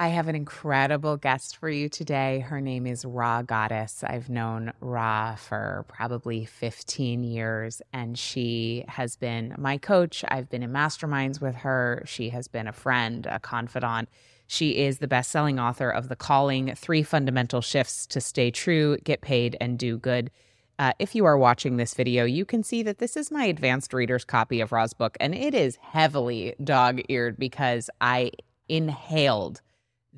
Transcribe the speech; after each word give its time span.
I 0.00 0.08
have 0.08 0.28
an 0.28 0.36
incredible 0.36 1.16
guest 1.16 1.56
for 1.56 1.68
you 1.68 1.88
today. 1.88 2.38
Her 2.38 2.60
name 2.60 2.86
is 2.86 3.04
Rha 3.04 3.42
Goddess. 3.44 4.04
I've 4.04 4.30
known 4.30 4.72
Rha 4.80 5.36
for 5.36 5.84
probably 5.88 6.44
15 6.44 7.24
years, 7.24 7.82
and 7.92 8.16
she 8.16 8.84
has 8.86 9.16
been 9.16 9.56
my 9.58 9.76
coach. 9.76 10.24
I've 10.28 10.48
been 10.48 10.62
in 10.62 10.70
masterminds 10.70 11.40
with 11.40 11.56
her. 11.56 12.04
She 12.06 12.30
has 12.30 12.46
been 12.46 12.68
a 12.68 12.72
friend, 12.72 13.26
a 13.26 13.40
confidant. 13.40 14.08
She 14.46 14.78
is 14.78 14.98
the 14.98 15.08
best 15.08 15.32
selling 15.32 15.58
author 15.58 15.90
of 15.90 16.08
The 16.08 16.14
Calling 16.14 16.76
Three 16.76 17.02
Fundamental 17.02 17.60
Shifts 17.60 18.06
to 18.06 18.20
Stay 18.20 18.52
True, 18.52 18.98
Get 18.98 19.20
Paid, 19.20 19.56
and 19.60 19.80
Do 19.80 19.98
Good. 19.98 20.30
Uh, 20.78 20.92
if 21.00 21.16
you 21.16 21.24
are 21.24 21.36
watching 21.36 21.76
this 21.76 21.94
video, 21.94 22.24
you 22.24 22.44
can 22.44 22.62
see 22.62 22.84
that 22.84 22.98
this 22.98 23.16
is 23.16 23.32
my 23.32 23.46
advanced 23.46 23.92
reader's 23.92 24.24
copy 24.24 24.60
of 24.60 24.70
Rha's 24.70 24.94
book, 24.94 25.16
and 25.18 25.34
it 25.34 25.54
is 25.54 25.74
heavily 25.82 26.54
dog 26.62 27.00
eared 27.08 27.36
because 27.36 27.90
I 28.00 28.30
inhaled 28.68 29.60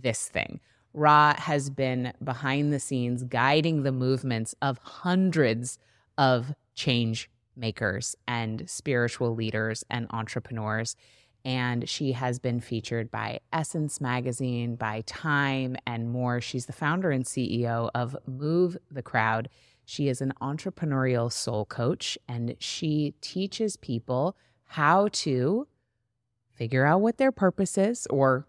this 0.03 0.29
thing. 0.29 0.61
Rha 0.93 1.34
has 1.38 1.70
been 1.70 2.12
behind 2.23 2.73
the 2.73 2.80
scenes 2.80 3.23
guiding 3.25 3.83
the 3.83 3.93
movements 3.93 4.55
of 4.61 4.79
hundreds 4.79 5.79
of 6.19 6.55
change 6.75 7.30
makers 7.56 8.16
and 8.27 8.69
spiritual 8.69 9.34
leaders 9.34 9.84
and 9.91 10.06
entrepreneurs. 10.11 10.97
And 11.45 11.89
she 11.89 12.12
has 12.12 12.39
been 12.39 12.61
featured 12.61 13.11
by 13.11 13.41
Essence 13.52 14.01
Magazine, 14.01 14.77
by 14.77 15.02
Time, 15.06 15.77
and 15.87 16.11
more. 16.11 16.41
She's 16.41 16.67
the 16.67 16.73
founder 16.73 17.11
and 17.11 17.25
CEO 17.25 17.91
of 17.95 18.17
Move 18.27 18.77
the 18.91 19.03
Crowd. 19.03 19.48
She 19.87 20.09
is 20.09 20.20
an 20.20 20.34
entrepreneurial 20.42 21.33
soul 21.33 21.64
coach, 21.64 22.19
and 22.28 22.56
she 22.59 23.14
teaches 23.20 23.77
people 23.77 24.37
how 24.64 25.09
to 25.12 25.67
figure 26.53 26.84
out 26.84 27.01
what 27.01 27.17
their 27.17 27.33
purpose 27.33 27.78
is 27.78 28.06
or 28.09 28.47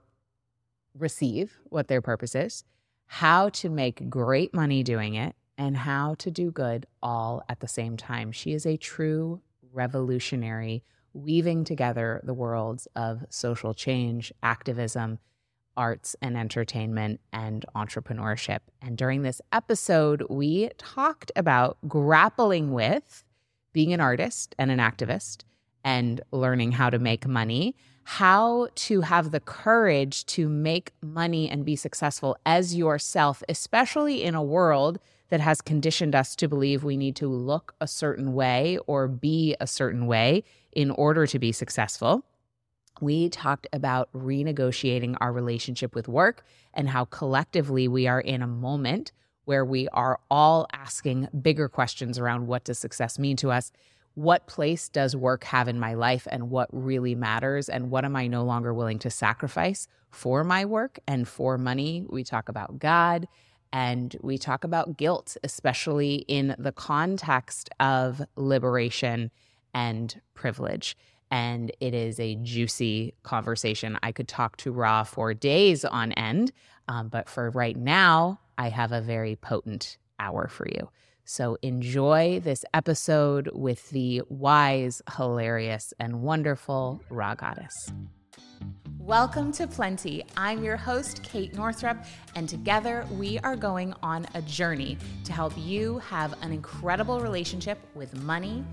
receive 0.98 1.60
what 1.66 1.88
their 1.88 2.02
purpose 2.02 2.36
is, 2.36 2.64
how 3.06 3.50
to 3.50 3.70
make 3.70 4.10
great 4.10 4.54
money 4.54 4.84
doing 4.84 5.16
it, 5.16 5.36
and 5.58 5.78
how 5.78 6.16
to 6.16 6.32
do 6.32 6.52
good 6.52 6.86
all 7.04 7.44
at 7.48 7.60
the 7.60 7.68
same 7.68 7.98
time. 7.98 8.32
She 8.32 8.54
is 8.54 8.66
a 8.66 8.78
true 8.78 9.42
revolutionary, 9.74 10.84
weaving 11.14 11.64
together 11.64 12.22
the 12.24 12.34
worlds 12.34 12.88
of 12.96 13.26
social 13.30 13.74
change, 13.74 14.34
activism, 14.42 15.20
arts 15.78 16.16
and 16.22 16.38
entertainment, 16.38 17.20
and 17.32 17.66
entrepreneurship. 17.76 18.60
And 18.82 18.98
during 18.98 19.22
this 19.22 19.42
episode, 19.52 20.26
we 20.30 20.70
talked 20.78 21.32
about 21.36 21.78
grappling 21.88 22.74
with 22.74 23.24
being 23.74 23.94
an 23.94 24.02
artist 24.02 24.54
and 24.58 24.70
an 24.70 24.80
activist 24.80 25.44
and 25.84 26.22
learning 26.32 26.74
how 26.74 26.90
to 26.90 27.00
make 27.00 27.26
money 27.26 27.76
how 28.04 28.68
to 28.76 29.02
have 29.02 29.32
the 29.32 29.40
courage 29.40 30.26
to 30.26 30.50
make 30.50 30.92
money 31.02 31.50
and 31.50 31.66
be 31.66 31.76
successful 31.76 32.38
as 32.46 32.76
yourself, 32.76 33.44
especially 33.48 34.24
in 34.24 34.36
a 34.36 34.44
world 34.44 35.00
that 35.30 35.40
has 35.40 35.62
conditioned 35.62 36.14
us 36.14 36.36
to 36.36 36.48
believe 36.48 36.84
we 36.84 36.98
need 36.98 37.16
to 37.16 37.28
look 37.28 37.74
a 37.80 37.88
certain 37.88 38.34
way 38.34 38.78
or 38.86 39.08
be 39.08 39.56
a 39.60 39.68
certain 39.68 40.06
way 40.06 40.44
in 40.72 40.92
order 40.92 41.26
to 41.26 41.40
be 41.40 41.52
successful. 41.52 42.26
We 43.00 43.30
talked 43.30 43.66
about 43.72 44.10
renegotiating 44.14 45.16
our 45.22 45.32
relationship 45.32 45.96
with 45.96 46.08
work 46.08 46.44
and 46.74 46.90
how 46.90 47.06
collectively 47.06 47.88
we 47.88 48.08
are 48.08 48.20
in 48.22 48.42
a 48.42 48.48
moment 48.48 49.14
where 49.46 49.66
we 49.66 49.88
are 49.90 50.20
all 50.30 50.68
asking 50.74 51.28
bigger 51.42 51.68
questions 51.68 52.20
around 52.20 52.48
what 52.48 52.64
does 52.64 52.78
success 52.78 53.18
mean 53.18 53.38
to 53.38 53.52
us 53.52 53.72
what 54.16 54.48
place 54.48 54.90
does 54.90 55.16
work 55.16 55.44
have 55.46 55.68
in 55.68 55.80
my 55.80 55.94
life 55.94 56.28
and 56.30 56.50
what 56.50 56.70
really 56.72 57.16
matters 57.16 57.70
and 57.70 57.90
what 57.90 58.06
am 58.06 58.16
I 58.16 58.28
no 58.28 58.44
longer 58.44 58.74
willing 58.74 59.00
to 59.00 59.10
sacrifice 59.10 59.88
for 60.10 60.44
my 60.44 60.66
work 60.66 61.00
and 61.08 61.28
for 61.28 61.58
money. 61.58 62.06
We 62.10 62.24
talk 62.24 62.50
about 62.50 62.80
God 62.80 63.28
and 63.74 64.16
we 64.22 64.38
talk 64.38 64.64
about 64.64 64.98
guilt, 64.98 65.38
especially 65.44 66.26
in 66.28 66.56
the 66.60 66.74
context 66.74 67.70
of 67.80 68.22
liberation 68.36 69.32
and 69.74 70.20
privilege. 70.34 70.98
And 71.30 71.72
it 71.80 71.94
is 71.94 72.20
a 72.20 72.36
juicy 72.36 73.14
conversation. 73.24 73.98
I 74.04 74.12
could 74.12 74.28
talk 74.28 74.58
to 74.58 74.74
Rha 74.74 75.06
for 75.06 75.34
days 75.34 75.86
on 75.86 76.12
end, 76.14 76.52
um, 76.90 77.08
but 77.08 77.30
for 77.30 77.50
right 77.52 77.78
now, 77.78 78.42
I 78.58 78.68
have 78.68 78.92
a 78.92 79.00
very 79.00 79.38
potent 79.38 79.98
hour 80.20 80.50
for 80.50 80.68
you. 80.68 80.90
So 81.26 81.58
enjoy 81.62 82.42
this 82.44 82.66
episode 82.74 83.50
with 83.54 83.90
the 83.90 84.22
wise, 84.30 85.02
hilarious, 85.16 85.94
and 86.00 86.22
wonderful 86.22 87.02
Rha 87.10 87.36
Goddess. 87.38 87.92
Welcome 89.00 89.52
to 89.54 89.68
Plenty. 89.68 90.24
I'm 90.38 90.64
your 90.64 90.78
host, 90.78 91.24
Kate 91.24 91.56
Northrup, 91.56 91.98
and 92.36 92.48
together 92.48 93.06
we 93.12 93.40
are 93.40 93.56
going 93.56 93.94
on 94.04 94.28
a 94.36 94.42
journey 94.44 94.98
to 95.24 95.34
help 95.34 95.54
you 95.58 96.00
have 96.00 96.34
an 96.44 96.52
incredible 96.52 97.20
relationship 97.20 97.80
with 97.96 98.16
money, 98.24 98.64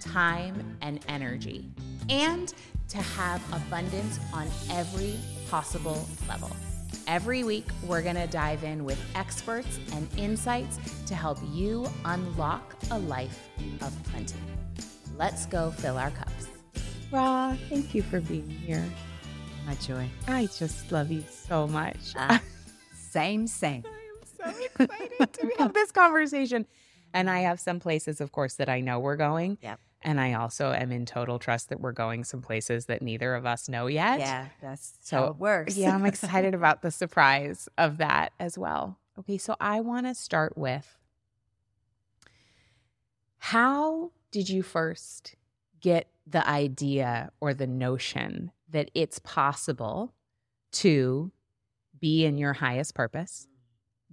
time, 0.00 0.76
and 0.82 1.00
energy, 1.08 1.70
and 2.08 2.52
to 2.88 2.98
have 2.98 3.42
abundance 3.52 4.18
on 4.32 4.48
every 4.70 5.18
possible 5.48 6.06
level. 6.28 6.50
Every 7.06 7.44
week, 7.44 7.66
we're 7.84 8.02
going 8.02 8.16
to 8.16 8.26
dive 8.26 8.64
in 8.64 8.84
with 8.84 9.00
experts 9.14 9.78
and 9.92 10.08
insights 10.16 10.78
to 11.06 11.14
help 11.14 11.38
you 11.52 11.86
unlock 12.04 12.76
a 12.90 12.98
life 12.98 13.48
of 13.80 13.96
plenty. 14.04 14.36
Let's 15.16 15.46
go 15.46 15.70
fill 15.70 15.96
our 15.96 16.10
cups. 16.10 16.48
Rha, 17.10 17.56
thank 17.68 17.94
you 17.94 18.02
for 18.02 18.20
being 18.20 18.48
here. 18.48 18.84
My 19.66 19.74
joy. 19.76 20.08
I 20.26 20.46
just 20.46 20.92
love 20.92 21.10
you 21.10 21.24
so 21.28 21.66
much. 21.66 22.14
Uh, 22.16 22.38
same, 22.94 23.46
same. 23.46 23.84
I'm 24.44 24.54
so 24.54 24.64
excited 24.64 25.32
to 25.32 25.50
have 25.58 25.74
this 25.74 25.90
conversation. 25.90 26.66
And 27.14 27.30
I 27.30 27.40
have 27.40 27.58
some 27.58 27.80
places, 27.80 28.20
of 28.20 28.32
course, 28.32 28.54
that 28.54 28.68
I 28.68 28.80
know 28.80 28.98
we're 28.98 29.16
going. 29.16 29.58
Yep. 29.62 29.80
And 30.02 30.20
I 30.20 30.34
also 30.34 30.72
am 30.72 30.92
in 30.92 31.06
total 31.06 31.38
trust 31.38 31.70
that 31.70 31.80
we're 31.80 31.92
going 31.92 32.22
some 32.22 32.40
places 32.40 32.86
that 32.86 33.02
neither 33.02 33.34
of 33.34 33.44
us 33.44 33.68
know 33.68 33.88
yet. 33.88 34.20
Yeah, 34.20 34.46
that's 34.62 34.94
so, 35.02 35.16
how 35.16 35.24
it 35.26 35.36
works. 35.36 35.76
yeah, 35.76 35.94
I'm 35.94 36.06
excited 36.06 36.54
about 36.54 36.82
the 36.82 36.90
surprise 36.90 37.68
of 37.76 37.98
that 37.98 38.32
as 38.38 38.56
well. 38.56 38.98
Okay, 39.18 39.38
so 39.38 39.56
I 39.60 39.80
want 39.80 40.06
to 40.06 40.14
start 40.14 40.56
with 40.56 40.98
how 43.38 44.12
did 44.30 44.48
you 44.48 44.62
first 44.62 45.34
get 45.80 46.08
the 46.26 46.46
idea 46.48 47.30
or 47.40 47.54
the 47.54 47.66
notion 47.66 48.52
that 48.70 48.90
it's 48.94 49.18
possible 49.18 50.12
to 50.70 51.32
be 51.98 52.24
in 52.24 52.38
your 52.38 52.52
highest 52.52 52.94
purpose, 52.94 53.48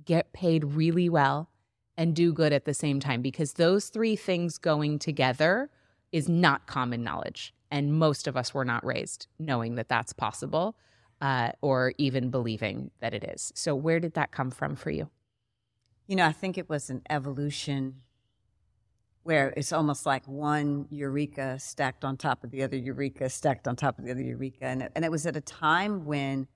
get 0.05 0.33
paid 0.33 0.63
really 0.63 1.09
well, 1.09 1.49
and 1.97 2.15
do 2.15 2.33
good 2.33 2.53
at 2.53 2.65
the 2.65 2.73
same 2.73 2.99
time 2.99 3.21
because 3.21 3.53
those 3.53 3.89
three 3.89 4.15
things 4.15 4.57
going 4.57 4.99
together 4.99 5.69
is 6.15 6.29
not 6.29 6.65
common 6.65 7.03
knowledge. 7.03 7.53
And 7.69 7.93
most 7.93 8.25
of 8.25 8.37
us 8.37 8.53
were 8.53 8.63
not 8.63 8.85
raised 8.85 9.27
knowing 9.37 9.75
that 9.75 9.89
that's 9.89 10.13
possible 10.13 10.77
uh, 11.19 11.51
or 11.61 11.93
even 11.97 12.29
believing 12.29 12.89
that 13.01 13.13
it 13.13 13.25
is. 13.25 13.51
So, 13.53 13.75
where 13.75 13.99
did 13.99 14.13
that 14.13 14.31
come 14.31 14.49
from 14.49 14.77
for 14.77 14.91
you? 14.91 15.09
You 16.07 16.15
know, 16.15 16.25
I 16.25 16.31
think 16.31 16.57
it 16.57 16.69
was 16.69 16.89
an 16.89 17.01
evolution 17.09 18.01
where 19.23 19.49
it's 19.57 19.73
almost 19.73 20.05
like 20.05 20.25
one 20.25 20.87
eureka 20.89 21.59
stacked 21.59 22.05
on 22.05 22.15
top 22.15 22.45
of 22.45 22.51
the 22.51 22.63
other 22.63 22.77
eureka, 22.77 23.29
stacked 23.29 23.67
on 23.67 23.75
top 23.75 23.99
of 23.99 24.05
the 24.05 24.11
other 24.11 24.21
eureka. 24.21 24.63
And 24.65 24.87
and 24.95 25.03
it 25.03 25.11
was 25.11 25.25
at 25.25 25.35
a 25.35 25.41
time 25.41 26.05
when 26.05 26.47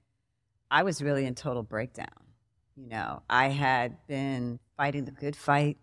I 0.72 0.84
was 0.84 1.02
really 1.02 1.26
in 1.26 1.36
total 1.36 1.64
breakdown. 1.64 2.24
You 2.78 2.88
know, 2.88 3.24
I 3.30 3.50
had 3.50 3.98
been 4.08 4.60
fighting 4.78 5.04
the 5.04 5.12
good 5.12 5.36
fight, 5.36 5.78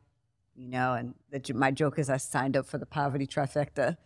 you 0.56 0.68
know, 0.68 0.94
and 0.94 1.14
the, 1.30 1.54
my 1.54 1.70
joke 1.70 1.98
is 1.98 2.08
I 2.08 2.16
signed 2.16 2.56
up 2.56 2.66
for 2.66 2.78
the 2.78 2.86
poverty 2.86 3.26
trifecta, 3.26 3.96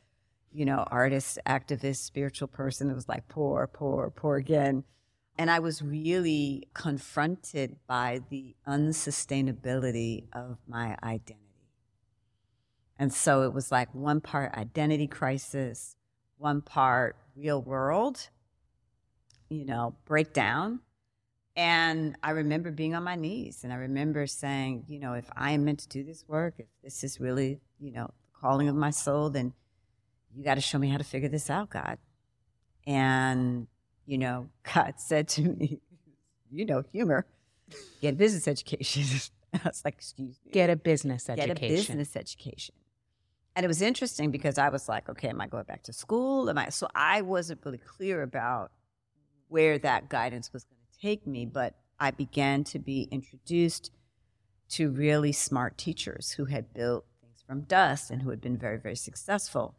you 0.53 0.65
know, 0.65 0.85
artist, 0.91 1.39
activist, 1.47 1.97
spiritual 1.97 2.49
person. 2.49 2.91
It 2.91 2.95
was 2.95 3.09
like 3.09 3.29
poor, 3.29 3.67
poor, 3.67 4.11
poor 4.11 4.37
again. 4.37 4.85
And 5.39 5.51
I 5.51 5.61
was 5.61 5.81
really 5.81 6.69
confronted 6.75 7.77
by 7.87 8.21
the 8.29 8.57
unsustainability 8.67 10.25
of 10.33 10.59
my 10.67 10.97
identity. 11.03 11.39
And 12.99 13.15
so 13.15 13.43
it 13.43 13.55
was 13.55 13.73
like 13.73 13.95
one 13.95 14.21
part 14.21 14.53
identity 14.55 15.07
crisis, 15.07 15.97
one 16.37 16.61
part 16.61 17.17
real 17.35 17.63
world, 17.63 18.29
you 19.49 19.65
know, 19.65 19.95
breakdown. 20.05 20.81
And 21.57 22.17
I 22.23 22.31
remember 22.31 22.71
being 22.71 22.95
on 22.95 23.03
my 23.03 23.17
knees 23.17 23.65
and 23.65 23.73
I 23.73 23.77
remember 23.77 24.27
saying, 24.27 24.85
you 24.89 25.01
know, 25.01 25.15
if 25.15 25.29
I 25.37 25.53
am 25.53 25.65
meant 25.65 25.81
to 25.81 25.89
do 25.89 26.05
this 26.05 26.25
work, 26.29 26.55
if 26.59 26.67
this 26.83 27.03
is 27.03 27.21
really, 27.21 27.61
you 27.81 27.93
know, 27.93 28.07
the 28.07 28.41
calling 28.41 28.69
of 28.69 28.77
my 28.77 28.91
soul, 28.91 29.31
then 29.31 29.53
you 30.35 30.45
got 30.45 30.55
to 30.55 30.61
show 30.61 30.79
me 30.79 30.89
how 30.89 30.97
to 30.97 31.05
figure 31.05 31.29
this 31.29 31.51
out, 31.51 31.71
God. 31.71 31.99
And, 32.87 33.67
you 34.07 34.19
know, 34.19 34.49
God 34.75 34.95
said 34.99 35.29
to 35.31 35.43
me, 35.43 35.81
you 36.51 36.65
know, 36.65 36.83
humor, 36.93 37.27
get 38.01 38.15
a 38.15 38.17
business 38.17 38.47
education. 38.47 39.03
I 39.53 39.61
was 39.65 39.83
like, 39.85 39.95
excuse 39.95 40.39
me. 40.45 40.53
Get 40.53 40.71
a 40.71 40.77
business 40.77 41.29
education. 41.29 41.55
Get 41.55 41.65
a 41.65 41.69
business 41.69 42.17
education. 42.17 42.75
And 43.57 43.65
it 43.65 43.69
was 43.69 43.83
interesting 43.83 44.31
because 44.31 44.59
I 44.59 44.69
was 44.69 44.89
like, 44.89 45.09
okay, 45.09 45.29
am 45.29 45.41
I 45.41 45.49
going 45.49 45.65
back 45.65 45.83
to 45.85 45.93
school? 45.93 46.49
Am 46.49 46.57
I? 46.57 46.69
So 46.69 46.87
I 46.95 47.23
wasn't 47.23 47.61
really 47.65 47.79
clear 47.79 48.23
about 48.23 48.71
where 49.49 49.79
that 49.81 50.09
guidance 50.09 50.53
was 50.53 50.65
going 50.65 50.77
to 50.77 50.80
take 51.01 51.27
me, 51.27 51.47
but 51.47 51.75
I 51.99 52.11
began 52.11 52.65
to 52.65 52.79
be 52.79 53.09
introduced 53.11 53.91
to 54.71 54.91
really 54.91 55.33
smart 55.33 55.77
teachers 55.77 56.33
who 56.33 56.45
had 56.47 56.73
built 56.73 57.05
things 57.21 57.43
from 57.47 57.63
dust 57.63 58.11
and 58.11 58.23
who 58.23 58.31
had 58.31 58.41
been 58.41 58.57
very, 58.57 58.79
very 58.79 58.97
successful. 58.97 59.75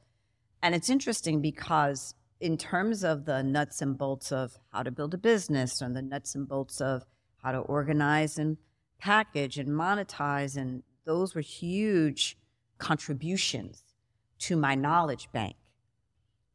And 0.61 0.75
it's 0.75 0.89
interesting 0.89 1.41
because, 1.41 2.13
in 2.39 2.57
terms 2.57 3.03
of 3.03 3.25
the 3.25 3.41
nuts 3.41 3.81
and 3.81 3.97
bolts 3.97 4.31
of 4.31 4.57
how 4.71 4.83
to 4.83 4.91
build 4.91 5.13
a 5.13 5.17
business 5.17 5.81
and 5.81 5.95
the 5.95 6.01
nuts 6.01 6.35
and 6.35 6.47
bolts 6.47 6.81
of 6.81 7.05
how 7.37 7.51
to 7.51 7.59
organize 7.59 8.37
and 8.37 8.57
package 8.99 9.57
and 9.57 9.69
monetize, 9.69 10.57
and 10.57 10.83
those 11.05 11.33
were 11.33 11.41
huge 11.41 12.37
contributions 12.77 13.83
to 14.39 14.55
my 14.55 14.75
knowledge 14.75 15.29
bank. 15.31 15.55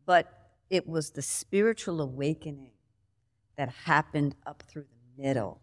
But 0.05 0.33
it 0.71 0.89
was 0.89 1.11
the 1.11 1.23
spiritual 1.23 2.01
awakening 2.01 2.73
that 3.57 3.71
happened 3.71 4.35
up 4.47 4.63
through 4.63 4.85
the 4.85 5.23
middle 5.23 5.61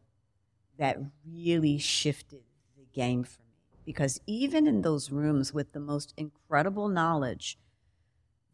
that 0.77 0.97
really 1.25 1.77
shifted 1.77 2.41
the 2.75 2.85
game 2.93 3.23
for 3.23 3.41
me. 3.41 3.79
Because 3.85 4.19
even 4.25 4.67
in 4.67 4.81
those 4.81 5.11
rooms 5.11 5.53
with 5.53 5.73
the 5.73 5.79
most 5.79 6.13
incredible 6.17 6.87
knowledge, 6.87 7.57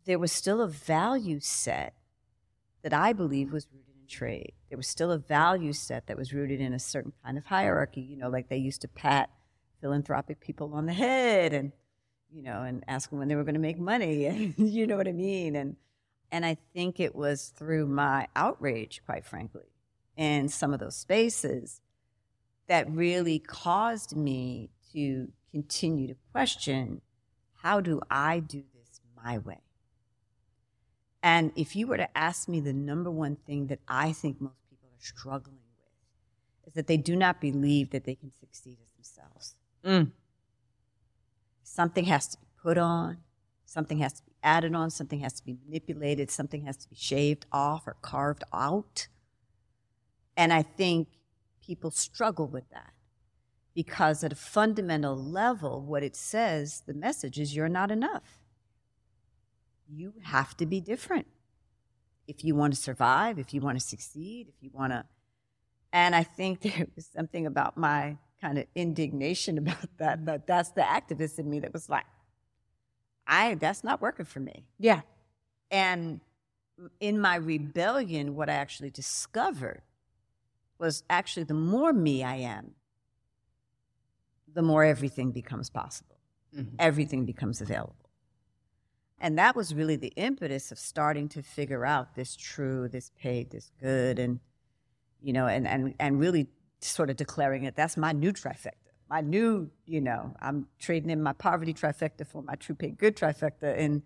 there 0.05 0.19
was 0.19 0.31
still 0.31 0.61
a 0.61 0.67
value 0.67 1.39
set 1.39 1.93
that 2.81 2.93
I 2.93 3.13
believe 3.13 3.53
was 3.53 3.67
rooted 3.71 3.95
in 4.01 4.07
trade. 4.07 4.53
There 4.69 4.77
was 4.77 4.87
still 4.87 5.11
a 5.11 5.17
value 5.17 5.73
set 5.73 6.07
that 6.07 6.17
was 6.17 6.33
rooted 6.33 6.59
in 6.59 6.73
a 6.73 6.79
certain 6.79 7.13
kind 7.23 7.37
of 7.37 7.45
hierarchy, 7.45 8.01
you 8.01 8.17
know, 8.17 8.29
like 8.29 8.49
they 8.49 8.57
used 8.57 8.81
to 8.81 8.87
pat 8.87 9.29
philanthropic 9.81 10.39
people 10.39 10.73
on 10.73 10.85
the 10.85 10.93
head 10.93 11.53
and, 11.53 11.71
you 12.33 12.41
know, 12.41 12.63
and 12.63 12.83
ask 12.87 13.09
them 13.09 13.19
when 13.19 13.27
they 13.27 13.35
were 13.35 13.43
going 13.43 13.53
to 13.53 13.59
make 13.59 13.79
money. 13.79 14.25
And 14.57 14.69
you 14.69 14.87
know 14.87 14.97
what 14.97 15.07
I 15.07 15.13
mean? 15.13 15.55
And, 15.55 15.75
and 16.31 16.45
I 16.45 16.57
think 16.73 16.99
it 16.99 17.15
was 17.15 17.53
through 17.55 17.87
my 17.87 18.27
outrage, 18.35 19.01
quite 19.05 19.25
frankly, 19.25 19.71
in 20.15 20.49
some 20.49 20.73
of 20.73 20.79
those 20.79 20.95
spaces 20.95 21.81
that 22.67 22.89
really 22.89 23.39
caused 23.39 24.15
me 24.15 24.69
to 24.93 25.31
continue 25.51 26.07
to 26.07 26.15
question 26.31 27.01
how 27.61 27.81
do 27.81 27.99
I 28.09 28.39
do 28.39 28.63
this 28.73 29.01
my 29.21 29.37
way? 29.37 29.61
And 31.21 31.51
if 31.55 31.75
you 31.75 31.87
were 31.87 31.97
to 31.97 32.17
ask 32.17 32.47
me 32.47 32.61
the 32.61 32.71
number 32.71 33.11
one 33.11 33.35
thing 33.35 33.67
that 33.67 33.79
I 33.87 34.13
think 34.13 34.39
most 34.39 34.55
people 34.69 34.87
are 34.87 35.03
struggling 35.03 35.57
with 35.77 36.67
is 36.67 36.73
that 36.75 36.87
they 36.87 36.95
do 36.95 37.15
not 37.15 37.41
believe 37.41 37.89
that 37.89 38.05
they 38.05 38.15
can 38.15 38.31
succeed 38.39 38.77
as 38.81 38.91
themselves. 38.93 39.55
Mm. 39.83 40.11
Something 41.63 42.05
has 42.05 42.29
to 42.29 42.37
be 42.37 42.47
put 42.61 42.77
on, 42.77 43.17
something 43.65 43.99
has 43.99 44.13
to 44.13 44.23
be 44.23 44.28
added 44.43 44.75
on, 44.75 44.89
something 44.89 45.19
has 45.21 45.33
to 45.33 45.45
be 45.45 45.57
manipulated, 45.65 46.31
something 46.31 46.65
has 46.65 46.77
to 46.77 46.89
be 46.89 46.95
shaved 46.95 47.45
off 47.51 47.87
or 47.87 47.95
carved 48.01 48.43
out. 48.53 49.07
And 50.37 50.53
I 50.53 50.61
think 50.61 51.07
people 51.61 51.91
struggle 51.91 52.47
with 52.47 52.69
that 52.71 52.93
because, 53.75 54.23
at 54.23 54.31
a 54.31 54.35
fundamental 54.35 55.15
level, 55.15 55.81
what 55.81 56.03
it 56.03 56.15
says, 56.15 56.83
the 56.85 56.93
message 56.93 57.39
is 57.39 57.55
you're 57.55 57.69
not 57.69 57.91
enough. 57.91 58.39
You 59.87 60.13
have 60.23 60.55
to 60.57 60.65
be 60.65 60.79
different 60.79 61.27
if 62.27 62.43
you 62.43 62.55
want 62.55 62.73
to 62.73 62.79
survive, 62.79 63.39
if 63.39 63.53
you 63.53 63.61
want 63.61 63.79
to 63.79 63.85
succeed, 63.85 64.47
if 64.49 64.55
you 64.61 64.69
want 64.71 64.93
to. 64.93 65.03
And 65.91 66.15
I 66.15 66.23
think 66.23 66.61
there 66.61 66.87
was 66.95 67.07
something 67.07 67.45
about 67.45 67.75
my 67.77 68.17
kind 68.39 68.57
of 68.57 68.65
indignation 68.75 69.57
about 69.57 69.97
that, 69.97 70.25
but 70.25 70.47
that's 70.47 70.71
the 70.71 70.81
activist 70.81 71.39
in 71.39 71.49
me 71.49 71.59
that 71.59 71.73
was 71.73 71.89
like, 71.89 72.05
I 73.29 73.55
that's 73.55 73.83
not 73.83 74.01
working 74.01 74.25
for 74.25 74.39
me. 74.39 74.65
Yeah. 74.79 75.01
And 75.71 76.19
in 76.99 77.19
my 77.19 77.35
rebellion, 77.35 78.35
what 78.35 78.49
I 78.49 78.53
actually 78.53 78.89
discovered 78.89 79.83
was 80.79 81.03
actually 81.09 81.43
the 81.43 81.53
more 81.53 81.93
me 81.93 82.23
I 82.23 82.35
am, 82.37 82.71
the 84.51 84.61
more 84.61 84.83
everything 84.83 85.31
becomes 85.31 85.69
possible. 85.69 86.17
Mhm. 86.55 86.75
Everything 86.79 87.25
becomes 87.25 87.61
available. 87.61 87.95
And 89.19 89.37
that 89.37 89.55
was 89.55 89.75
really 89.75 89.97
the 89.97 90.13
impetus 90.15 90.71
of 90.71 90.79
starting 90.79 91.27
to 91.29 91.43
figure 91.43 91.85
out 91.85 92.15
this 92.15 92.35
true, 92.35 92.87
this 92.87 93.11
paid, 93.19 93.51
this 93.51 93.71
good, 93.79 94.17
and 94.17 94.39
you 95.21 95.33
know, 95.33 95.47
and 95.47 95.67
and 95.67 95.93
and 95.99 96.19
really 96.19 96.47
sort 96.81 97.09
of 97.09 97.17
declaring 97.17 97.65
it. 97.65 97.75
That's 97.75 97.97
my 97.97 98.13
new 98.13 98.31
trifecta. 98.31 98.88
My 99.09 99.21
new, 99.21 99.71
you 99.85 100.01
know, 100.01 100.35
I'm 100.39 100.67
trading 100.77 101.09
in 101.09 101.23
my 101.23 101.33
poverty 101.33 101.73
trifecta 101.73 102.27
for 102.27 102.43
my 102.43 102.55
true 102.55 102.75
paid 102.75 102.97
good 102.97 103.15
trifecta, 103.15 103.77
and 103.77 104.03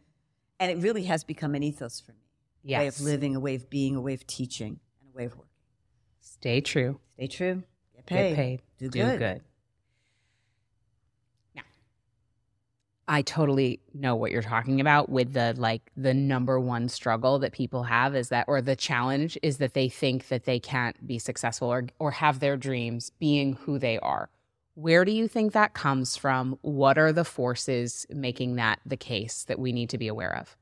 and 0.60 0.72
it 0.72 0.82
really 0.82 1.04
has 1.04 1.24
become 1.24 1.56
an 1.56 1.64
ethos 1.64 2.00
for 2.00 2.14
me. 2.14 2.76
A 2.76 2.80
way 2.80 2.88
of 2.88 3.02
living, 3.02 3.36
a 3.36 3.40
way 3.40 3.56
of 3.56 3.70
being, 3.70 3.98
a 3.98 4.02
way 4.02 4.14
of 4.14 4.26
teaching, 4.26 4.80
and 5.02 5.14
a 5.14 5.18
way 5.18 5.26
of 5.26 5.36
working. 5.36 5.50
Stay 6.22 6.62
true. 6.62 7.00
Stay 7.16 7.28
true. 7.28 7.64
Get 7.96 8.06
paid. 8.06 8.30
Get 8.30 8.36
paid. 8.36 8.62
Do 8.78 8.90
do 8.90 9.00
good. 9.02 9.20
good. 9.20 9.42
Now, 11.54 11.64
I 13.10 13.24
totally 13.24 13.82
know 13.94 14.16
what 14.16 14.32
you're 14.32 14.42
talking 14.42 14.80
about 14.80 15.10
with 15.10 15.34
the 15.34 15.54
like 15.58 15.92
the 15.98 16.14
number 16.14 16.62
one 16.62 16.88
struggle 16.88 17.40
that 17.40 17.52
people 17.52 17.84
have 17.84 18.16
is 18.16 18.30
that 18.30 18.46
or 18.48 18.62
the 18.62 18.78
challenge 18.78 19.38
is 19.44 19.58
that 19.58 19.74
they 19.74 19.90
think 19.90 20.30
that 20.30 20.46
they 20.46 20.62
can't 20.62 21.06
be 21.06 21.20
successful 21.20 21.68
or 21.68 21.88
or 22.00 22.12
have 22.12 22.40
their 22.40 22.56
dreams 22.56 23.12
being 23.20 23.54
who 23.54 23.78
they 23.78 24.00
are. 24.00 24.30
Where 24.76 25.06
do 25.06 25.12
you 25.12 25.28
think 25.28 25.54
that 25.54 25.74
comes 25.74 26.18
from? 26.18 26.58
What 26.62 26.98
are 26.98 27.12
the 27.12 27.24
forces 27.24 28.08
making 28.10 28.56
that 28.56 28.80
the 28.86 28.98
case 28.98 29.44
that 29.44 29.60
we 29.60 29.72
need 29.72 29.90
to 29.90 30.00
be 30.00 30.08
aware 30.08 30.36
of? 30.36 30.58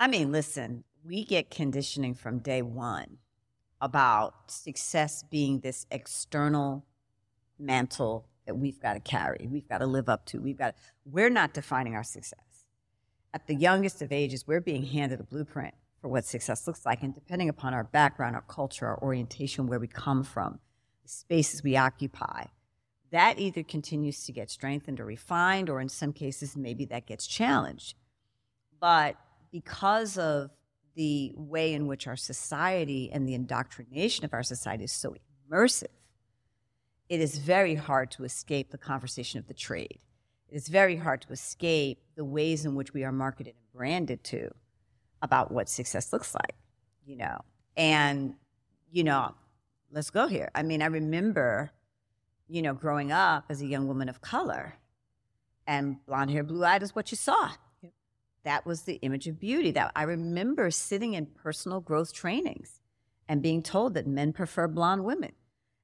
I 0.00 0.08
mean, 0.08 0.32
listen, 0.32 0.84
we 1.04 1.24
get 1.24 1.50
conditioning 1.50 2.14
from 2.14 2.38
day 2.38 2.62
one 2.62 3.18
about 3.82 4.50
success 4.50 5.22
being 5.30 5.60
this 5.60 5.86
external 5.90 6.86
mantle 7.58 8.26
that 8.46 8.56
we've 8.56 8.80
got 8.80 8.94
to 8.94 9.00
carry, 9.00 9.46
we've 9.50 9.68
got 9.68 9.78
to 9.78 9.86
live 9.86 10.08
up 10.08 10.24
to. 10.26 10.40
We've 10.40 10.58
got 10.58 10.74
we're 11.04 11.30
not 11.30 11.52
defining 11.52 11.94
our 11.94 12.02
success. 12.02 12.40
At 13.32 13.46
the 13.46 13.54
youngest 13.54 14.00
of 14.00 14.12
ages, 14.12 14.46
we're 14.46 14.60
being 14.60 14.84
handed 14.84 15.20
a 15.20 15.24
blueprint 15.24 15.74
for 16.00 16.08
what 16.08 16.24
success 16.24 16.66
looks 16.66 16.86
like, 16.86 17.02
and 17.02 17.14
depending 17.14 17.48
upon 17.48 17.74
our 17.74 17.84
background, 17.84 18.36
our 18.36 18.42
culture, 18.42 18.86
our 18.86 19.02
orientation, 19.02 19.66
where 19.66 19.78
we 19.78 19.88
come 19.88 20.22
from, 20.22 20.60
the 21.02 21.08
spaces 21.08 21.62
we 21.62 21.76
occupy, 21.76 22.44
that 23.14 23.38
either 23.38 23.62
continues 23.62 24.24
to 24.24 24.32
get 24.32 24.50
strengthened 24.50 25.00
or 25.00 25.04
refined, 25.04 25.70
or 25.70 25.80
in 25.80 25.88
some 25.88 26.12
cases, 26.12 26.56
maybe 26.56 26.84
that 26.86 27.06
gets 27.06 27.26
challenged. 27.26 27.94
But 28.80 29.16
because 29.52 30.18
of 30.18 30.50
the 30.96 31.32
way 31.36 31.72
in 31.74 31.86
which 31.86 32.06
our 32.06 32.16
society 32.16 33.10
and 33.12 33.26
the 33.26 33.34
indoctrination 33.34 34.24
of 34.24 34.34
our 34.34 34.42
society 34.42 34.84
is 34.84 34.92
so 34.92 35.14
immersive, 35.50 35.86
it 37.08 37.20
is 37.20 37.38
very 37.38 37.74
hard 37.74 38.10
to 38.12 38.24
escape 38.24 38.70
the 38.70 38.78
conversation 38.78 39.38
of 39.38 39.46
the 39.46 39.54
trade. 39.54 40.00
It 40.48 40.56
is 40.56 40.68
very 40.68 40.96
hard 40.96 41.22
to 41.22 41.32
escape 41.32 41.98
the 42.16 42.24
ways 42.24 42.64
in 42.64 42.74
which 42.74 42.92
we 42.94 43.04
are 43.04 43.12
marketed 43.12 43.54
and 43.54 43.72
branded 43.72 44.24
to 44.24 44.50
about 45.22 45.50
what 45.50 45.68
success 45.68 46.12
looks 46.12 46.34
like, 46.34 46.54
you 47.04 47.16
know. 47.16 47.38
And, 47.76 48.34
you 48.90 49.04
know, 49.04 49.34
let's 49.90 50.10
go 50.10 50.26
here. 50.26 50.50
I 50.54 50.62
mean, 50.62 50.82
I 50.82 50.86
remember, 50.86 51.72
you 52.48 52.62
know, 52.62 52.74
growing 52.74 53.10
up 53.12 53.44
as 53.48 53.62
a 53.62 53.66
young 53.66 53.86
woman 53.88 54.08
of 54.08 54.20
color 54.20 54.74
and 55.66 56.04
blonde 56.06 56.30
hair, 56.30 56.42
blue 56.42 56.64
eyed 56.64 56.82
is 56.82 56.94
what 56.94 57.10
you 57.10 57.16
saw. 57.16 57.50
That 58.44 58.66
was 58.66 58.82
the 58.82 58.96
image 58.96 59.26
of 59.26 59.40
beauty 59.40 59.70
that 59.70 59.90
i 59.96 60.02
remember 60.02 60.70
sitting 60.70 61.14
in 61.14 61.24
personal 61.26 61.80
growth 61.80 62.12
trainings 62.12 62.80
and 63.26 63.40
being 63.42 63.62
told 63.62 63.94
that 63.94 64.06
men 64.06 64.32
prefer 64.34 64.68
blonde 64.68 65.04
women. 65.04 65.32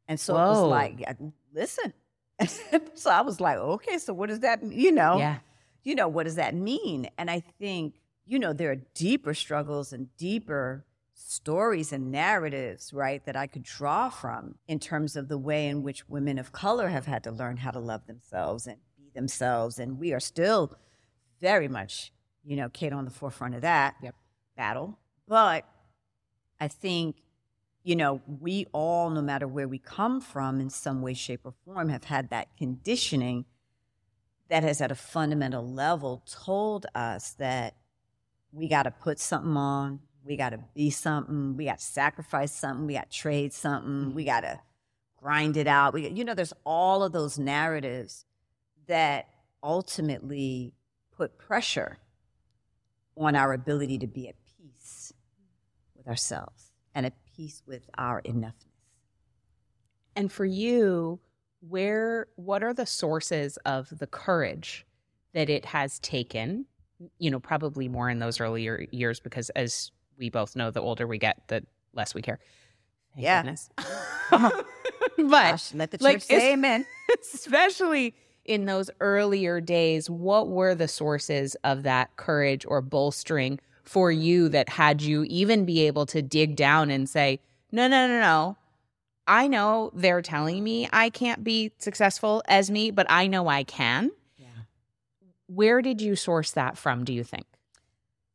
And 0.07 0.21
so 0.21 0.35
it 0.37 0.41
was 0.49 0.59
like 0.69 1.09
listen. 1.55 1.95
So 2.95 3.11
i 3.11 3.21
was 3.23 3.41
like 3.41 3.57
okay 3.59 3.97
so 3.99 4.13
what 4.13 4.29
does 4.29 4.41
that 4.41 4.63
you 4.63 4.93
know 4.93 5.19
Yeah. 5.19 5.39
you 5.85 5.95
know 5.95 6.09
what 6.09 6.25
does 6.25 6.35
that 6.37 6.55
mean? 6.55 7.09
And 7.17 7.31
i 7.31 7.41
think 7.59 8.01
you 8.27 8.39
know 8.39 8.53
there 8.53 8.71
are 8.73 8.81
deeper 8.95 9.33
struggles 9.35 9.93
and 9.95 10.15
deeper 10.19 10.85
stories 11.29 11.93
and 11.93 12.11
narratives 12.11 12.93
right 12.93 13.25
that 13.27 13.37
i 13.37 13.47
could 13.47 13.63
draw 13.63 14.09
from 14.09 14.55
in 14.67 14.79
terms 14.79 15.17
of 15.17 15.29
the 15.29 15.39
way 15.39 15.67
in 15.69 15.83
which 15.83 16.09
women 16.09 16.39
of 16.39 16.51
color 16.51 16.89
have 16.89 17.07
had 17.07 17.23
to 17.23 17.31
learn 17.31 17.59
how 17.59 17.71
to 17.71 17.79
love 17.79 18.07
themselves 18.07 18.67
and 18.67 18.79
be 18.97 19.11
themselves 19.15 19.79
and 19.79 19.99
we 19.99 20.13
are 20.13 20.21
still 20.21 20.75
very 21.41 21.69
much 21.69 22.13
you 22.43 22.57
know 22.57 22.69
kate 22.71 22.93
on 22.93 23.05
the 23.05 23.11
forefront 23.11 23.55
of 23.55 23.61
that 23.61 23.95
Yep. 24.03 24.15
battle 24.57 24.99
but 25.29 25.65
i 26.59 26.67
think 26.69 27.17
you 27.85 27.95
know 27.95 28.21
we 28.41 28.67
all 28.73 29.11
no 29.11 29.21
matter 29.23 29.47
where 29.47 29.69
we 29.69 29.79
come 29.79 30.21
from 30.23 30.59
in 30.59 30.71
some 30.71 31.03
way 31.03 31.13
shape 31.15 31.41
or 31.45 31.53
form 31.65 31.91
have 31.91 32.05
had 32.05 32.31
that 32.31 32.49
conditioning 32.57 33.45
that 34.49 34.63
has 34.63 34.81
at 34.81 34.91
a 34.91 34.97
fundamental 34.97 35.67
level 35.71 36.23
told 36.27 36.87
us 36.95 37.33
that 37.35 37.75
we 38.53 38.69
got 38.69 38.83
to 38.85 38.91
put 38.91 39.21
something 39.21 39.57
on 39.57 40.01
we 40.25 40.37
got 40.37 40.51
to 40.51 40.61
be 40.75 40.91
something 40.91 41.57
we 41.57 41.65
got 41.67 41.79
to 41.79 41.85
sacrifice 41.85 42.53
something 42.53 42.87
we 42.87 42.95
got 42.95 43.11
to 43.11 43.19
trade 43.19 43.53
something 43.53 44.15
we 44.15 44.23
mm-hmm. 44.25 44.31
got 44.31 44.41
to 44.43 44.61
grind 45.17 45.57
it 45.57 45.67
out 45.67 45.95
we, 45.95 46.09
you 46.09 46.25
know 46.25 46.35
there's 46.35 46.55
all 46.65 47.03
of 47.03 47.13
those 47.13 47.39
narratives 47.39 48.25
that 48.87 49.29
ultimately 49.63 50.75
put 51.17 51.39
pressure 51.39 51.99
on 53.17 53.37
our 53.37 53.53
ability 53.53 53.99
to 53.99 54.07
be 54.07 54.29
at 54.29 54.35
peace 54.59 55.13
with 55.97 56.09
ourselves 56.09 56.73
and 56.95 57.07
at 57.07 57.15
peace 57.37 57.63
with 57.67 57.89
our 57.99 58.23
enoughness 58.23 58.55
And 60.17 60.33
for 60.33 60.45
you, 60.45 61.21
where 61.61 62.29
what 62.37 62.63
are 62.63 62.75
the 62.75 62.87
sources 62.87 63.59
of 63.67 63.99
the 63.99 64.07
courage 64.07 64.87
that 65.35 65.51
it 65.51 65.65
has 65.67 65.99
taken? 66.01 66.67
You 67.19 67.31
know, 67.31 67.41
probably 67.41 67.89
more 67.89 68.11
in 68.11 68.19
those 68.19 68.41
earlier 68.41 68.87
years 68.93 69.21
because 69.21 69.51
as 69.51 69.93
we 70.21 70.31
both 70.31 70.55
know, 70.55 70.71
the 70.71 70.81
older 70.81 71.07
we 71.07 71.19
get, 71.19 71.39
the 71.49 71.65
less 71.93 72.15
we 72.15 72.23
care. 72.23 72.39
Thank 73.15 73.25
Yeah. 73.25 73.43
goodness. 73.43 73.71
but 74.31 74.65
but 75.19 75.73
let 75.75 75.91
the 75.91 75.99
church 75.99 76.05
like, 76.05 76.23
say 76.23 76.53
amen. 76.53 76.87
especially 77.35 78.15
in 78.45 78.67
those 78.67 78.91
earlier 79.01 79.61
days, 79.61 80.09
what 80.09 80.49
were 80.49 80.75
the 80.75 80.87
sources 80.89 81.57
of 81.65 81.83
that 81.83 82.17
courage 82.17 82.65
or 82.69 82.81
bolstering 82.81 83.59
for 83.83 84.13
you 84.13 84.49
that 84.51 84.69
had 84.69 85.03
you 85.03 85.25
even 85.25 85.65
be 85.65 85.87
able 85.87 86.07
to 86.07 86.23
dig 86.23 86.55
down 86.55 86.91
and 86.91 87.09
say, 87.09 87.41
no, 87.73 87.89
no, 87.89 88.07
no, 88.07 88.21
no. 88.21 88.57
I 89.27 89.47
know 89.49 89.91
they're 89.95 90.23
telling 90.23 90.63
me 90.63 90.89
I 90.93 91.11
can't 91.11 91.43
be 91.45 91.73
successful 91.79 92.43
as 92.47 92.71
me, 92.71 92.91
but 92.91 93.07
I 93.09 93.27
know 93.27 93.49
I 93.49 93.65
can. 93.65 94.11
Yeah. 94.37 94.47
Where 95.47 95.83
did 95.83 96.01
you 96.01 96.17
source 96.17 96.53
that 96.53 96.77
from, 96.79 97.05
do 97.05 97.13
you 97.13 97.25
think? 97.25 97.47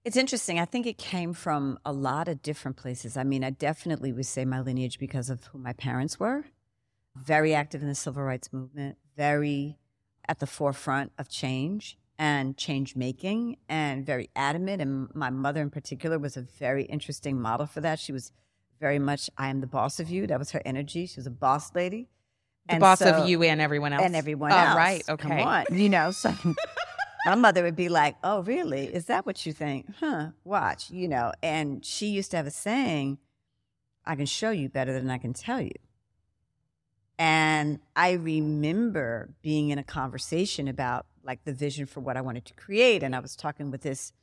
It's 0.05 0.15
interesting. 0.17 0.59
I 0.59 0.65
think 0.65 0.85
it 0.85 0.99
came 0.99 1.33
from 1.33 1.79
a 1.83 1.91
lot 1.91 2.27
of 2.27 2.43
different 2.43 2.77
places. 2.77 3.17
I 3.17 3.23
mean, 3.23 3.43
I 3.43 3.49
definitely 3.49 4.13
would 4.13 4.27
say 4.27 4.45
my 4.45 4.59
lineage 4.61 4.99
because 4.99 5.31
of 5.31 5.45
who 5.45 5.57
my 5.57 5.73
parents 5.73 6.19
were. 6.19 6.45
Very 7.15 7.55
active 7.55 7.81
in 7.81 7.87
the 7.87 7.95
civil 7.95 8.21
rights 8.21 8.53
movement, 8.53 8.97
very 9.17 9.79
at 10.27 10.39
the 10.39 10.45
forefront 10.47 11.11
of 11.17 11.27
change 11.29 11.97
and 12.19 12.55
change 12.55 12.95
making, 12.95 13.57
and 13.67 14.05
very 14.05 14.29
adamant. 14.35 14.81
And 14.81 15.09
my 15.15 15.29
mother, 15.31 15.61
in 15.61 15.69
particular, 15.71 16.19
was 16.19 16.37
a 16.37 16.41
very 16.41 16.83
interesting 16.85 17.41
model 17.41 17.65
for 17.65 17.81
that. 17.81 17.99
She 17.99 18.11
was 18.11 18.31
very 18.79 18.99
much, 18.99 19.29
I 19.37 19.49
am 19.49 19.59
the 19.61 19.67
boss 19.67 19.99
of 19.99 20.09
you. 20.09 20.27
That 20.27 20.37
was 20.39 20.51
her 20.51 20.61
energy. 20.65 21.07
She 21.07 21.17
was 21.19 21.25
a 21.27 21.31
boss 21.31 21.73
lady. 21.73 22.09
The 22.67 22.73
And 22.75 22.81
boss 22.81 22.99
so- 22.99 23.11
of 23.11 23.27
you 23.29 23.41
and 23.43 23.59
everyone 23.59 23.91
else. 23.93 24.03
and 24.03 24.15
everyone 24.15 24.51
oh, 24.51 24.55
else. 24.57 24.75
right. 24.75 25.03
Come 25.07 25.31
Okay. 25.31 25.41
on, 25.41 25.65
you 25.71 25.89
know. 25.89 26.11
So 26.11 26.33
my 27.25 27.35
mother 27.35 27.63
would 27.63 27.75
be 27.75 27.89
like, 27.89 28.15
"Oh, 28.23 28.41
really? 28.41 28.85
Is 28.85 29.05
that 29.05 29.25
what 29.25 29.45
you 29.45 29.53
think? 29.53 29.87
Huh? 29.99 30.29
Watch, 30.43 30.91
you 30.91 31.07
know." 31.07 31.31
And 31.41 31.83
she 31.85 32.07
used 32.07 32.31
to 32.31 32.37
have 32.37 32.47
a 32.47 32.51
saying, 32.51 33.17
"I 34.05 34.15
can 34.15 34.25
show 34.25 34.51
you 34.51 34.69
better 34.69 34.93
than 34.93 35.09
I 35.09 35.17
can 35.17 35.33
tell 35.33 35.61
you." 35.61 35.75
And 37.17 37.79
I 37.95 38.11
remember 38.13 39.33
being 39.41 39.69
in 39.69 39.79
a 39.79 39.83
conversation 39.83 40.67
about 40.67 41.05
like 41.23 41.43
the 41.45 41.53
vision 41.53 41.85
for 41.85 42.01
what 42.01 42.17
I 42.17 42.21
wanted 42.21 42.45
to 42.45 42.53
create, 42.53 43.03
and 43.03 43.15
I 43.15 43.19
was 43.19 43.35
talking 43.35 43.71
with 43.71 43.81
this 43.81 44.13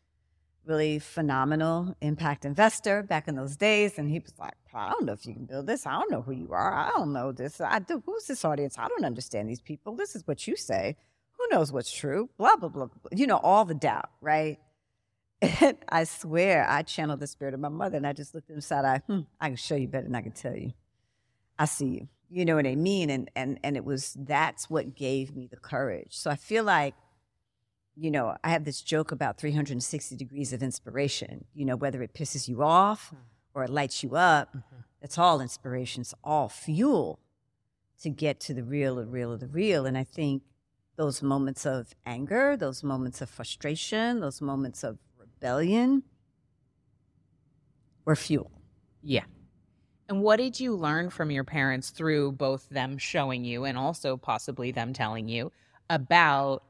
really 0.65 0.99
phenomenal 0.99 1.97
impact 2.01 2.45
investor 2.45 3.03
back 3.03 3.27
in 3.27 3.35
those 3.35 3.57
days. 3.57 3.99
And 3.99 4.09
he 4.09 4.21
was 4.21 4.33
like, 4.39 4.55
I 4.73 4.91
don't 4.91 5.05
know 5.05 5.13
if 5.13 5.27
you 5.27 5.35
can 5.35 5.45
build 5.45 5.67
this. 5.67 5.87
I 5.87 5.93
don't 5.93 6.11
know 6.11 6.23
who 6.23 6.33
you 6.33 6.53
are. 6.53 6.73
I 6.73 6.91
don't 6.91 7.13
know 7.13 7.33
this. 7.33 7.61
I 7.61 7.81
do. 7.81 8.03
Who's 8.07 8.27
this 8.27 8.45
audience? 8.45 8.79
I 8.79 8.89
don't 8.89 9.05
understand 9.05 9.49
these 9.49 9.61
people. 9.61 9.97
This 9.97 10.15
is 10.15 10.27
what 10.27 10.47
you 10.47 10.57
say. 10.57 10.97
Who 11.43 11.57
knows 11.57 11.73
what's 11.73 11.93
true? 11.93 12.31
Blah, 12.39 12.57
blah, 12.57 12.69
blah. 12.69 12.87
blah. 12.87 13.11
You 13.11 13.27
know, 13.27 13.39
all 13.39 13.65
the 13.65 13.75
doubt, 13.75 14.11
right? 14.21 14.59
And 15.41 15.77
I 15.89 16.05
swear 16.05 16.67
I 16.69 16.83
channeled 16.83 17.21
the 17.21 17.27
spirit 17.27 17.55
of 17.55 17.61
my 17.61 17.69
mother 17.69 17.97
and 17.97 18.07
I 18.07 18.13
just 18.13 18.35
looked 18.35 18.49
at 18.49 18.53
him 18.53 18.57
and 18.57 18.65
said, 18.65 18.85
I, 18.85 18.99
hmm, 18.99 19.21
I 19.41 19.49
can 19.49 19.57
show 19.57 19.75
you 19.75 19.89
better 19.89 20.05
than 20.05 20.15
I 20.15 20.23
can 20.23 20.33
tell 20.33 20.55
you. 20.55 20.73
I 21.59 21.65
see 21.65 21.87
you. 21.87 22.09
You 22.31 22.45
know 22.45 22.57
what 22.57 22.67
I 22.67 22.77
mean? 22.77 23.11
And, 23.11 23.31
and, 23.35 23.59
and 23.63 23.77
it 23.77 23.85
was, 23.85 24.17
that's 24.19 24.71
what 24.71 24.95
gave 24.95 25.35
me 25.35 25.49
the 25.49 25.57
courage. 25.57 26.17
So 26.17 26.31
I 26.31 26.37
feel 26.37 26.65
like 26.65 26.95
you 27.97 28.11
know, 28.11 28.37
I 28.43 28.51
have 28.51 28.65
this 28.65 28.81
joke 28.81 29.13
about 29.13 29.39
360 29.39 30.17
degrees 30.17 30.53
of 30.53 30.63
inspiration. 30.63 31.45
You 31.55 31.65
know, 31.65 31.77
whether 31.77 32.03
it 32.03 32.15
pisses 32.15 32.49
you 32.49 32.63
off 32.63 33.13
or 33.55 33.65
it 33.65 33.71
lights 33.71 34.03
you 34.03 34.17
up, 34.17 34.57
it's 35.03 35.19
all 35.19 35.41
inspiration. 35.41 36.01
It's 36.01 36.15
all 36.25 36.49
fuel 36.49 37.19
to 38.03 38.09
get 38.09 38.41
to 38.41 38.55
the 38.55 38.65
real, 38.65 38.97
the 38.97 39.07
real 39.07 39.33
of 39.33 39.41
the 39.41 39.47
real. 39.47 39.85
And 39.85 39.99
I 39.99 40.05
think 40.05 40.43
those 40.97 41.23
moments 41.23 41.67
of 41.67 41.95
anger, 42.07 42.57
those 42.57 42.83
moments 42.83 43.21
of 43.21 43.31
frustration, 43.31 44.21
those 44.21 44.41
moments 44.41 44.85
of 44.85 44.99
rebellion 45.19 46.03
were 48.05 48.17
fuel. 48.17 48.51
Yeah. 49.03 49.25
And 50.09 50.23
what 50.23 50.37
did 50.37 50.61
you 50.61 50.75
learn 50.77 51.11
from 51.11 51.31
your 51.31 51.45
parents 51.45 51.91
through 51.91 52.33
both 52.33 52.69
them 52.69 52.99
showing 52.99 53.45
you 53.45 53.65
and 53.65 53.79
also 53.79 54.17
possibly 54.17 54.71
them 54.71 54.93
telling 54.93 55.29
you 55.29 55.53
about 55.89 56.65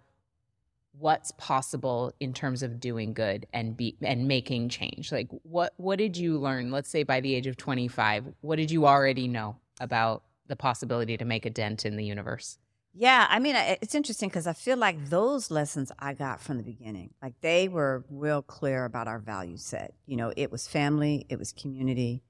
what's 0.99 1.33
possible 1.33 2.13
in 2.21 2.35
terms 2.35 2.63
of 2.63 2.79
doing 2.79 3.15
good 3.15 3.47
and 3.53 3.77
be 3.77 3.97
and 4.03 4.29
making 4.29 4.69
change? 4.69 5.11
Like 5.11 5.29
what 5.43 5.73
what 5.77 5.99
did 5.99 6.17
you 6.17 6.39
learn, 6.39 6.71
let's 6.71 6.91
say 6.91 7.03
by 7.03 7.21
the 7.21 7.35
age 7.35 7.47
of 7.47 7.57
25, 7.57 8.27
what 8.43 8.57
did 8.57 8.71
you 8.71 8.87
already 8.87 9.27
know 9.27 9.57
about 9.81 10.23
the 10.47 10.57
possibility 10.57 11.17
to 11.17 11.25
make 11.25 11.47
a 11.47 11.51
dent 11.51 11.85
in 11.85 11.97
the 11.97 12.05
universe? 12.05 12.59
Yeah, 12.95 13.27
I 13.31 13.39
mean, 13.39 13.57
it's 13.57 13.95
interesting 13.95 14.29
because 14.29 14.47
I 14.47 14.53
feel 14.53 14.77
like 14.77 15.09
those 15.09 15.51
lessons 15.51 15.91
I 15.99 16.13
got 16.13 16.43
from 16.43 16.59
the 16.59 16.63
beginning, 16.63 17.15
like 17.23 17.33
they 17.41 17.69
were 17.69 18.05
real 18.11 18.43
clear 18.43 18.85
about 18.85 19.09
our 19.09 19.19
value 19.19 19.57
set. 19.57 19.95
You 20.07 20.17
know, 20.17 20.33
it 20.37 20.53
was 20.53 20.69
family, 20.69 21.25
it 21.31 21.39
was 21.39 21.53
community, 21.53 22.23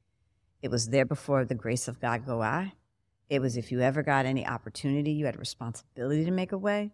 it 0.63 0.71
was 0.71 0.91
there 0.91 1.05
before 1.05 1.45
the 1.45 1.57
grace 1.57 1.89
of 1.89 2.01
God 2.01 2.25
go 2.25 2.43
I. 2.43 2.75
It 3.29 3.41
was 3.41 3.57
if 3.57 3.73
you 3.73 3.81
ever 3.81 4.05
got 4.05 4.25
any 4.25 4.47
opportunity, 4.47 5.11
you 5.11 5.27
had 5.27 5.35
a 5.35 5.39
responsibility 5.39 6.25
to 6.25 6.31
make 6.31 6.53
a 6.53 6.59
way 6.59 6.93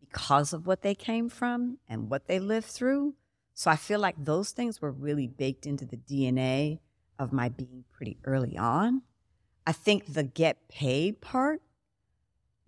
because 0.00 0.54
of 0.54 0.66
what 0.66 0.80
they 0.80 0.94
came 0.94 1.28
from 1.28 1.78
and 1.86 2.08
what 2.08 2.28
they 2.28 2.38
lived 2.38 2.66
through. 2.66 3.14
So 3.52 3.70
I 3.70 3.76
feel 3.76 4.00
like 4.00 4.16
those 4.16 4.52
things 4.52 4.80
were 4.80 4.90
really 4.90 5.26
baked 5.26 5.66
into 5.66 5.84
the 5.84 5.98
DNA 5.98 6.78
of 7.18 7.30
my 7.30 7.50
being 7.50 7.84
pretty 7.92 8.16
early 8.24 8.56
on. 8.56 9.02
I 9.66 9.72
think 9.72 10.14
the 10.14 10.22
get 10.22 10.68
paid 10.68 11.20
part 11.20 11.60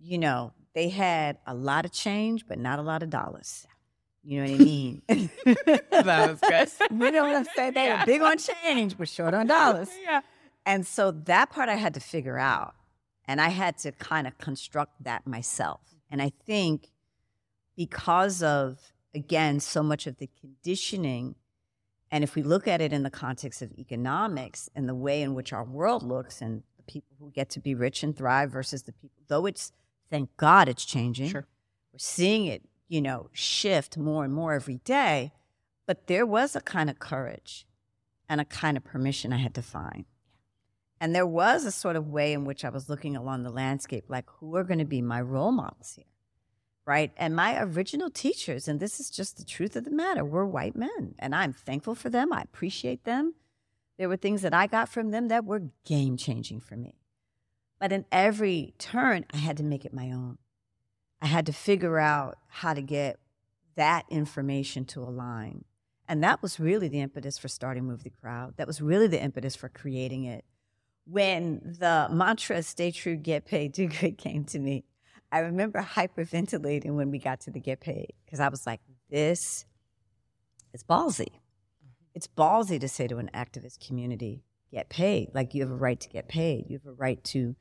you 0.05 0.17
know, 0.19 0.53
they 0.73 0.89
had 0.89 1.37
a 1.47 1.53
lot 1.53 1.85
of 1.85 1.91
change, 1.91 2.45
but 2.47 2.59
not 2.59 2.79
a 2.79 2.81
lot 2.81 3.01
of 3.03 3.09
dollars. 3.09 3.65
You 4.23 4.43
know 4.43 4.51
what 4.51 4.61
I 4.61 4.63
mean? 4.63 5.01
That 5.91 6.29
was 6.31 6.39
good. 6.39 6.69
you 6.91 7.11
know 7.11 7.23
what 7.23 7.35
I'm 7.35 7.45
saying? 7.55 7.73
They 7.73 7.85
Yeah. 7.85 8.01
were 8.01 8.05
big 8.05 8.21
on 8.21 8.37
change, 8.37 8.97
but 8.97 9.07
short 9.07 9.33
on 9.33 9.47
dollars. 9.47 9.89
yeah. 10.03 10.21
And 10.65 10.85
so 10.85 11.11
that 11.11 11.49
part 11.51 11.69
I 11.69 11.75
had 11.75 11.93
to 11.93 11.99
figure 11.99 12.37
out. 12.37 12.73
And 13.27 13.39
I 13.41 13.49
had 13.49 13.77
to 13.79 13.91
kind 13.91 14.27
of 14.27 14.37
construct 14.37 15.03
that 15.03 15.25
myself. 15.25 15.81
And 16.11 16.21
I 16.21 16.31
think 16.45 16.91
because 17.75 18.43
of, 18.43 18.93
again, 19.13 19.59
so 19.59 19.81
much 19.83 20.07
of 20.07 20.17
the 20.17 20.29
conditioning, 20.39 21.35
and 22.11 22.23
if 22.23 22.35
we 22.35 22.43
look 22.43 22.67
at 22.67 22.81
it 22.81 22.93
in 22.93 23.03
the 23.03 23.09
context 23.09 23.61
of 23.61 23.71
economics 23.77 24.69
and 24.75 24.87
the 24.87 24.95
way 24.95 25.21
in 25.21 25.33
which 25.33 25.51
our 25.53 25.63
world 25.63 26.03
looks 26.03 26.41
and 26.41 26.63
the 26.77 26.83
people 26.83 27.15
who 27.19 27.31
get 27.31 27.49
to 27.51 27.59
be 27.59 27.73
rich 27.75 28.03
and 28.03 28.15
thrive 28.15 28.51
versus 28.51 28.83
the 28.83 28.91
people, 28.93 29.21
though 29.27 29.45
it's, 29.45 29.71
thank 30.15 30.37
God 30.37 30.69
it's 30.69 30.85
changing. 30.85 31.29
Sure. 31.29 31.45
We're 31.91 31.99
seeing 31.99 32.45
it, 32.45 32.63
you 32.87 33.01
know, 33.01 33.29
shift 33.33 33.97
more 33.97 34.23
and 34.23 34.33
more 34.33 34.53
every 34.53 34.77
day. 34.77 35.33
But 35.85 36.07
there 36.07 36.25
was 36.25 36.55
a 36.55 36.61
kind 36.61 36.89
of 36.89 36.99
courage 36.99 37.65
and 38.29 38.39
a 38.39 38.45
kind 38.45 38.77
of 38.77 38.83
permission 38.85 39.33
I 39.33 39.37
had 39.37 39.53
to 39.55 39.61
find. 39.61 40.05
And 41.01 41.13
there 41.13 41.27
was 41.27 41.65
a 41.65 41.71
sort 41.71 41.97
of 41.97 42.07
way 42.07 42.31
in 42.31 42.45
which 42.45 42.63
I 42.63 42.69
was 42.69 42.89
looking 42.89 43.17
along 43.17 43.43
the 43.43 43.51
landscape, 43.51 44.05
like 44.07 44.25
who 44.39 44.55
are 44.55 44.63
going 44.63 44.79
to 44.79 44.85
be 44.85 45.01
my 45.01 45.19
role 45.19 45.51
models 45.51 45.93
here? 45.95 46.05
Right. 46.85 47.11
And 47.17 47.35
my 47.35 47.61
original 47.61 48.09
teachers, 48.09 48.67
and 48.67 48.79
this 48.79 48.99
is 48.99 49.09
just 49.09 49.37
the 49.37 49.43
truth 49.43 49.75
of 49.75 49.83
the 49.83 49.91
matter, 49.91 50.23
were 50.23 50.45
white 50.45 50.77
men. 50.77 51.15
And 51.19 51.35
I'm 51.35 51.51
thankful 51.51 51.95
for 51.95 52.09
them. 52.09 52.31
I 52.31 52.41
appreciate 52.41 53.03
them. 53.03 53.33
There 53.97 54.07
were 54.07 54.17
things 54.17 54.43
that 54.43 54.53
I 54.53 54.67
got 54.67 54.87
from 54.87 55.11
them 55.11 55.27
that 55.27 55.45
were 55.45 55.71
game 55.83 56.15
changing 56.15 56.61
for 56.61 56.77
me. 56.77 56.95
But 57.79 57.91
in 57.91 58.05
every 58.11 58.73
turn, 58.77 59.25
I 59.33 59.37
had 59.37 59.57
to 59.57 59.63
make 59.63 59.85
it 59.85 59.93
my 59.93 60.11
own. 60.11 60.37
I 61.21 61.27
had 61.27 61.45
to 61.47 61.53
figure 61.53 61.99
out 61.99 62.37
how 62.47 62.73
to 62.73 62.81
get 62.81 63.19
that 63.75 64.05
information 64.09 64.85
to 64.85 65.01
align. 65.01 65.65
And 66.07 66.23
that 66.23 66.41
was 66.41 66.59
really 66.59 66.87
the 66.87 67.01
impetus 67.01 67.37
for 67.37 67.47
starting 67.47 67.85
Move 67.85 68.03
the 68.03 68.09
Crowd. 68.09 68.55
That 68.57 68.67
was 68.67 68.81
really 68.81 69.07
the 69.07 69.21
impetus 69.21 69.55
for 69.55 69.69
creating 69.69 70.25
it. 70.25 70.45
When 71.05 71.75
the 71.79 72.07
mantra 72.11 72.63
stay 72.63 72.91
true, 72.91 73.15
get 73.15 73.45
paid, 73.45 73.73
do 73.73 73.87
good 73.87 74.17
came 74.17 74.45
to 74.45 74.59
me, 74.59 74.85
I 75.31 75.39
remember 75.39 75.81
hyperventilating 75.81 76.91
when 76.91 77.11
we 77.11 77.19
got 77.19 77.41
to 77.41 77.51
the 77.51 77.59
get 77.59 77.81
paid 77.81 78.13
because 78.25 78.39
I 78.39 78.49
was 78.49 78.65
like, 78.65 78.81
this 79.09 79.65
is 80.73 80.83
ballsy. 80.83 81.27
Mm-hmm. 81.27 81.89
It's 82.13 82.27
ballsy 82.27 82.79
to 82.79 82.87
say 82.87 83.07
to 83.07 83.17
an 83.17 83.29
activist 83.33 83.85
community, 83.85 84.43
get 84.71 84.89
paid. 84.89 85.31
Like 85.33 85.53
you 85.53 85.63
have 85.63 85.71
a 85.71 85.75
right 85.75 85.99
to 85.99 86.09
get 86.09 86.27
paid. 86.27 86.65
You 86.69 86.77
have 86.77 86.85
a 86.85 86.95
right 86.95 87.23
to 87.25 87.55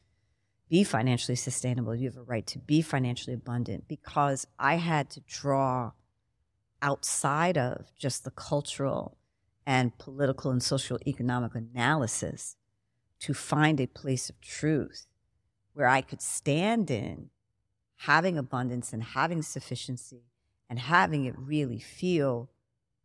be 0.75 0.83
financially 0.83 1.37
sustainable. 1.37 1.95
You 1.95 2.09
have 2.09 2.17
a 2.17 2.23
right 2.25 2.45
to 2.49 2.59
be 2.59 2.83
financially 2.83 3.33
abundant 3.33 3.87
because 3.87 4.45
I 4.59 4.75
had 4.75 5.09
to 5.11 5.21
draw 5.21 5.93
outside 6.83 7.57
of 7.57 7.93
just 7.97 8.25
the 8.25 8.33
cultural 8.33 9.17
and 9.65 9.97
political 9.99 10.51
and 10.51 10.61
social 10.61 10.99
economic 11.07 11.55
analysis 11.55 12.57
to 13.21 13.33
find 13.35 13.81
a 13.81 13.87
place 13.87 14.29
of 14.29 14.41
truth 14.41 15.07
where 15.75 15.87
I 15.87 16.01
could 16.01 16.21
stand 16.21 16.91
in 16.91 17.31
having 17.99 18.37
abundance 18.37 18.93
and 18.93 19.05
having 19.05 19.43
sufficiency 19.43 20.25
and 20.69 20.81
having 20.81 21.25
it 21.25 21.39
really 21.39 21.79
feel 21.79 22.51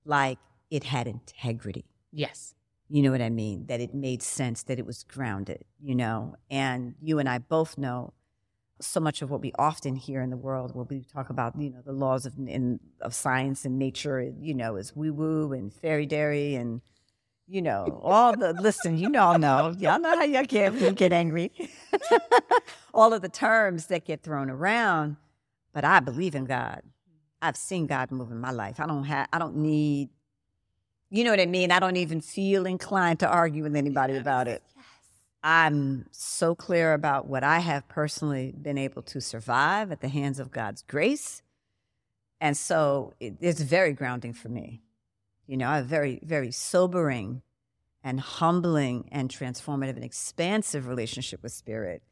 like 0.03 0.39
it 0.71 0.85
had 0.85 1.07
integrity. 1.07 1.85
Yes. 2.11 2.55
You 2.89 3.03
know 3.03 3.11
what 3.11 3.21
I 3.21 3.29
mean? 3.29 3.67
That 3.67 3.79
it 3.79 3.93
made 3.93 4.23
sense, 4.23 4.63
that 4.63 4.79
it 4.79 4.85
was 4.85 5.03
grounded, 5.03 5.63
you 5.79 5.93
know? 5.93 6.35
And 6.49 6.95
you 7.01 7.19
and 7.19 7.29
I 7.29 7.37
both 7.37 7.77
know 7.77 8.13
so 8.81 8.99
much 8.99 9.21
of 9.21 9.29
what 9.29 9.41
we 9.41 9.51
often 9.59 9.95
hear 9.95 10.21
in 10.21 10.29
the 10.29 10.37
world 10.37 10.73
where 10.73 10.85
we 10.85 11.03
talk 11.03 11.29
about, 11.29 11.59
you 11.59 11.69
know, 11.69 11.81
the 11.85 11.91
laws 11.91 12.25
of, 12.25 12.33
in, 12.37 12.79
of 13.01 13.13
science 13.13 13.65
and 13.65 13.77
nature, 13.77 14.33
you 14.39 14.53
know, 14.53 14.75
is 14.75 14.95
woo 14.95 15.13
woo 15.13 15.53
and 15.53 15.73
fairy 15.73 16.05
dairy 16.05 16.55
and, 16.55 16.81
you 17.47 17.61
know, 17.61 17.99
all 18.03 18.35
the, 18.35 18.53
listen, 18.53 18.97
you 18.97 19.13
all 19.17 19.37
know, 19.37 19.75
y'all 19.77 19.99
know 19.99 20.15
how 20.15 20.23
y'all 20.23 20.43
get, 20.45 20.95
get 20.95 21.11
angry. 21.11 21.51
all 22.93 23.13
of 23.13 23.21
the 23.21 23.29
terms 23.29 23.87
that 23.87 24.05
get 24.05 24.23
thrown 24.23 24.49
around, 24.49 25.17
but 25.73 25.83
I 25.83 25.99
believe 25.99 26.35
in 26.35 26.45
God. 26.45 26.81
I've 27.41 27.57
seen 27.57 27.87
God 27.87 28.11
move 28.11 28.31
in 28.31 28.39
my 28.39 28.51
life. 28.51 28.79
I 28.79 28.85
don't 28.85 29.05
have, 29.05 29.27
I 29.31 29.39
don't 29.39 29.57
need, 29.57 30.09
you 31.09 31.23
know 31.23 31.31
what 31.31 31.39
I 31.39 31.45
mean? 31.45 31.71
I 31.71 31.79
don't 31.79 31.97
even 31.97 32.21
feel 32.21 32.65
inclined 32.65 33.19
to 33.19 33.27
argue 33.27 33.63
with 33.63 33.75
anybody 33.75 34.15
about 34.15 34.47
it. 34.47 34.61
Yes. 34.75 34.85
I'm 35.43 36.05
so 36.11 36.55
clear 36.55 36.93
about 36.93 37.27
what 37.27 37.43
I 37.43 37.59
have 37.59 37.87
personally 37.87 38.53
been 38.59 38.77
able 38.77 39.01
to 39.03 39.21
survive 39.21 39.91
at 39.91 40.01
the 40.01 40.09
hands 40.09 40.39
of 40.39 40.51
God's 40.51 40.81
grace. 40.83 41.41
And 42.41 42.55
so 42.55 43.13
it, 43.19 43.35
it's 43.41 43.61
very 43.61 43.93
grounding 43.93 44.33
for 44.33 44.49
me. 44.49 44.81
You 45.47 45.57
know, 45.57 45.69
I 45.69 45.77
have 45.77 45.87
very, 45.87 46.19
very 46.23 46.51
sobering 46.51 47.41
and 48.03 48.19
humbling 48.19 49.09
and 49.11 49.29
transformative 49.29 49.95
and 49.95 50.03
expansive 50.03 50.87
relationship 50.87 51.43
with 51.43 51.51
spirit. 51.51 52.03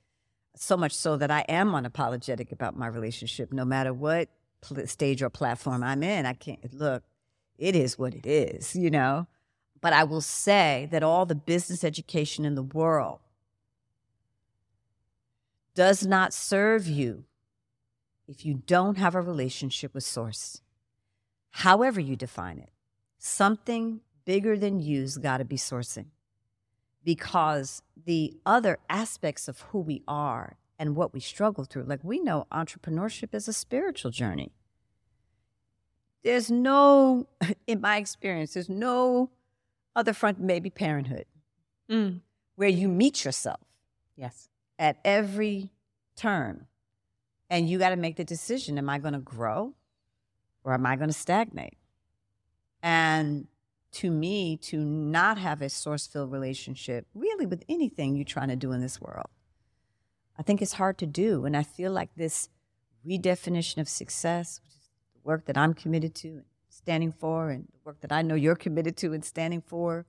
So 0.55 0.75
much 0.75 0.93
so 0.93 1.17
that 1.17 1.29
I 1.29 1.41
am 1.41 1.71
unapologetic 1.71 2.51
about 2.51 2.75
my 2.75 2.87
relationship, 2.87 3.53
no 3.53 3.63
matter 3.63 3.93
what 3.93 4.29
pl- 4.61 4.87
stage 4.87 5.21
or 5.21 5.29
platform 5.29 5.83
I'm 5.83 6.01
in. 6.01 6.25
I 6.25 6.33
can't 6.33 6.73
look, 6.73 7.03
it 7.57 7.75
is 7.75 7.97
what 7.97 8.13
it 8.13 8.25
is, 8.25 8.75
you 8.75 8.89
know? 8.89 9.27
But 9.81 9.93
I 9.93 10.03
will 10.03 10.21
say 10.21 10.87
that 10.91 11.03
all 11.03 11.25
the 11.25 11.35
business 11.35 11.83
education 11.83 12.45
in 12.45 12.55
the 12.55 12.63
world 12.63 13.19
does 15.75 16.05
not 16.05 16.33
serve 16.33 16.87
you 16.87 17.25
if 18.27 18.45
you 18.45 18.55
don't 18.65 18.97
have 18.97 19.15
a 19.15 19.21
relationship 19.21 19.93
with 19.93 20.03
Source. 20.03 20.61
However, 21.51 21.99
you 21.99 22.15
define 22.15 22.57
it, 22.57 22.71
something 23.17 24.01
bigger 24.25 24.57
than 24.57 24.79
you's 24.79 25.17
got 25.17 25.37
to 25.37 25.45
be 25.45 25.55
sourcing 25.55 26.07
because 27.03 27.81
the 28.05 28.33
other 28.45 28.79
aspects 28.89 29.47
of 29.47 29.61
who 29.61 29.79
we 29.79 30.03
are 30.07 30.57
and 30.77 30.95
what 30.95 31.13
we 31.13 31.19
struggle 31.19 31.63
through, 31.63 31.83
like 31.83 32.03
we 32.03 32.19
know 32.19 32.45
entrepreneurship 32.51 33.33
is 33.33 33.47
a 33.47 33.53
spiritual 33.53 34.11
journey. 34.11 34.51
There's 36.23 36.51
no, 36.51 37.27
in 37.67 37.81
my 37.81 37.97
experience, 37.97 38.53
there's 38.53 38.69
no 38.69 39.29
other 39.95 40.13
front, 40.13 40.39
maybe 40.39 40.69
parenthood, 40.69 41.25
mm. 41.89 42.19
where 42.55 42.69
you 42.69 42.87
meet 42.87 43.25
yourself. 43.25 43.61
Yes. 44.15 44.49
At 44.79 44.97
every 45.03 45.71
turn. 46.15 46.67
And 47.49 47.69
you 47.69 47.79
got 47.79 47.89
to 47.89 47.95
make 47.95 48.17
the 48.17 48.25
decision 48.25 48.77
am 48.77 48.89
I 48.89 48.99
going 48.99 49.13
to 49.13 49.19
grow 49.19 49.73
or 50.63 50.73
am 50.73 50.85
I 50.85 50.97
going 50.97 51.09
to 51.09 51.13
stagnate? 51.13 51.77
And 52.83 53.47
to 53.93 54.11
me, 54.11 54.57
to 54.57 54.77
not 54.77 55.37
have 55.37 55.61
a 55.61 55.69
source 55.69 56.05
filled 56.07 56.31
relationship, 56.31 57.07
really 57.15 57.45
with 57.45 57.63
anything 57.69 58.15
you're 58.15 58.25
trying 58.25 58.49
to 58.49 58.55
do 58.55 58.71
in 58.71 58.81
this 58.81 59.01
world, 59.01 59.29
I 60.37 60.43
think 60.43 60.61
it's 60.61 60.73
hard 60.73 60.97
to 60.99 61.05
do. 61.05 61.45
And 61.45 61.55
I 61.55 61.63
feel 61.63 61.91
like 61.91 62.09
this 62.15 62.49
redefinition 63.07 63.77
of 63.77 63.87
success, 63.87 64.59
which 64.63 64.76
work 65.27 65.45
that 65.45 65.57
I'm 65.57 65.73
committed 65.73 66.15
to 66.15 66.29
and 66.29 66.45
standing 66.69 67.11
for, 67.11 67.49
and 67.49 67.65
the 67.65 67.79
work 67.83 67.99
that 67.99 68.11
I 68.11 68.21
know 68.21 68.35
you're 68.35 68.55
committed 68.55 68.95
to 68.97 69.13
and 69.13 69.23
standing 69.23 69.61
for, 69.61 70.05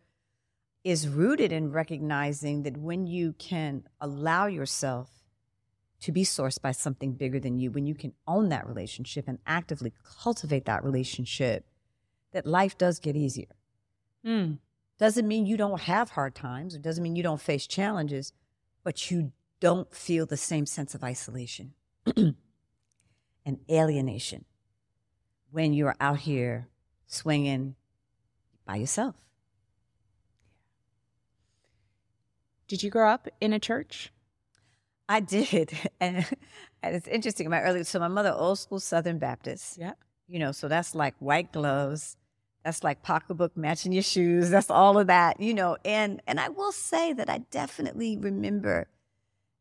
is 0.85 1.09
rooted 1.09 1.53
in 1.53 1.73
recognizing 1.73 2.63
that 2.63 2.77
when 2.77 3.07
you 3.07 3.35
can 3.35 3.83
allow 4.01 4.47
yourself 4.47 5.11
to 6.01 6.13
be 6.13 6.23
sourced 6.23 6.63
by 6.63 6.71
something 6.71 7.13
bigger 7.15 7.41
than 7.41 7.59
you, 7.59 7.73
when 7.73 7.85
you 7.85 7.97
can 7.97 8.13
own 8.29 8.49
that 8.51 8.69
relationship 8.69 9.27
and 9.27 9.39
actively 9.45 9.93
cultivate 10.23 10.65
that 10.67 10.85
relationship, 10.85 11.67
that 12.33 12.47
life 12.47 12.79
does 12.79 13.01
get 13.01 13.17
easier. 13.17 13.57
Mm. 14.25 14.59
Doesn't 14.99 15.27
mean 15.27 15.47
you 15.47 15.57
don't 15.57 15.81
have 15.83 16.11
hard 16.11 16.37
times, 16.37 16.75
it 16.75 16.83
doesn't 16.83 17.03
mean 17.03 17.17
you 17.17 17.25
don't 17.25 17.41
face 17.41 17.67
challenges, 17.67 18.33
but 18.85 19.11
you 19.11 19.33
don't 19.59 19.93
feel 19.93 20.27
the 20.27 20.37
same 20.37 20.67
sense 20.67 20.95
of 20.95 21.03
isolation 21.03 21.73
and 22.17 23.59
alienation 23.69 24.45
when 25.51 25.73
you're 25.73 25.97
out 26.01 26.21
here 26.21 26.69
swinging 27.07 27.75
by 28.67 28.77
yourself. 28.77 29.15
Did 32.67 32.83
you 32.83 32.91
grow 32.91 33.09
up 33.11 33.29
in 33.41 33.53
a 33.53 33.59
church? 33.59 34.13
I 35.09 35.21
did, 35.21 35.73
and, 36.01 36.17
and 36.83 36.95
it's 36.95 37.09
interesting. 37.09 37.49
My 37.49 37.63
early, 37.63 37.83
so 37.85 37.99
my 37.99 38.09
mother, 38.09 38.31
old 38.31 38.59
school 38.59 38.79
Southern 38.79 39.19
Baptist. 39.19 39.79
Yeah, 39.79 39.93
you 40.27 40.39
know, 40.39 40.53
so 40.53 40.69
that's 40.69 40.95
like 40.95 41.15
white 41.19 41.51
gloves, 41.51 42.19
that's 42.65 42.85
like 42.85 43.03
pocketbook 43.03 43.57
matching 43.57 43.93
your 43.93 44.03
shoes. 44.03 44.51
That's 44.51 44.71
all 44.71 44.99
of 44.99 45.07
that, 45.07 45.41
you 45.41 45.55
know. 45.55 45.79
And 45.85 46.21
and 46.27 46.39
I 46.39 46.51
will 46.51 46.73
say 46.73 47.15
that 47.15 47.31
I 47.31 47.39
definitely 47.51 48.19
remember 48.19 48.89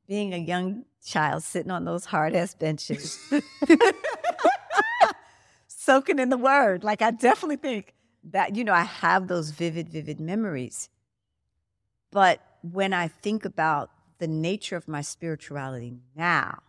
being 0.07 0.33
a 0.33 0.37
young 0.37 0.83
child 1.05 1.43
sitting 1.43 1.71
on 1.71 1.85
those 1.85 2.03
hard 2.05 2.35
ass 2.35 2.53
benches, 2.53 3.17
soaking 5.87 6.19
in 6.19 6.27
the 6.27 6.37
word. 6.37 6.83
Like 6.83 7.01
I 7.01 7.11
definitely 7.11 7.55
think 7.55 7.93
that 8.31 8.55
you 8.57 8.63
know 8.65 8.73
I 8.73 8.83
have 8.83 9.27
those 9.27 9.51
vivid, 9.51 9.87
vivid 9.87 10.19
memories. 10.19 10.89
But 12.11 12.41
when 12.61 12.91
I 12.93 13.07
think 13.07 13.45
about 13.45 13.89
the 14.19 14.27
nature 14.27 14.75
of 14.75 14.87
my 14.87 15.01
spirituality 15.01 15.93
now, 16.15 16.59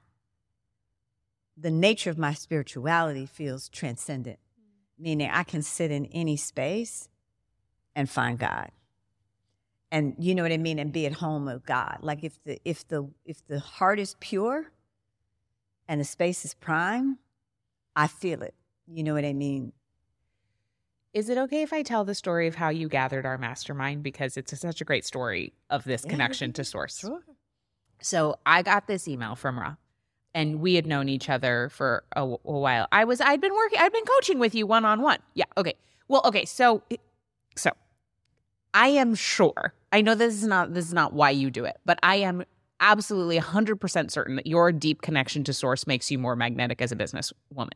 the 1.57 1.71
nature 1.71 2.11
of 2.11 2.19
my 2.19 2.33
spirituality 2.33 3.27
feels 3.27 3.69
transcendent, 3.69 4.39
meaning 4.97 5.29
I 5.33 5.43
can 5.43 5.63
sit 5.63 5.91
in 5.91 6.07
any 6.07 6.37
space 6.37 7.09
and 7.97 8.09
find 8.09 8.39
God. 8.39 8.71
And 9.91 10.15
you 10.19 10.35
know 10.37 10.45
what 10.45 10.53
I 10.53 10.59
mean, 10.59 10.79
and 10.79 10.93
be 10.93 11.07
at 11.07 11.15
home 11.15 11.47
with 11.47 11.67
God. 11.67 11.99
Like 12.03 12.23
if 12.23 12.41
the 12.45 12.61
if 12.65 12.87
the 12.87 13.11
if 13.25 13.45
the 13.49 13.59
heart 13.59 13.99
is 13.99 14.15
pure 14.21 14.71
and 15.89 16.01
the 16.01 16.05
space 16.05 16.45
is 16.45 16.55
prime, 16.55 17.19
I 17.97 18.07
feel 18.07 18.43
it. 18.43 18.55
You 18.91 19.03
know 19.05 19.15
what 19.15 19.25
I 19.25 19.33
mean? 19.33 19.73
Is 21.15 21.29
it 21.29 21.39
okay 21.39 21.63
if 21.63 21.73
I 21.73 21.83
tell 21.83 22.05
the 22.05 22.15
story 22.15 22.47
of 22.47 22.55
how 22.55 22.69
you 22.69 22.89
gathered 22.89 23.27
our 23.27 23.39
mastermind? 23.39 24.03
Because 24.03 24.37
it's 24.37 24.53
a, 24.53 24.57
such 24.57 24.81
a 24.81 24.85
great 24.85 25.05
story 25.05 25.53
of 25.71 25.85
this 25.85 26.05
yeah, 26.05 26.11
connection 26.11 26.53
to 26.55 26.65
source. 26.65 26.99
Sure. 26.99 27.23
So 28.01 28.39
I 28.47 28.63
got 28.63 28.87
this 28.87 29.09
email 29.09 29.35
from 29.35 29.59
Rha, 29.59 29.79
and 30.35 30.61
we 30.61 30.75
had 30.75 30.87
known 30.87 31.09
each 31.09 31.29
other 31.29 31.71
for 31.73 32.05
a, 32.15 32.23
a 32.23 32.37
while. 32.37 32.87
I 32.93 33.05
was 33.05 33.21
I'd 33.21 33.41
been 33.41 33.55
working 33.55 33.79
I'd 33.81 33.93
been 33.93 34.05
coaching 34.05 34.39
with 34.39 34.55
you 34.55 34.67
one 34.67 34.85
on 34.85 35.03
one. 35.03 35.19
Yeah. 35.35 35.47
Okay. 35.57 35.75
Well. 36.07 36.23
Okay. 36.25 36.45
So 36.45 36.83
so 37.57 37.71
I 38.75 38.89
am 38.89 39.15
sure. 39.15 39.75
I 39.93 40.03
know 40.03 40.15
this 40.15 40.35
is 40.35 40.47
not 40.47 40.75
this 40.75 40.87
is 40.87 40.95
not 40.95 41.13
why 41.15 41.31
you 41.31 41.51
do 41.51 41.65
it, 41.65 41.79
but 41.85 41.99
I 42.03 42.17
am 42.17 42.45
absolutely 42.81 43.41
100% 43.41 44.11
certain 44.11 44.37
that 44.37 44.47
your 44.47 44.71
deep 44.71 45.03
connection 45.03 45.43
to 45.45 45.53
source 45.53 45.87
makes 45.87 46.11
you 46.11 46.19
more 46.19 46.37
magnetic 46.37 46.81
as 46.81 46.93
a 46.93 46.97
business 46.97 47.33
woman. 47.53 47.75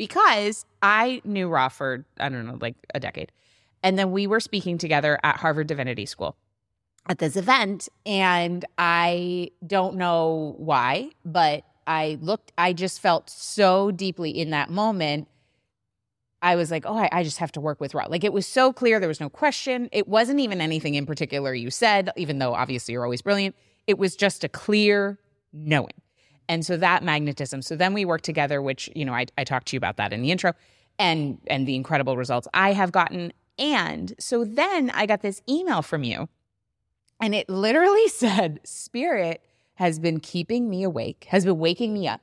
Because 0.00 0.64
I 0.80 1.20
knew 1.24 1.46
Rha 1.46 1.68
for, 1.68 2.06
I 2.18 2.30
don't 2.30 2.46
know, 2.46 2.56
like 2.58 2.74
a 2.94 3.00
decade. 3.00 3.30
And 3.82 3.98
then 3.98 4.12
we 4.12 4.26
were 4.26 4.40
speaking 4.40 4.78
together 4.78 5.18
at 5.22 5.36
Harvard 5.36 5.66
Divinity 5.66 6.06
School 6.06 6.38
at 7.06 7.18
this 7.18 7.36
event 7.36 7.86
and 8.06 8.64
I 8.78 9.50
don't 9.66 9.96
know 9.96 10.54
why, 10.56 11.10
but 11.22 11.64
I 11.86 12.16
looked, 12.22 12.50
I 12.56 12.72
just 12.72 12.98
felt 12.98 13.28
so 13.28 13.90
deeply 13.90 14.30
in 14.30 14.48
that 14.50 14.70
moment. 14.70 15.28
I 16.40 16.56
was 16.56 16.70
like, 16.70 16.86
oh, 16.86 16.96
I, 16.96 17.10
I 17.12 17.22
just 17.22 17.36
have 17.36 17.52
to 17.52 17.60
work 17.60 17.78
with 17.78 17.92
Rha. 17.92 18.06
Like 18.08 18.24
it 18.24 18.32
was 18.32 18.46
so 18.46 18.72
clear. 18.72 19.00
There 19.00 19.08
was 19.08 19.20
no 19.20 19.28
question. 19.28 19.90
It 19.92 20.08
wasn't 20.08 20.40
even 20.40 20.62
anything 20.62 20.94
in 20.94 21.04
particular 21.04 21.52
you 21.52 21.70
said, 21.70 22.08
even 22.16 22.38
though 22.38 22.54
obviously 22.54 22.92
you're 22.92 23.04
always 23.04 23.20
brilliant. 23.20 23.54
It 23.86 23.98
was 23.98 24.16
just 24.16 24.44
a 24.44 24.48
clear 24.48 25.18
knowing. 25.52 25.92
And 26.50 26.66
so 26.66 26.76
that 26.78 27.04
magnetism. 27.04 27.62
So 27.62 27.76
then 27.76 27.94
we 27.94 28.04
worked 28.04 28.24
together, 28.24 28.60
which, 28.60 28.90
you 28.96 29.04
know, 29.04 29.14
I, 29.14 29.26
I 29.38 29.44
talked 29.44 29.68
to 29.68 29.76
you 29.76 29.78
about 29.78 29.98
that 29.98 30.12
in 30.12 30.20
the 30.20 30.32
intro 30.32 30.52
and 30.98 31.38
and 31.46 31.64
the 31.64 31.76
incredible 31.76 32.16
results 32.16 32.48
I 32.52 32.72
have 32.72 32.90
gotten. 32.90 33.32
And 33.56 34.14
so 34.18 34.44
then 34.44 34.90
I 34.90 35.06
got 35.06 35.22
this 35.22 35.42
email 35.48 35.80
from 35.80 36.02
you 36.02 36.28
and 37.20 37.36
it 37.36 37.48
literally 37.48 38.08
said, 38.08 38.58
Spirit 38.64 39.44
has 39.74 40.00
been 40.00 40.18
keeping 40.18 40.68
me 40.68 40.82
awake, 40.82 41.28
has 41.28 41.44
been 41.44 41.60
waking 41.60 41.94
me 41.94 42.08
up. 42.08 42.20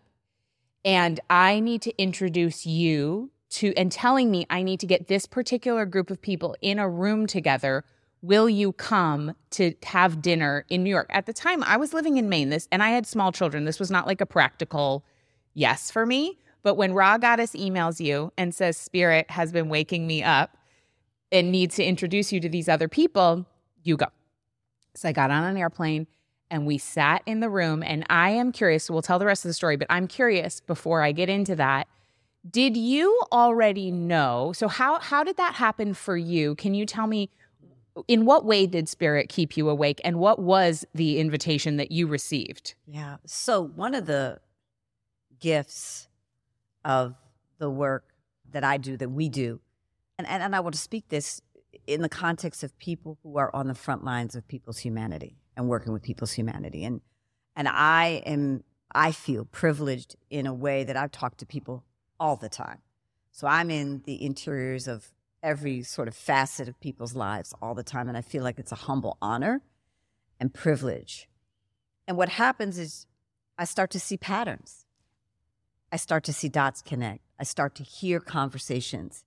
And 0.83 1.21
I 1.29 1.61
need 1.61 1.81
to 1.83 1.97
introduce 1.97 2.65
you 2.65 3.31
to, 3.51 3.73
and 3.75 3.89
telling 3.89 4.29
me 4.29 4.45
I 4.49 4.61
need 4.61 4.81
to 4.81 4.87
get 4.87 5.07
this 5.07 5.25
particular 5.25 5.85
group 5.85 6.11
of 6.11 6.21
people 6.21 6.53
in 6.61 6.79
a 6.79 6.89
room 6.89 7.27
together. 7.27 7.85
Will 8.27 8.49
you 8.49 8.73
come 8.73 9.35
to 9.51 9.73
have 9.83 10.21
dinner 10.21 10.65
in 10.69 10.83
New 10.83 10.89
York? 10.89 11.07
At 11.11 11.27
the 11.27 11.33
time, 11.33 11.63
I 11.63 11.77
was 11.77 11.93
living 11.93 12.17
in 12.17 12.27
Maine, 12.27 12.49
this, 12.49 12.67
and 12.73 12.83
I 12.83 12.89
had 12.89 13.07
small 13.07 13.31
children. 13.31 13.63
This 13.63 13.79
was 13.79 13.89
not 13.89 14.05
like 14.05 14.19
a 14.19 14.25
practical 14.25 15.05
yes 15.53 15.89
for 15.89 16.05
me. 16.05 16.37
But 16.61 16.75
when 16.75 16.93
Rha 16.93 17.19
Goddess 17.21 17.53
emails 17.53 18.01
you 18.01 18.33
and 18.37 18.53
says, 18.53 18.75
Spirit 18.75 19.31
has 19.31 19.53
been 19.53 19.69
waking 19.69 20.05
me 20.05 20.23
up 20.23 20.57
and 21.31 21.53
needs 21.53 21.75
to 21.75 21.85
introduce 21.85 22.33
you 22.33 22.41
to 22.41 22.49
these 22.49 22.67
other 22.67 22.89
people, 22.89 23.45
You 23.81 23.95
go. 23.95 24.07
So 24.93 25.07
I 25.07 25.13
got 25.13 25.31
on 25.31 25.45
an 25.45 25.55
airplane 25.55 26.05
and 26.51 26.67
we 26.67 26.77
sat 26.77 27.21
in 27.25 27.39
the 27.39 27.49
room. 27.49 27.81
And 27.81 28.05
I 28.09 28.31
am 28.31 28.51
curious, 28.51 28.89
we'll 28.89 29.01
tell 29.01 29.19
the 29.19 29.25
rest 29.25 29.45
of 29.45 29.49
the 29.49 29.53
story, 29.53 29.77
but 29.77 29.87
I'm 29.89 30.05
curious 30.05 30.59
before 30.59 31.01
I 31.01 31.13
get 31.13 31.29
into 31.29 31.55
that. 31.55 31.87
Did 32.49 32.75
you 32.75 33.21
already 33.31 33.89
know? 33.89 34.51
So 34.53 34.67
how 34.67 34.99
how 34.99 35.23
did 35.23 35.37
that 35.37 35.55
happen 35.55 35.93
for 35.93 36.17
you? 36.17 36.55
Can 36.55 36.73
you 36.73 36.85
tell 36.85 37.07
me 37.07 37.29
in 38.07 38.25
what 38.25 38.45
way 38.45 38.65
did 38.65 38.87
spirit 38.89 39.29
keep 39.29 39.57
you 39.57 39.69
awake 39.69 40.01
and 40.03 40.19
what 40.19 40.39
was 40.39 40.85
the 40.93 41.19
invitation 41.19 41.77
that 41.77 41.91
you 41.91 42.07
received? 42.07 42.75
Yeah. 42.85 43.17
So 43.25 43.61
one 43.61 43.95
of 43.95 44.05
the 44.05 44.39
gifts 45.39 46.07
of 46.83 47.15
the 47.59 47.69
work 47.69 48.05
that 48.51 48.63
I 48.63 48.77
do, 48.77 48.97
that 48.97 49.09
we 49.09 49.29
do, 49.29 49.59
and, 50.17 50.27
and, 50.27 50.41
and 50.41 50.55
I 50.55 50.59
want 50.59 50.75
to 50.75 50.81
speak 50.81 51.09
this 51.09 51.41
in 51.85 52.01
the 52.01 52.09
context 52.09 52.63
of 52.63 52.77
people 52.79 53.17
who 53.23 53.37
are 53.37 53.53
on 53.55 53.67
the 53.67 53.75
front 53.75 54.03
lines 54.03 54.35
of 54.35 54.47
people's 54.47 54.79
humanity 54.79 55.37
and 55.55 55.67
working 55.67 55.93
with 55.93 56.03
people's 56.03 56.33
humanity. 56.33 56.83
And 56.83 57.01
and 57.55 57.67
I 57.67 58.21
am 58.25 58.63
I 58.93 59.11
feel 59.11 59.45
privileged 59.45 60.15
in 60.29 60.47
a 60.47 60.53
way 60.53 60.83
that 60.83 60.95
I've 60.95 61.11
talked 61.11 61.39
to 61.39 61.45
people 61.45 61.83
all 62.19 62.35
the 62.35 62.49
time. 62.49 62.79
So 63.31 63.47
I'm 63.47 63.69
in 63.69 64.01
the 64.05 64.23
interiors 64.23 64.87
of 64.87 65.11
every 65.43 65.83
sort 65.83 66.07
of 66.07 66.15
facet 66.15 66.67
of 66.67 66.79
people's 66.79 67.15
lives 67.15 67.53
all 67.61 67.75
the 67.75 67.83
time. 67.83 68.07
And 68.07 68.17
I 68.17 68.21
feel 68.21 68.43
like 68.43 68.59
it's 68.59 68.71
a 68.71 68.75
humble 68.75 69.17
honor 69.21 69.61
and 70.39 70.53
privilege. 70.53 71.29
And 72.07 72.17
what 72.17 72.29
happens 72.29 72.77
is 72.77 73.05
I 73.57 73.65
start 73.65 73.91
to 73.91 73.99
see 73.99 74.17
patterns. 74.17 74.85
I 75.91 75.97
start 75.97 76.23
to 76.25 76.33
see 76.33 76.49
dots 76.49 76.81
connect. 76.81 77.21
I 77.39 77.43
start 77.43 77.75
to 77.75 77.83
hear 77.83 78.19
conversations. 78.19 79.23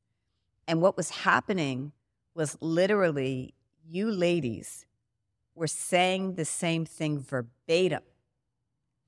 And 0.67 0.81
what 0.81 0.97
was 0.97 1.11
happening 1.11 1.93
was 2.35 2.57
literally 2.61 3.55
you 3.87 4.11
ladies 4.11 4.87
were 5.55 5.67
saying 5.67 6.35
the 6.35 6.45
same 6.45 6.85
thing 6.85 7.21
verbatim. 7.21 8.03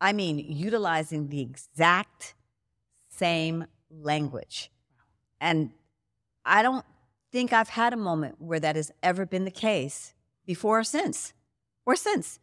I 0.00 0.12
mean, 0.12 0.38
utilizing 0.38 1.28
the 1.28 1.40
exact 1.40 2.34
same 3.08 3.66
language. 3.90 4.70
And 5.40 5.70
I 6.44 6.62
don't 6.62 6.84
think 7.32 7.52
I've 7.52 7.70
had 7.70 7.92
a 7.92 7.96
moment 7.96 8.36
where 8.38 8.60
that 8.60 8.76
has 8.76 8.92
ever 9.02 9.24
been 9.24 9.44
the 9.44 9.50
case 9.50 10.14
before 10.46 10.80
or 10.80 10.84
since, 10.84 11.32
or 11.86 11.96
since. 11.96 12.38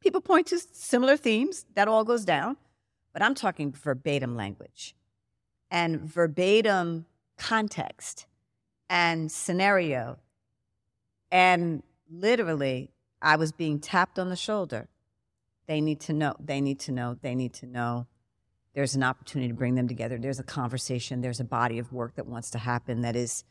People 0.00 0.20
point 0.20 0.48
to 0.48 0.58
similar 0.58 1.16
themes, 1.16 1.64
that 1.74 1.88
all 1.88 2.04
goes 2.04 2.24
down, 2.24 2.56
but 3.12 3.22
I'm 3.22 3.34
talking 3.34 3.72
verbatim 3.72 4.36
language 4.36 4.94
and 5.70 6.00
verbatim 6.00 7.06
context 7.38 8.26
and 8.90 9.30
scenario. 9.30 10.18
And 11.30 11.82
literally, 12.10 12.90
I 13.22 13.36
was 13.36 13.52
being 13.52 13.78
tapped 13.78 14.18
on 14.18 14.28
the 14.28 14.36
shoulder. 14.36 14.88
They 15.66 15.80
need 15.80 16.00
to 16.00 16.12
know, 16.12 16.34
they 16.38 16.60
need 16.60 16.80
to 16.80 16.92
know, 16.92 17.16
they 17.20 17.34
need 17.34 17.54
to 17.54 17.66
know. 17.66 18.06
There's 18.74 18.94
an 18.94 19.02
opportunity 19.02 19.48
to 19.48 19.54
bring 19.56 19.74
them 19.74 19.88
together. 19.88 20.18
There's 20.18 20.38
a 20.38 20.44
conversation, 20.44 21.20
there's 21.20 21.40
a 21.40 21.44
body 21.44 21.78
of 21.78 21.92
work 21.92 22.16
that 22.16 22.26
wants 22.26 22.50
to 22.50 22.58
happen 22.58 23.00
that 23.00 23.16
is 23.16 23.44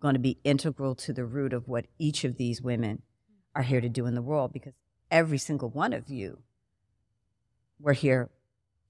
going 0.00 0.14
to 0.14 0.20
be 0.20 0.38
integral 0.44 0.94
to 0.94 1.12
the 1.12 1.24
root 1.24 1.52
of 1.52 1.68
what 1.68 1.86
each 1.98 2.24
of 2.24 2.36
these 2.36 2.62
women 2.62 3.02
are 3.54 3.62
here 3.62 3.80
to 3.80 3.88
do 3.88 4.06
in 4.06 4.14
the 4.14 4.22
world 4.22 4.52
because 4.52 4.74
every 5.10 5.38
single 5.38 5.68
one 5.68 5.92
of 5.92 6.08
you 6.08 6.38
were 7.78 7.92
here 7.92 8.30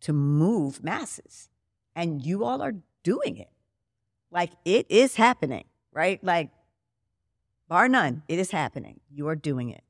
to 0.00 0.12
move 0.12 0.82
masses 0.82 1.48
and 1.94 2.24
you 2.24 2.44
all 2.44 2.62
are 2.62 2.74
doing 3.02 3.36
it. 3.36 3.50
Like 4.30 4.50
it 4.64 4.86
is 4.88 5.16
happening 5.16 5.64
right? 5.92 6.22
Like 6.22 6.50
bar 7.68 7.88
none 7.88 8.22
it 8.28 8.38
is 8.38 8.50
happening. 8.50 9.00
You 9.10 9.28
are 9.28 9.36
doing 9.36 9.70
it. 9.70 9.82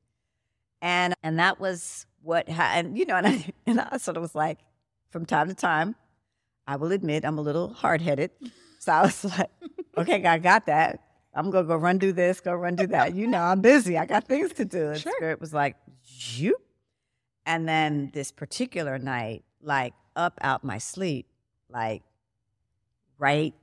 And 0.81 1.13
and 1.23 1.39
that 1.39 1.59
was 1.59 2.05
what 2.21 2.49
ha- 2.49 2.73
and 2.75 2.97
you 2.97 3.05
know 3.05 3.15
and 3.17 3.27
I, 3.27 3.45
and 3.65 3.81
I 3.81 3.97
sort 3.97 4.17
of 4.17 4.21
was 4.21 4.35
like 4.35 4.59
from 5.09 5.25
time 5.25 5.49
to 5.49 5.53
time 5.53 5.95
i 6.67 6.77
will 6.77 6.91
admit 6.91 7.25
i'm 7.25 7.37
a 7.37 7.41
little 7.41 7.73
hard-headed. 7.73 8.31
So 8.79 8.91
i 8.91 9.01
was 9.01 9.25
like 9.25 9.49
okay 9.97 10.23
i 10.25 10.37
got 10.37 10.67
that 10.67 11.01
I'm 11.33 11.49
gonna 11.49 11.67
go 11.67 11.77
run 11.77 11.97
do 11.97 12.11
this, 12.11 12.41
go 12.41 12.53
run 12.53 12.75
do 12.75 12.87
that. 12.87 13.15
You 13.15 13.27
know, 13.27 13.41
I'm 13.41 13.61
busy. 13.61 13.97
I 13.97 14.05
got 14.05 14.25
things 14.27 14.53
to 14.53 14.65
do. 14.65 14.87
And 14.91 14.99
sure. 14.99 15.13
Spirit 15.17 15.39
was 15.39 15.53
like, 15.53 15.75
you. 16.03 16.55
And 17.45 17.67
then 17.67 18.11
this 18.13 18.31
particular 18.31 18.99
night, 18.99 19.43
like 19.61 19.93
up 20.15 20.37
out 20.41 20.63
my 20.63 20.77
sleep, 20.77 21.27
like 21.69 22.03
write 23.17 23.53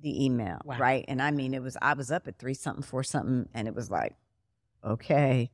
the 0.00 0.24
email, 0.24 0.60
wow. 0.64 0.76
right? 0.78 1.04
And 1.08 1.22
I 1.22 1.30
mean, 1.30 1.54
it 1.54 1.62
was 1.62 1.76
I 1.80 1.94
was 1.94 2.10
up 2.10 2.26
at 2.26 2.38
three 2.38 2.54
something, 2.54 2.82
four 2.82 3.04
something, 3.04 3.48
and 3.54 3.68
it 3.68 3.74
was 3.74 3.90
like, 3.90 4.14
okay. 4.84 5.50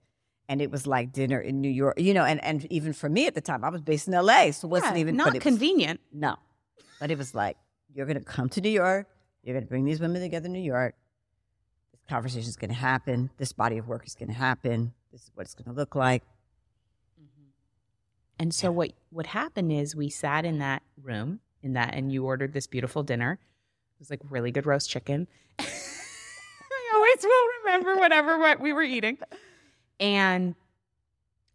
And 0.48 0.62
it 0.62 0.70
was 0.70 0.87
like 0.87 1.12
dinner 1.12 1.38
in 1.38 1.61
New 1.61 1.68
York, 1.68 2.00
you 2.00 2.14
know, 2.14 2.24
and, 2.24 2.42
and 2.42 2.64
even 2.72 2.94
for 2.94 3.11
me 3.11 3.26
at 3.26 3.35
the 3.35 3.42
time, 3.42 3.62
I 3.64 3.68
was 3.68 3.83
based 3.83 4.09
in 4.09 4.14
LA, 4.14 4.50
so 4.52 4.66
it 4.66 4.70
wasn't 4.70 4.94
yeah, 4.94 5.00
even 5.00 5.16
not 5.16 5.38
convenient. 5.40 6.00
Was, 6.11 6.20
no. 6.20 6.37
But 6.98 7.11
it 7.11 7.18
was 7.18 7.35
like, 7.35 7.59
you're 7.92 8.07
gonna 8.07 8.20
come 8.20 8.48
to 8.50 8.61
New 8.62 8.70
York, 8.70 9.07
you're 9.42 9.54
gonna 9.54 9.66
bring 9.66 9.85
these 9.85 10.00
women 10.00 10.22
together 10.22 10.46
in 10.46 10.52
New 10.52 10.61
York, 10.61 10.94
conversation 12.09 12.49
is 12.49 12.57
going 12.57 12.71
to 12.71 12.77
happen. 12.77 13.31
This 13.37 13.53
body 13.53 13.79
of 13.79 13.87
work 13.87 14.07
is 14.07 14.14
going 14.14 14.29
to 14.29 14.35
happen. 14.35 14.92
This 15.12 15.23
is 15.23 15.31
what 15.35 15.44
it's 15.44 15.55
going 15.55 15.73
to 15.73 15.79
look 15.79 15.94
like. 15.94 16.23
Mm-hmm. 17.21 17.51
And 18.38 18.55
so 18.55 18.68
yeah. 18.68 18.71
what 18.71 18.92
what 19.11 19.27
happened 19.27 19.73
is 19.73 19.94
we 19.94 20.11
sat 20.11 20.44
in 20.44 20.59
that 20.59 20.83
room 21.03 21.40
in 21.62 21.73
that, 21.75 21.94
and 21.94 22.12
you 22.12 22.25
ordered 22.25 22.53
this 22.53 22.66
beautiful 22.66 23.03
dinner. 23.03 23.33
It 23.33 23.99
was 23.99 24.11
like 24.11 24.21
really 24.29 24.51
good 24.51 24.66
roast 24.66 24.88
chicken. 24.90 25.27
I 25.59 26.92
always 26.94 27.23
will 27.23 27.49
remember 27.64 27.97
whatever 27.97 28.38
what 28.38 28.61
we 28.61 28.73
were 28.73 28.83
eating. 28.83 29.18
And 30.01 30.55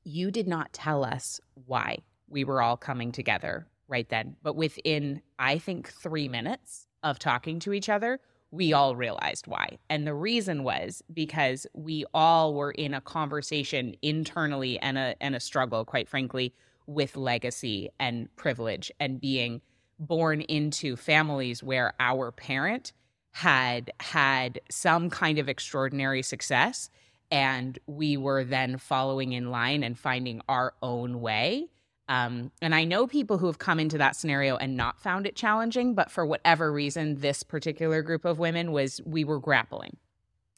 you 0.04 0.32
did 0.32 0.48
not 0.48 0.74
tell 0.74 1.06
us 1.06 1.40
why 1.66 2.00
we 2.28 2.44
were 2.44 2.62
all 2.62 2.76
coming 2.76 3.12
together 3.12 3.68
right 3.88 4.08
then. 4.10 4.36
But 4.44 4.56
within, 4.56 5.22
I 5.40 5.58
think, 5.58 5.90
three 5.90 6.28
minutes 6.28 6.88
of 7.04 7.20
talking 7.20 7.60
to 7.60 7.74
each 7.74 7.90
other, 7.90 8.20
we 8.54 8.72
all 8.72 8.96
realized 8.96 9.48
why. 9.48 9.80
And 9.90 10.06
the 10.06 10.14
reason 10.14 10.64
was 10.64 11.02
because 11.12 11.66
we 11.74 12.06
all 12.14 12.54
were 12.54 12.70
in 12.70 12.94
a 12.94 13.02
conversation 13.02 13.96
internally 14.04 14.78
and 14.78 14.96
a 14.96 15.16
and 15.20 15.36
a 15.36 15.40
struggle, 15.40 15.84
quite 15.84 16.08
frankly, 16.08 16.54
with 16.86 17.18
legacy 17.18 17.90
and 18.00 18.34
privilege 18.36 18.92
and 19.00 19.20
being 19.20 19.62
born 19.98 20.42
into 20.42 20.96
families 20.96 21.64
where 21.64 21.94
our 22.00 22.32
parent 22.32 22.94
had 23.32 23.92
had 24.00 24.62
some 24.70 25.10
kind 25.10 25.40
of 25.40 25.50
extraordinary 25.50 26.22
success 26.22 26.92
and 27.32 27.80
we 27.88 28.16
were 28.18 28.44
then 28.44 28.78
following 28.78 29.34
in 29.34 29.50
line 29.50 29.82
and 29.82 29.98
finding 29.98 30.40
our 30.48 30.76
own 30.84 31.20
way 31.20 31.68
um, 32.10 32.52
and 32.62 32.76
I 32.76 32.84
know 32.84 33.08
people 33.08 33.38
who 33.38 33.48
have 33.48 33.60
come 33.60 33.80
into 33.80 33.98
that 33.98 34.16
scenario 34.16 34.58
and 34.58 34.76
not 34.76 35.00
found 35.00 35.26
it 35.26 35.36
challenging, 35.36 35.94
but 35.94 36.12
for 36.12 36.26
whatever 36.26 36.72
reason, 36.72 37.16
this 37.16 37.44
particular 37.44 38.02
group 38.02 38.26
of 38.26 38.40
women 38.40 38.72
was, 38.72 39.00
we 39.06 39.24
were 39.24 39.40
grappling. 39.40 39.98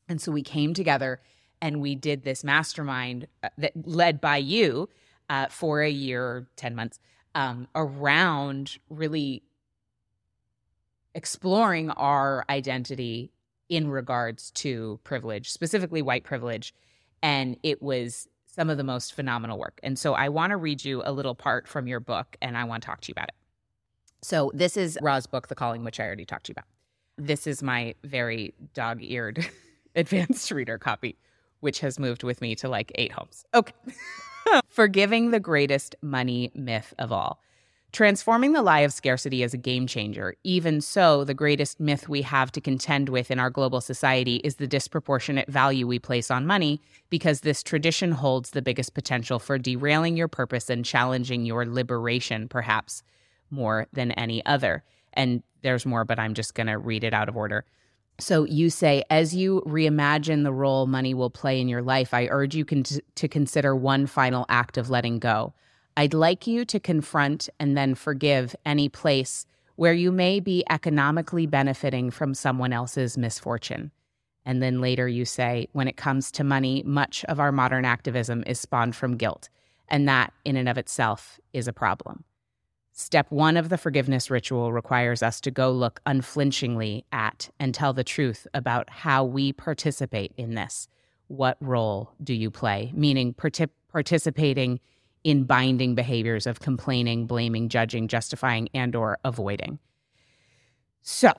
And 0.09 0.19
so 0.19 0.31
we 0.31 0.41
came 0.41 0.73
together 0.73 1.21
and 1.61 1.81
we 1.81 1.95
did 1.95 2.23
this 2.23 2.43
mastermind 2.43 3.27
uh, 3.43 3.49
that 3.57 3.73
led 3.85 4.19
by 4.19 4.37
you 4.37 4.89
uh, 5.29 5.47
for 5.47 5.81
a 5.81 5.89
year, 5.89 6.47
10 6.55 6.75
months, 6.75 6.99
um, 7.35 7.67
around 7.75 8.77
really 8.89 9.43
exploring 11.13 11.91
our 11.91 12.43
identity 12.49 13.31
in 13.69 13.87
regards 13.87 14.51
to 14.51 14.99
privilege, 15.03 15.51
specifically 15.51 16.01
white 16.01 16.23
privilege. 16.23 16.73
And 17.21 17.57
it 17.63 17.81
was 17.81 18.27
some 18.55 18.69
of 18.69 18.77
the 18.77 18.83
most 18.83 19.13
phenomenal 19.13 19.59
work. 19.59 19.79
And 19.83 19.99
so 19.99 20.13
I 20.13 20.29
want 20.29 20.51
to 20.51 20.57
read 20.57 20.85
you 20.85 21.01
a 21.05 21.11
little 21.11 21.35
part 21.35 21.67
from 21.67 21.87
your 21.87 21.99
book 21.99 22.37
and 22.41 22.57
I 22.57 22.63
want 22.63 22.83
to 22.83 22.87
talk 22.87 23.01
to 23.01 23.09
you 23.09 23.13
about 23.13 23.27
it. 23.27 23.35
So 24.21 24.49
this 24.53 24.77
is 24.77 24.97
Rha's 25.01 25.27
book, 25.27 25.49
The 25.49 25.55
Calling, 25.55 25.83
which 25.83 25.99
I 25.99 26.05
already 26.05 26.25
talked 26.25 26.45
to 26.45 26.51
you 26.51 26.53
about. 26.53 26.65
This 27.17 27.47
is 27.47 27.61
my 27.61 27.95
very 28.03 28.53
dog 28.73 29.03
eared 29.03 29.47
advanced 29.95 30.49
reader 30.51 30.77
copy, 30.77 31.17
which 31.59 31.81
has 31.81 31.99
moved 31.99 32.23
with 32.23 32.39
me 32.39 32.55
to 32.55 32.69
like 32.69 32.93
eight 32.95 33.11
homes. 33.11 33.45
Okay. 33.53 33.73
Forgiving 34.67 35.31
the 35.31 35.39
greatest 35.39 35.95
money 36.01 36.51
myth 36.55 36.93
of 36.97 37.11
all. 37.11 37.41
Transforming 37.95 38.51
the 38.51 38.61
lie 38.61 38.81
of 38.81 38.91
scarcity 38.91 39.41
is 39.41 39.53
a 39.53 39.57
game 39.57 39.87
changer. 39.87 40.35
Even 40.43 40.81
so, 40.81 41.23
the 41.23 41.33
greatest 41.33 41.79
myth 41.79 42.09
we 42.09 42.23
have 42.23 42.51
to 42.51 42.59
contend 42.59 43.07
with 43.07 43.31
in 43.31 43.39
our 43.39 43.49
global 43.49 43.79
society 43.79 44.41
is 44.43 44.57
the 44.57 44.67
disproportionate 44.67 45.47
value 45.47 45.87
we 45.87 45.97
place 45.97 46.29
on 46.29 46.45
money, 46.45 46.81
because 47.09 47.39
this 47.39 47.63
tradition 47.63 48.11
holds 48.11 48.49
the 48.49 48.61
biggest 48.61 48.95
potential 48.95 49.39
for 49.39 49.57
derailing 49.57 50.17
your 50.17 50.27
purpose 50.27 50.69
and 50.69 50.83
challenging 50.83 51.45
your 51.45 51.65
liberation, 51.65 52.49
perhaps 52.49 53.01
more 53.49 53.87
than 53.93 54.11
any 54.11 54.45
other. 54.45 54.83
And 55.13 55.41
there's 55.61 55.85
more, 55.85 56.03
but 56.03 56.19
I'm 56.19 56.33
just 56.33 56.53
going 56.53 56.67
to 56.67 56.77
read 56.77 57.05
it 57.05 57.13
out 57.13 57.29
of 57.29 57.37
order. 57.37 57.63
So 58.19 58.43
you 58.43 58.69
say, 58.69 59.05
as 59.09 59.33
you 59.33 59.63
reimagine 59.65 60.43
the 60.43 60.51
role 60.51 60.85
money 60.85 61.13
will 61.13 61.29
play 61.29 61.61
in 61.61 61.69
your 61.69 61.81
life, 61.81 62.13
I 62.13 62.27
urge 62.29 62.55
you 62.55 62.65
con- 62.65 62.83
to 62.83 63.27
consider 63.29 63.73
one 63.73 64.05
final 64.05 64.45
act 64.49 64.77
of 64.77 64.89
letting 64.89 65.17
go 65.17 65.53
I'd 65.97 66.13
like 66.13 66.45
you 66.45 66.65
to 66.65 66.79
confront 66.79 67.47
and 67.57 67.77
then 67.77 67.95
forgive 67.95 68.53
any 68.65 68.89
place 68.89 69.45
where 69.77 69.93
you 69.93 70.11
may 70.11 70.41
be 70.41 70.63
economically 70.69 71.45
benefiting 71.45 72.11
from 72.11 72.33
someone 72.33 72.73
else's 72.73 73.17
misfortune. 73.17 73.91
And 74.45 74.61
then 74.61 74.81
later 74.81 75.07
you 75.07 75.23
say, 75.23 75.67
when 75.71 75.87
it 75.87 75.95
comes 75.95 76.31
to 76.31 76.43
money, 76.43 76.83
much 76.85 77.23
of 77.25 77.39
our 77.39 77.51
modern 77.51 77.85
activism 77.85 78.43
is 78.45 78.59
spawned 78.59 78.95
from 78.95 79.15
guilt. 79.15 79.49
And 79.87 80.07
that, 80.07 80.33
in 80.43 80.57
and 80.57 80.67
of 80.67 80.77
itself, 80.77 81.39
is 81.53 81.67
a 81.67 81.73
problem. 81.73 82.25
Step 82.91 83.27
one 83.29 83.57
of 83.57 83.69
the 83.69 83.77
forgiveness 83.77 84.29
ritual 84.29 84.73
requires 84.73 85.23
us 85.23 85.41
to 85.41 85.51
go 85.51 85.71
look 85.71 86.01
unflinchingly 86.05 87.05
at 87.11 87.49
and 87.59 87.73
tell 87.73 87.93
the 87.93 88.03
truth 88.03 88.47
about 88.53 88.89
how 88.89 89.23
we 89.23 89.51
participate 89.53 90.33
in 90.37 90.55
this. 90.55 90.87
What 91.27 91.57
role 91.59 92.11
do 92.23 92.33
you 92.33 92.51
play? 92.51 92.91
Meaning, 92.93 93.33
partic- 93.33 93.69
participating 93.91 94.79
in 95.25 95.43
binding 95.43 95.95
behaviors 95.95 96.45
of 96.45 96.59
complaining, 96.59 97.25
blaming, 97.25 97.67
judging, 97.67 98.07
justifying, 98.07 98.69
and 98.75 98.95
or 98.95 99.17
avoiding. 99.25 99.79
So, 101.01 101.33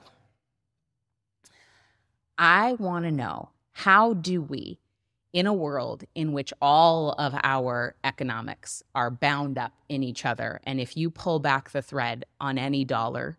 I 2.37 2.73
want 2.73 3.05
to 3.05 3.11
know 3.11 3.49
how 3.71 4.13
do 4.13 4.41
we 4.41 4.77
in 5.31 5.47
a 5.47 5.53
world 5.53 6.03
in 6.15 6.33
which 6.33 6.53
all 6.61 7.11
of 7.13 7.33
our 7.43 7.95
economics 8.03 8.83
are 8.93 9.09
bound 9.09 9.57
up 9.57 9.71
in 9.87 10.03
each 10.03 10.25
other 10.25 10.59
and 10.63 10.79
if 10.79 10.95
you 10.97 11.09
pull 11.09 11.39
back 11.39 11.69
the 11.71 11.81
thread 11.81 12.25
on 12.39 12.57
any 12.57 12.83
dollar 12.85 13.37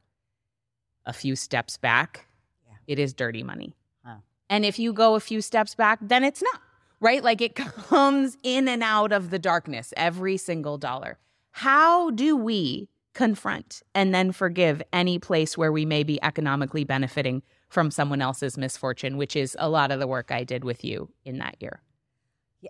a 1.06 1.12
few 1.12 1.34
steps 1.34 1.76
back 1.78 2.26
yeah. 2.66 2.74
it 2.86 2.98
is 2.98 3.14
dirty 3.14 3.42
money 3.42 3.74
huh. 4.04 4.16
and 4.50 4.66
if 4.66 4.78
you 4.78 4.92
go 4.92 5.14
a 5.14 5.20
few 5.20 5.40
steps 5.40 5.74
back 5.74 5.98
then 6.02 6.22
it's 6.22 6.42
not 6.42 6.60
right 7.00 7.22
like 7.22 7.40
it 7.40 7.54
comes 7.88 8.36
in 8.42 8.68
and 8.68 8.82
out 8.82 9.12
of 9.12 9.30
the 9.30 9.38
darkness 9.38 9.92
every 9.96 10.36
single 10.36 10.78
dollar 10.78 11.18
how 11.52 12.10
do 12.10 12.36
we 12.36 12.88
confront 13.18 13.82
and 13.96 14.14
then 14.14 14.30
forgive 14.30 14.80
any 14.92 15.18
place 15.18 15.58
where 15.58 15.72
we 15.72 15.84
may 15.84 16.04
be 16.04 16.22
economically 16.22 16.84
benefiting 16.84 17.42
from 17.68 17.90
someone 17.90 18.22
else's 18.22 18.56
misfortune, 18.56 19.16
which 19.16 19.34
is 19.34 19.56
a 19.58 19.68
lot 19.68 19.90
of 19.90 19.98
the 19.98 20.06
work 20.06 20.30
I 20.30 20.44
did 20.44 20.62
with 20.62 20.84
you 20.84 21.10
in 21.24 21.38
that 21.38 21.56
year. 21.60 21.82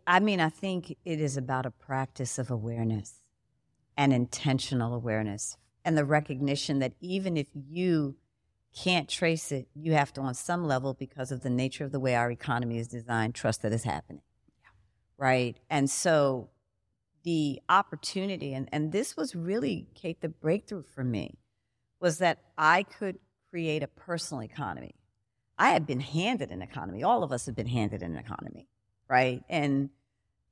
I 0.07 0.21
mean, 0.21 0.41
I 0.41 0.49
think 0.49 0.97
it 1.05 1.21
is 1.21 1.37
about 1.37 1.67
a 1.67 1.71
practice 1.71 2.39
of 2.39 2.51
awareness 2.51 3.23
and 3.95 4.11
intentional 4.11 4.95
awareness 4.95 5.59
and 5.85 5.99
the 5.99 6.07
recognition 6.07 6.79
that 6.79 6.95
even 6.99 7.37
if 7.37 7.49
you 7.53 8.17
can't 8.85 9.09
trace 9.09 9.51
it, 9.51 9.69
you 9.75 9.93
have 9.93 10.13
to, 10.13 10.21
on 10.21 10.35
some 10.35 10.67
level, 10.67 10.95
because 10.95 11.33
of 11.33 11.43
the 11.43 11.51
nature 11.51 11.85
of 11.85 11.93
the 11.93 12.01
way 12.01 12.15
our 12.15 12.31
economy 12.31 12.79
is 12.79 12.89
designed, 12.89 13.35
trust 13.35 13.63
that 13.63 13.73
it's 13.73 13.85
happening. 13.85 14.23
Yeah. 14.63 14.69
Right. 15.17 15.57
And 15.69 15.91
so 15.91 16.51
the 17.25 17.61
opportunity, 17.69 18.55
and, 18.55 18.69
and 18.73 18.93
this 18.93 19.17
was 19.17 19.35
really, 19.35 19.89
Kate, 19.95 20.21
the 20.21 20.29
breakthrough 20.29 20.83
for 20.83 21.03
me, 21.03 21.39
was 22.01 22.19
that 22.19 22.39
I 22.57 22.85
could 22.85 23.19
create 23.51 23.83
a 23.83 23.89
personal 23.89 24.43
economy. 24.43 24.95
I 25.59 25.71
had 25.71 25.87
been 25.87 26.01
handed 26.01 26.51
an 26.51 26.63
economy. 26.63 27.03
All 27.03 27.25
of 27.25 27.33
us 27.33 27.47
have 27.47 27.57
been 27.57 27.67
handed 27.67 28.03
an 28.03 28.17
economy, 28.17 28.69
right? 29.09 29.43
And 29.49 29.91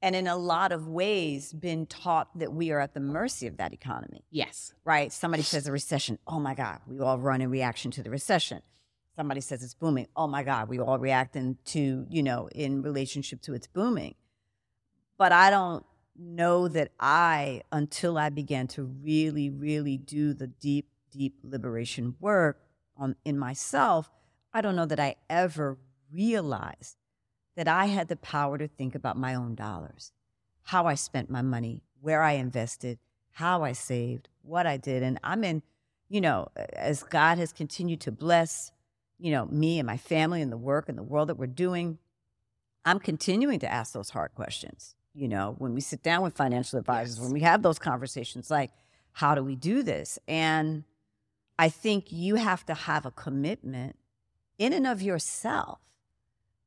and 0.02 0.14
in 0.14 0.26
a 0.26 0.36
lot 0.36 0.72
of 0.72 0.88
ways 0.88 1.52
been 1.52 1.86
taught 1.86 2.36
that 2.38 2.52
we 2.52 2.70
are 2.70 2.80
at 2.80 2.94
the 2.94 3.00
mercy 3.00 3.46
of 3.46 3.56
that 3.56 3.72
economy. 3.72 4.24
Yes. 4.30 4.72
Right? 4.84 5.12
Somebody 5.12 5.42
says 5.42 5.66
a 5.66 5.72
recession. 5.72 6.18
Oh 6.26 6.38
my 6.38 6.54
God, 6.54 6.80
we 6.86 7.00
all 7.00 7.18
run 7.18 7.40
in 7.40 7.50
reaction 7.50 7.90
to 7.92 8.02
the 8.02 8.10
recession. 8.10 8.62
Somebody 9.16 9.40
says 9.40 9.62
it's 9.62 9.74
booming. 9.74 10.08
Oh 10.14 10.26
my 10.26 10.44
God, 10.44 10.68
we 10.68 10.78
all 10.78 10.98
react 10.98 11.36
into, 11.36 12.06
you 12.10 12.22
know, 12.22 12.48
in 12.54 12.82
relationship 12.82 13.40
to 13.42 13.54
its 13.54 13.66
booming. 13.66 14.14
But 15.16 15.32
I 15.32 15.48
don't 15.48 15.84
know 16.18 16.68
that 16.68 16.90
I, 17.00 17.62
until 17.72 18.18
I 18.18 18.28
began 18.28 18.66
to 18.68 18.84
really, 18.84 19.48
really 19.48 19.96
do 19.96 20.34
the 20.34 20.46
deep, 20.46 20.88
deep 21.10 21.38
liberation 21.42 22.16
work, 22.20 22.60
on, 22.98 23.16
in 23.24 23.38
myself, 23.38 24.10
I 24.52 24.60
don't 24.60 24.76
know 24.76 24.86
that 24.86 25.00
I 25.00 25.16
ever 25.28 25.78
realized 26.12 26.96
that 27.56 27.66
I 27.66 27.86
had 27.86 28.08
the 28.08 28.16
power 28.16 28.58
to 28.58 28.68
think 28.68 28.94
about 28.94 29.16
my 29.16 29.34
own 29.34 29.54
dollars, 29.54 30.12
how 30.62 30.86
I 30.86 30.94
spent 30.94 31.30
my 31.30 31.42
money, 31.42 31.82
where 32.00 32.22
I 32.22 32.32
invested, 32.32 32.98
how 33.32 33.64
I 33.64 33.72
saved, 33.72 34.28
what 34.42 34.66
I 34.66 34.76
did. 34.76 35.02
And 35.02 35.18
I'm 35.24 35.42
in, 35.42 35.62
you 36.08 36.20
know, 36.20 36.48
as 36.74 37.02
God 37.02 37.38
has 37.38 37.52
continued 37.52 38.00
to 38.02 38.12
bless, 38.12 38.70
you 39.18 39.30
know, 39.30 39.46
me 39.46 39.78
and 39.78 39.86
my 39.86 39.96
family 39.96 40.42
and 40.42 40.52
the 40.52 40.56
work 40.56 40.88
and 40.88 40.96
the 40.96 41.02
world 41.02 41.28
that 41.28 41.38
we're 41.38 41.46
doing, 41.46 41.98
I'm 42.84 43.00
continuing 43.00 43.58
to 43.60 43.72
ask 43.72 43.92
those 43.92 44.10
hard 44.10 44.34
questions. 44.34 44.94
You 45.14 45.28
know, 45.28 45.54
when 45.58 45.72
we 45.72 45.80
sit 45.80 46.02
down 46.02 46.22
with 46.22 46.36
financial 46.36 46.78
advisors, 46.78 47.16
yes. 47.16 47.24
when 47.24 47.32
we 47.32 47.40
have 47.40 47.62
those 47.62 47.78
conversations, 47.78 48.50
like, 48.50 48.70
how 49.12 49.34
do 49.34 49.42
we 49.42 49.56
do 49.56 49.82
this? 49.82 50.18
And 50.28 50.84
I 51.58 51.70
think 51.70 52.12
you 52.12 52.34
have 52.34 52.66
to 52.66 52.74
have 52.74 53.06
a 53.06 53.10
commitment 53.10 53.96
in 54.58 54.74
and 54.74 54.86
of 54.86 55.00
yourself 55.00 55.78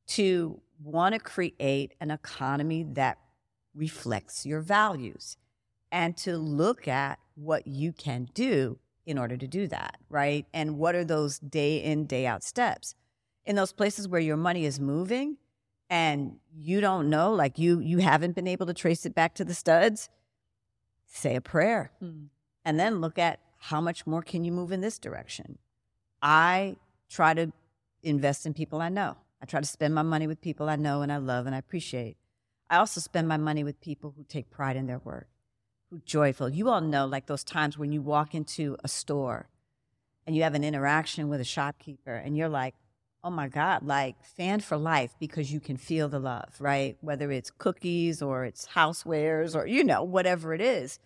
to 0.08 0.60
want 0.82 1.14
to 1.14 1.20
create 1.20 1.94
an 2.00 2.10
economy 2.10 2.84
that 2.92 3.18
reflects 3.74 4.46
your 4.46 4.60
values 4.60 5.36
and 5.92 6.16
to 6.16 6.36
look 6.36 6.88
at 6.88 7.18
what 7.34 7.66
you 7.66 7.92
can 7.92 8.28
do 8.34 8.78
in 9.06 9.18
order 9.18 9.36
to 9.36 9.46
do 9.46 9.66
that, 9.66 9.98
right? 10.08 10.46
And 10.52 10.78
what 10.78 10.94
are 10.94 11.04
those 11.04 11.38
day 11.38 11.78
in, 11.78 12.06
day 12.06 12.26
out 12.26 12.42
steps? 12.42 12.94
In 13.44 13.56
those 13.56 13.72
places 13.72 14.06
where 14.06 14.20
your 14.20 14.36
money 14.36 14.64
is 14.64 14.78
moving 14.78 15.36
and 15.88 16.36
you 16.54 16.80
don't 16.80 17.10
know, 17.10 17.32
like 17.32 17.58
you 17.58 17.80
you 17.80 17.98
haven't 17.98 18.34
been 18.34 18.46
able 18.46 18.66
to 18.66 18.74
trace 18.74 19.04
it 19.04 19.14
back 19.14 19.34
to 19.34 19.44
the 19.44 19.54
studs, 19.54 20.08
say 21.06 21.34
a 21.34 21.40
prayer. 21.40 21.90
Hmm. 21.98 22.26
And 22.64 22.78
then 22.78 23.00
look 23.00 23.18
at 23.18 23.40
how 23.56 23.80
much 23.80 24.06
more 24.06 24.22
can 24.22 24.44
you 24.44 24.52
move 24.52 24.70
in 24.70 24.80
this 24.80 24.98
direction? 24.98 25.58
I 26.22 26.76
try 27.08 27.34
to 27.34 27.52
invest 28.02 28.46
in 28.46 28.54
people 28.54 28.80
I 28.80 28.88
know. 28.90 29.16
I 29.42 29.46
try 29.46 29.60
to 29.60 29.66
spend 29.66 29.94
my 29.94 30.02
money 30.02 30.26
with 30.26 30.40
people 30.40 30.68
I 30.68 30.76
know 30.76 31.02
and 31.02 31.12
I 31.12 31.16
love 31.16 31.46
and 31.46 31.54
I 31.54 31.58
appreciate. 31.58 32.16
I 32.68 32.76
also 32.76 33.00
spend 33.00 33.26
my 33.26 33.36
money 33.36 33.64
with 33.64 33.80
people 33.80 34.14
who 34.16 34.24
take 34.24 34.50
pride 34.50 34.76
in 34.76 34.86
their 34.86 34.98
work, 34.98 35.28
who 35.90 35.98
joyful. 36.00 36.48
You 36.48 36.68
all 36.68 36.80
know 36.80 37.06
like 37.06 37.26
those 37.26 37.42
times 37.42 37.76
when 37.76 37.92
you 37.92 38.02
walk 38.02 38.34
into 38.34 38.76
a 38.84 38.88
store 38.88 39.48
and 40.26 40.36
you 40.36 40.42
have 40.42 40.54
an 40.54 40.64
interaction 40.64 41.28
with 41.28 41.40
a 41.40 41.44
shopkeeper 41.44 42.14
and 42.14 42.36
you're 42.36 42.48
like, 42.48 42.74
oh 43.22 43.30
my 43.30 43.48
God, 43.48 43.82
like 43.82 44.22
fan 44.24 44.60
for 44.60 44.76
life 44.76 45.14
because 45.18 45.52
you 45.52 45.60
can 45.60 45.76
feel 45.76 46.08
the 46.08 46.18
love, 46.18 46.54
right? 46.58 46.96
Whether 47.00 47.30
it's 47.30 47.50
cookies 47.50 48.22
or 48.22 48.44
it's 48.44 48.68
housewares 48.68 49.54
or, 49.54 49.66
you 49.66 49.84
know, 49.84 50.02
whatever 50.02 50.54
it 50.54 50.60
is. 50.60 50.98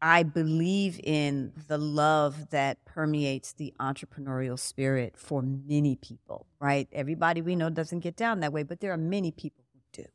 I 0.00 0.22
believe 0.22 1.00
in 1.02 1.52
the 1.66 1.78
love 1.78 2.50
that 2.50 2.84
permeates 2.84 3.52
the 3.52 3.74
entrepreneurial 3.80 4.58
spirit 4.58 5.16
for 5.16 5.42
many 5.42 5.96
people, 5.96 6.46
right? 6.60 6.88
Everybody 6.92 7.42
we 7.42 7.56
know 7.56 7.68
doesn't 7.68 8.00
get 8.00 8.16
down 8.16 8.40
that 8.40 8.52
way, 8.52 8.62
but 8.62 8.80
there 8.80 8.92
are 8.92 8.98
many 8.98 9.32
people 9.32 9.64
who 9.72 10.02
do. 10.02 10.08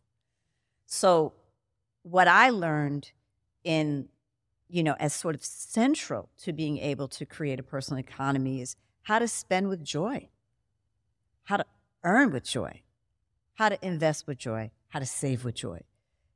So, 0.85 1.33
what 2.03 2.27
I 2.27 2.49
learned 2.49 3.11
in, 3.63 4.07
you 4.69 4.83
know, 4.83 4.95
as 4.99 5.13
sort 5.13 5.35
of 5.35 5.43
central 5.43 6.29
to 6.43 6.53
being 6.53 6.77
able 6.77 7.07
to 7.09 7.25
create 7.25 7.59
a 7.59 7.63
personal 7.63 7.99
economy 7.99 8.61
is 8.61 8.75
how 9.03 9.19
to 9.19 9.27
spend 9.27 9.67
with 9.67 9.83
joy, 9.83 10.29
how 11.43 11.57
to 11.57 11.65
earn 12.03 12.31
with 12.31 12.43
joy, 12.43 12.81
how 13.55 13.69
to 13.69 13.85
invest 13.85 14.27
with 14.27 14.37
joy, 14.37 14.71
how 14.89 14.99
to 14.99 15.05
save 15.05 15.43
with 15.43 15.55
joy. 15.55 15.81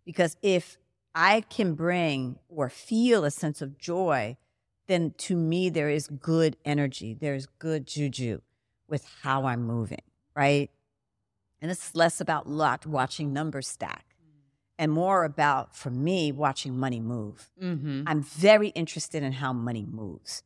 Because 0.06 0.38
if 0.42 0.78
I 1.20 1.42
can 1.42 1.74
bring 1.74 2.38
or 2.48 2.70
feel 2.70 3.26
a 3.26 3.32
sense 3.32 3.60
of 3.64 3.80
joy, 3.80 4.38
then 4.86 5.16
to 5.18 5.36
me, 5.36 5.68
there 5.68 5.90
is 5.90 6.08
good 6.08 6.58
energy. 6.64 7.16
There's 7.20 7.48
good 7.58 7.88
juju 7.88 8.42
with 8.88 9.04
how 9.24 9.46
I'm 9.46 9.64
moving, 9.64 10.04
right? 10.36 10.70
And 11.60 11.72
it's 11.72 11.96
less 11.96 12.22
about 12.22 12.48
lot 12.48 12.86
watching 12.86 13.34
numbers 13.34 13.68
stack 13.68 14.06
and 14.78 14.92
more 14.92 15.24
about, 15.24 15.76
for 15.76 15.90
me, 15.90 16.32
watching 16.32 16.78
money 16.78 17.00
move. 17.00 17.50
Mm-hmm. 17.60 18.04
I'm 18.06 18.22
very 18.22 18.68
interested 18.70 19.24
in 19.24 19.32
how 19.32 19.54
money 19.54 19.88
moves, 19.90 20.44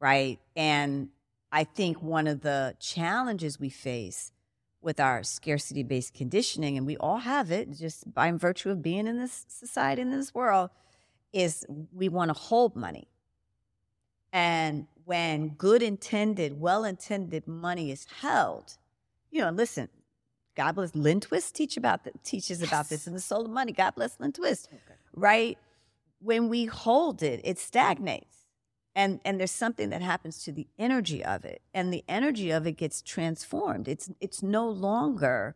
right? 0.00 0.38
And 0.56 1.10
I 1.52 1.64
think 1.64 2.02
one 2.02 2.26
of 2.26 2.40
the 2.40 2.74
challenges 2.80 3.60
we 3.60 3.68
face 3.68 4.32
with 4.80 5.00
our 5.00 5.22
scarcity 5.22 5.82
based 5.82 6.14
conditioning, 6.14 6.76
and 6.76 6.86
we 6.86 6.96
all 6.96 7.18
have 7.18 7.50
it 7.50 7.72
just 7.72 8.12
by 8.12 8.30
virtue 8.32 8.70
of 8.70 8.82
being 8.82 9.06
in 9.06 9.18
this 9.18 9.44
society, 9.48 10.02
in 10.02 10.10
this 10.10 10.34
world, 10.34 10.70
is 11.32 11.66
we 11.92 12.08
want 12.08 12.28
to 12.28 12.34
hold 12.34 12.76
money. 12.76 13.08
And 14.32 14.86
when 15.04 15.50
good 15.50 15.82
intended, 15.82 16.60
well 16.60 16.84
intended 16.84 17.46
money 17.46 17.90
is 17.90 18.06
held, 18.20 18.76
you 19.30 19.40
know, 19.40 19.50
listen, 19.50 19.88
God 20.56 20.74
bless 20.74 20.94
Lynn 20.94 21.20
Twist 21.20 21.54
teach 21.54 21.76
about 21.76 22.04
the, 22.04 22.12
teaches 22.22 22.60
yes. 22.60 22.68
about 22.68 22.88
this 22.88 23.06
in 23.06 23.12
the 23.12 23.20
soul 23.20 23.44
of 23.44 23.50
money. 23.50 23.72
God 23.72 23.94
bless 23.94 24.18
Lynn 24.18 24.32
Twist. 24.32 24.68
Okay. 24.72 24.94
Right? 25.14 25.58
When 26.20 26.48
we 26.48 26.64
hold 26.64 27.22
it, 27.22 27.40
it 27.44 27.58
stagnates 27.58 28.35
and 28.96 29.20
and 29.24 29.38
there's 29.38 29.52
something 29.52 29.90
that 29.90 30.02
happens 30.02 30.42
to 30.44 30.50
the 30.50 30.66
energy 30.78 31.22
of 31.22 31.44
it 31.44 31.60
and 31.74 31.92
the 31.92 32.02
energy 32.08 32.50
of 32.50 32.66
it 32.66 32.72
gets 32.72 33.02
transformed. 33.02 33.86
It's 33.86 34.10
it's 34.20 34.42
no 34.42 34.68
longer 34.68 35.54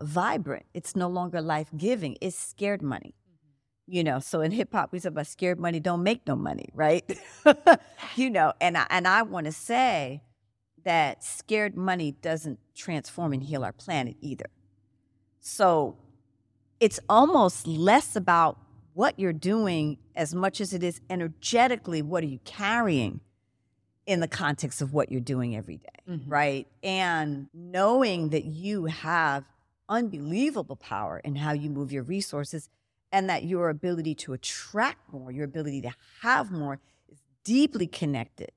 vibrant. 0.00 0.66
It's 0.74 0.94
no 0.94 1.08
longer 1.08 1.40
life-giving. 1.40 2.18
It's 2.20 2.38
scared 2.38 2.82
money. 2.82 3.14
Mm-hmm. 3.14 3.96
you 3.96 4.04
know 4.04 4.20
so 4.20 4.42
in 4.42 4.52
hip 4.52 4.72
hop 4.72 4.92
we 4.92 4.98
say 4.98 5.08
about 5.08 5.26
scared 5.26 5.58
money 5.58 5.80
don't 5.80 6.02
make 6.02 6.26
no 6.26 6.36
money 6.36 6.68
right? 6.74 7.04
You 8.16 8.30
know 8.30 8.52
and 8.60 8.76
I, 8.78 8.86
and 8.90 9.08
I 9.08 9.22
want 9.22 9.46
to 9.46 9.52
say 9.52 10.22
that 10.84 11.24
scared 11.24 11.76
money 11.76 12.12
doesn't 12.12 12.60
transform 12.74 13.32
and 13.32 13.42
heal 13.42 13.64
our 13.64 13.72
planet 13.72 14.16
either. 14.20 14.46
So 15.40 15.96
it's 16.78 17.00
almost 17.08 17.66
less 17.66 18.14
about 18.14 18.58
what 18.96 19.18
you're 19.18 19.32
doing 19.34 19.98
as 20.14 20.34
much 20.34 20.58
as 20.58 20.72
it 20.72 20.82
is 20.82 21.02
energetically 21.10 22.00
what 22.00 22.24
are 22.24 22.28
you 22.28 22.38
carrying 22.46 23.20
in 24.06 24.20
the 24.20 24.28
context 24.28 24.80
of 24.80 24.94
what 24.94 25.12
you're 25.12 25.20
doing 25.20 25.54
every 25.54 25.76
day, 25.76 25.98
Mhm. 26.08 26.22
right? 26.26 26.66
And 26.82 27.48
knowing 27.52 28.30
that 28.30 28.46
you 28.46 28.86
have 28.86 29.44
unbelievable 29.86 30.76
power 30.76 31.18
in 31.18 31.36
how 31.36 31.52
you 31.52 31.68
move 31.68 31.92
your 31.92 32.04
resources 32.04 32.70
and 33.12 33.28
that 33.28 33.44
your 33.44 33.68
ability 33.68 34.14
to 34.14 34.32
attract 34.32 35.12
more, 35.12 35.30
your 35.30 35.44
ability 35.44 35.82
to 35.82 35.92
have 36.22 36.50
more 36.50 36.80
is 37.06 37.18
deeply 37.44 37.86
connected 37.86 38.50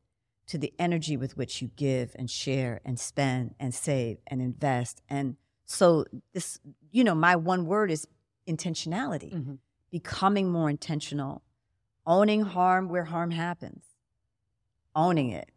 to 0.47 0.57
the 0.57 0.73
energy 0.79 1.17
with 1.17 1.35
which 1.35 1.61
you 1.61 1.69
give 1.75 2.15
and 2.17 2.31
share 2.31 2.79
and 2.85 2.97
spend 2.97 3.55
and 3.59 3.75
save 3.75 4.19
and 4.27 4.41
invest. 4.41 5.01
And 5.09 5.35
so 5.65 6.05
this, 6.31 6.59
you 6.91 7.03
know, 7.03 7.13
my 7.13 7.35
one 7.35 7.65
word 7.65 7.91
is 7.91 8.07
intentionality 8.47 9.33
Mhm. 9.33 9.57
Becoming 9.91 10.49
more 10.49 10.69
intentional, 10.69 11.43
owning 12.05 12.41
harm 12.41 12.89
where 12.89 13.05
harm 13.05 13.31
happens, 13.31 13.83
owning 14.95 15.29
it, 15.29 15.49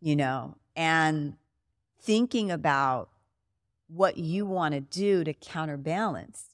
you 0.00 0.16
know, 0.16 0.56
and 0.76 1.34
thinking 2.00 2.50
about 2.50 3.10
what 3.88 4.16
you 4.16 4.46
want 4.46 4.74
to 4.74 4.80
do 4.80 5.24
to 5.24 5.34
counterbalance 5.34 6.46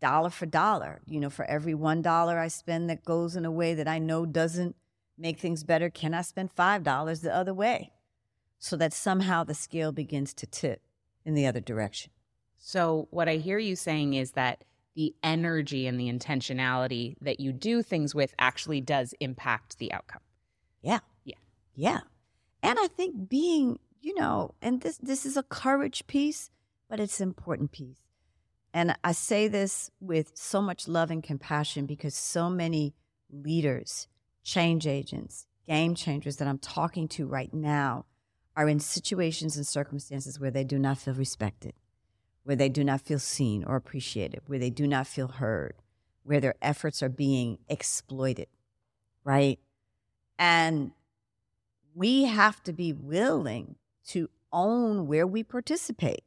dollar 0.00 0.30
for 0.30 0.46
dollar. 0.46 1.00
You 1.06 1.20
know, 1.20 1.30
for 1.30 1.44
every 1.46 1.74
one 1.74 2.02
dollar 2.02 2.38
I 2.38 2.48
spend 2.48 2.90
that 2.90 3.04
goes 3.04 3.36
in 3.36 3.44
a 3.44 3.50
way 3.50 3.74
that 3.74 3.88
I 3.88 3.98
know 3.98 4.26
doesn't 4.26 4.76
make 5.16 5.38
things 5.38 5.64
better, 5.64 5.90
can 5.90 6.14
I 6.14 6.22
spend 6.22 6.52
five 6.52 6.82
dollars 6.82 7.20
the 7.20 7.34
other 7.34 7.54
way? 7.54 7.92
So 8.58 8.76
that 8.76 8.92
somehow 8.92 9.44
the 9.44 9.54
scale 9.54 9.92
begins 9.92 10.32
to 10.34 10.46
tip 10.46 10.82
in 11.24 11.34
the 11.34 11.46
other 11.46 11.60
direction. 11.60 12.12
So, 12.56 13.08
what 13.10 13.28
I 13.28 13.36
hear 13.36 13.58
you 13.58 13.76
saying 13.76 14.14
is 14.14 14.32
that 14.32 14.64
the 14.94 15.14
energy 15.22 15.86
and 15.86 15.98
the 15.98 16.10
intentionality 16.10 17.16
that 17.20 17.40
you 17.40 17.52
do 17.52 17.82
things 17.82 18.14
with 18.14 18.34
actually 18.38 18.80
does 18.80 19.14
impact 19.20 19.78
the 19.78 19.92
outcome. 19.92 20.22
Yeah. 20.82 21.00
Yeah. 21.24 21.34
Yeah. 21.74 22.00
And 22.62 22.78
I 22.80 22.86
think 22.86 23.28
being, 23.28 23.78
you 24.00 24.14
know, 24.14 24.54
and 24.62 24.80
this 24.80 24.98
this 24.98 25.26
is 25.26 25.36
a 25.36 25.42
courage 25.42 26.06
piece, 26.06 26.50
but 26.88 27.00
it's 27.00 27.20
an 27.20 27.28
important 27.28 27.72
piece. 27.72 27.98
And 28.72 28.96
I 29.04 29.12
say 29.12 29.48
this 29.48 29.90
with 30.00 30.32
so 30.34 30.60
much 30.60 30.88
love 30.88 31.10
and 31.10 31.22
compassion 31.22 31.86
because 31.86 32.14
so 32.14 32.50
many 32.50 32.94
leaders, 33.30 34.08
change 34.42 34.86
agents, 34.86 35.46
game 35.66 35.94
changers 35.94 36.36
that 36.36 36.48
I'm 36.48 36.58
talking 36.58 37.06
to 37.08 37.26
right 37.26 37.52
now 37.52 38.06
are 38.56 38.68
in 38.68 38.80
situations 38.80 39.56
and 39.56 39.66
circumstances 39.66 40.38
where 40.38 40.50
they 40.50 40.64
do 40.64 40.78
not 40.78 40.98
feel 40.98 41.14
respected, 41.14 41.74
where 42.44 42.56
they 42.56 42.68
do 42.68 42.84
not 42.84 43.00
feel 43.00 43.18
seen 43.18 43.64
or 43.64 43.76
appreciated, 43.76 44.40
where 44.46 44.58
they 44.58 44.70
do 44.70 44.86
not 44.86 45.06
feel 45.06 45.28
heard, 45.28 45.74
where 46.22 46.40
their 46.40 46.54
efforts 46.62 47.02
are 47.02 47.08
being 47.08 47.58
exploited, 47.68 48.46
right? 49.24 49.58
And 50.38 50.92
we 51.94 52.24
have 52.24 52.62
to 52.64 52.72
be 52.72 52.92
willing 52.92 53.76
to 54.08 54.28
own 54.52 55.06
where 55.06 55.26
we 55.26 55.42
participate 55.42 56.22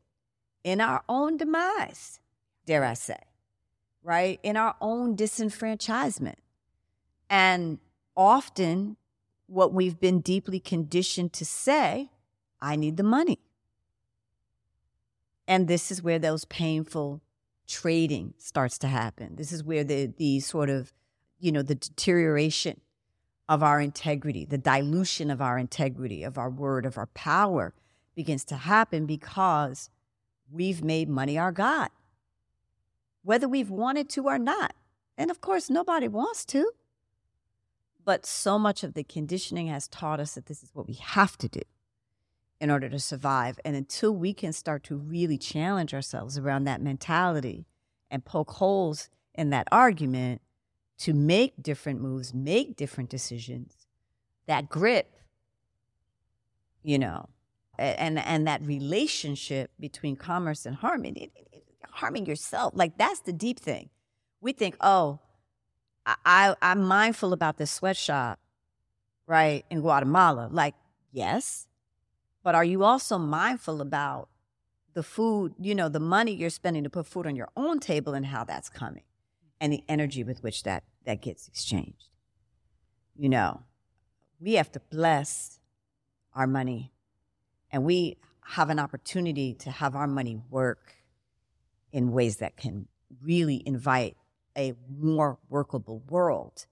in 0.63 0.81
our 0.81 1.03
own 1.07 1.37
demise, 1.37 2.19
dare 2.65 2.83
I 2.83 2.93
say, 2.93 3.19
right? 4.03 4.39
In 4.43 4.57
our 4.57 4.75
own 4.81 5.15
disenfranchisement. 5.15 6.35
And 7.29 7.79
often, 8.15 8.97
what 9.47 9.73
we've 9.73 9.99
been 9.99 10.19
deeply 10.19 10.59
conditioned 10.59 11.33
to 11.33 11.45
say, 11.45 12.09
I 12.59 12.75
need 12.75 12.97
the 12.97 13.03
money. 13.03 13.39
And 15.47 15.67
this 15.67 15.91
is 15.91 16.03
where 16.03 16.19
those 16.19 16.45
painful 16.45 17.21
trading 17.67 18.33
starts 18.37 18.77
to 18.79 18.87
happen. 18.87 19.35
This 19.35 19.51
is 19.51 19.63
where 19.63 19.83
the 19.83 20.07
the 20.07 20.39
sort 20.39 20.69
of, 20.69 20.93
you 21.39 21.51
know, 21.51 21.61
the 21.61 21.75
deterioration 21.75 22.81
of 23.49 23.63
our 23.63 23.79
integrity, 23.79 24.45
the 24.45 24.57
dilution 24.57 25.31
of 25.31 25.41
our 25.41 25.57
integrity, 25.57 26.23
of 26.23 26.37
our 26.37 26.49
word, 26.49 26.85
of 26.85 26.97
our 26.97 27.07
power 27.07 27.73
begins 28.15 28.43
to 28.45 28.55
happen 28.55 29.05
because 29.05 29.89
we've 30.51 30.83
made 30.83 31.07
money 31.07 31.37
our 31.37 31.51
God, 31.51 31.89
whether 33.23 33.47
we've 33.47 33.69
wanted 33.69 34.09
to 34.09 34.25
or 34.25 34.37
not. 34.37 34.73
And 35.17 35.31
of 35.31 35.39
course, 35.39 35.69
nobody 35.69 36.07
wants 36.07 36.45
to. 36.45 36.71
But 38.03 38.25
so 38.25 38.57
much 38.57 38.83
of 38.83 38.93
the 38.93 39.03
conditioning 39.03 39.67
has 39.67 39.87
taught 39.87 40.19
us 40.19 40.35
that 40.35 40.45
this 40.45 40.63
is 40.63 40.69
what 40.73 40.87
we 40.87 40.93
have 40.95 41.37
to 41.39 41.47
do 41.47 41.61
in 42.59 42.71
order 42.71 42.89
to 42.89 42.99
survive. 42.99 43.59
And 43.63 43.75
until 43.75 44.15
we 44.15 44.33
can 44.33 44.53
start 44.53 44.83
to 44.85 44.95
really 44.95 45.37
challenge 45.37 45.93
ourselves 45.93 46.37
around 46.37 46.63
that 46.65 46.81
mentality 46.81 47.65
and 48.09 48.25
poke 48.25 48.51
holes 48.51 49.09
in 49.35 49.49
that 49.51 49.67
argument 49.71 50.41
to 50.99 51.13
make 51.13 51.61
different 51.61 52.01
moves, 52.01 52.33
make 52.33 52.75
different 52.75 53.09
decisions, 53.09 53.85
that 54.47 54.69
grip, 54.69 55.13
you 56.83 56.97
know, 56.97 57.29
and 57.77 58.17
and 58.17 58.47
that 58.47 58.61
relationship 58.65 59.69
between 59.79 60.15
commerce 60.15 60.65
and 60.65 60.75
harming, 60.77 61.15
it- 61.17 61.31
it- 61.35 61.47
it- 61.51 61.63
harming 61.91 62.25
yourself, 62.25 62.73
like 62.75 62.97
that's 62.97 63.19
the 63.19 63.33
deep 63.33 63.59
thing. 63.59 63.89
We 64.41 64.53
think, 64.53 64.75
oh, 64.81 65.19
I 66.05 66.55
I'm 66.61 66.81
mindful 66.81 67.33
about 67.33 67.57
this 67.57 67.69
sweatshop, 67.71 68.39
right 69.27 69.65
in 69.69 69.81
Guatemala. 69.81 70.47
Like, 70.51 70.75
yes, 71.11 71.66
but 72.47 72.55
are 72.55 72.63
you 72.63 72.85
also 72.85 73.17
mindful 73.17 73.81
about 73.81 74.29
the 74.93 75.03
food, 75.03 75.53
you 75.59 75.75
know, 75.75 75.89
the 75.89 75.99
money 75.99 76.31
you're 76.31 76.49
spending 76.49 76.81
to 76.85 76.89
put 76.89 77.05
food 77.05 77.27
on 77.27 77.35
your 77.35 77.49
own 77.57 77.77
table 77.77 78.13
and 78.13 78.25
how 78.25 78.45
that's 78.45 78.69
coming 78.69 79.03
and 79.59 79.73
the 79.73 79.83
energy 79.89 80.23
with 80.23 80.41
which 80.43 80.63
that 80.63 80.85
that 81.03 81.21
gets 81.21 81.49
exchanged. 81.49 82.07
You 83.17 83.27
know, 83.27 83.63
we 84.39 84.53
have 84.53 84.71
to 84.71 84.79
bless 84.79 85.59
our 86.33 86.47
money 86.47 86.93
and 87.69 87.83
we 87.83 88.15
have 88.45 88.69
an 88.69 88.79
opportunity 88.79 89.53
to 89.55 89.69
have 89.69 89.93
our 89.93 90.07
money 90.07 90.39
work 90.49 90.95
in 91.91 92.13
ways 92.13 92.37
that 92.37 92.55
can 92.55 92.87
really 93.21 93.61
invite 93.65 94.15
a 94.57 94.73
more 94.89 95.37
workable 95.49 96.01
world. 96.07 96.65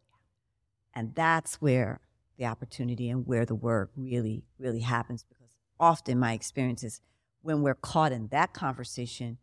And 0.93 1.13
that's 1.15 1.55
where 1.55 1.99
the 2.37 2.45
opportunity 2.45 3.09
and 3.09 3.27
where 3.27 3.45
the 3.45 3.55
work 3.55 3.91
really, 3.97 4.45
really 4.57 4.79
happens. 4.79 5.25
Because 5.27 5.44
often 5.79 6.19
my 6.19 6.33
experience 6.33 6.83
is 6.83 7.01
when 7.41 7.61
we're 7.61 7.75
caught 7.75 8.11
in 8.11 8.27
that 8.27 8.53
conversation, 8.53 9.37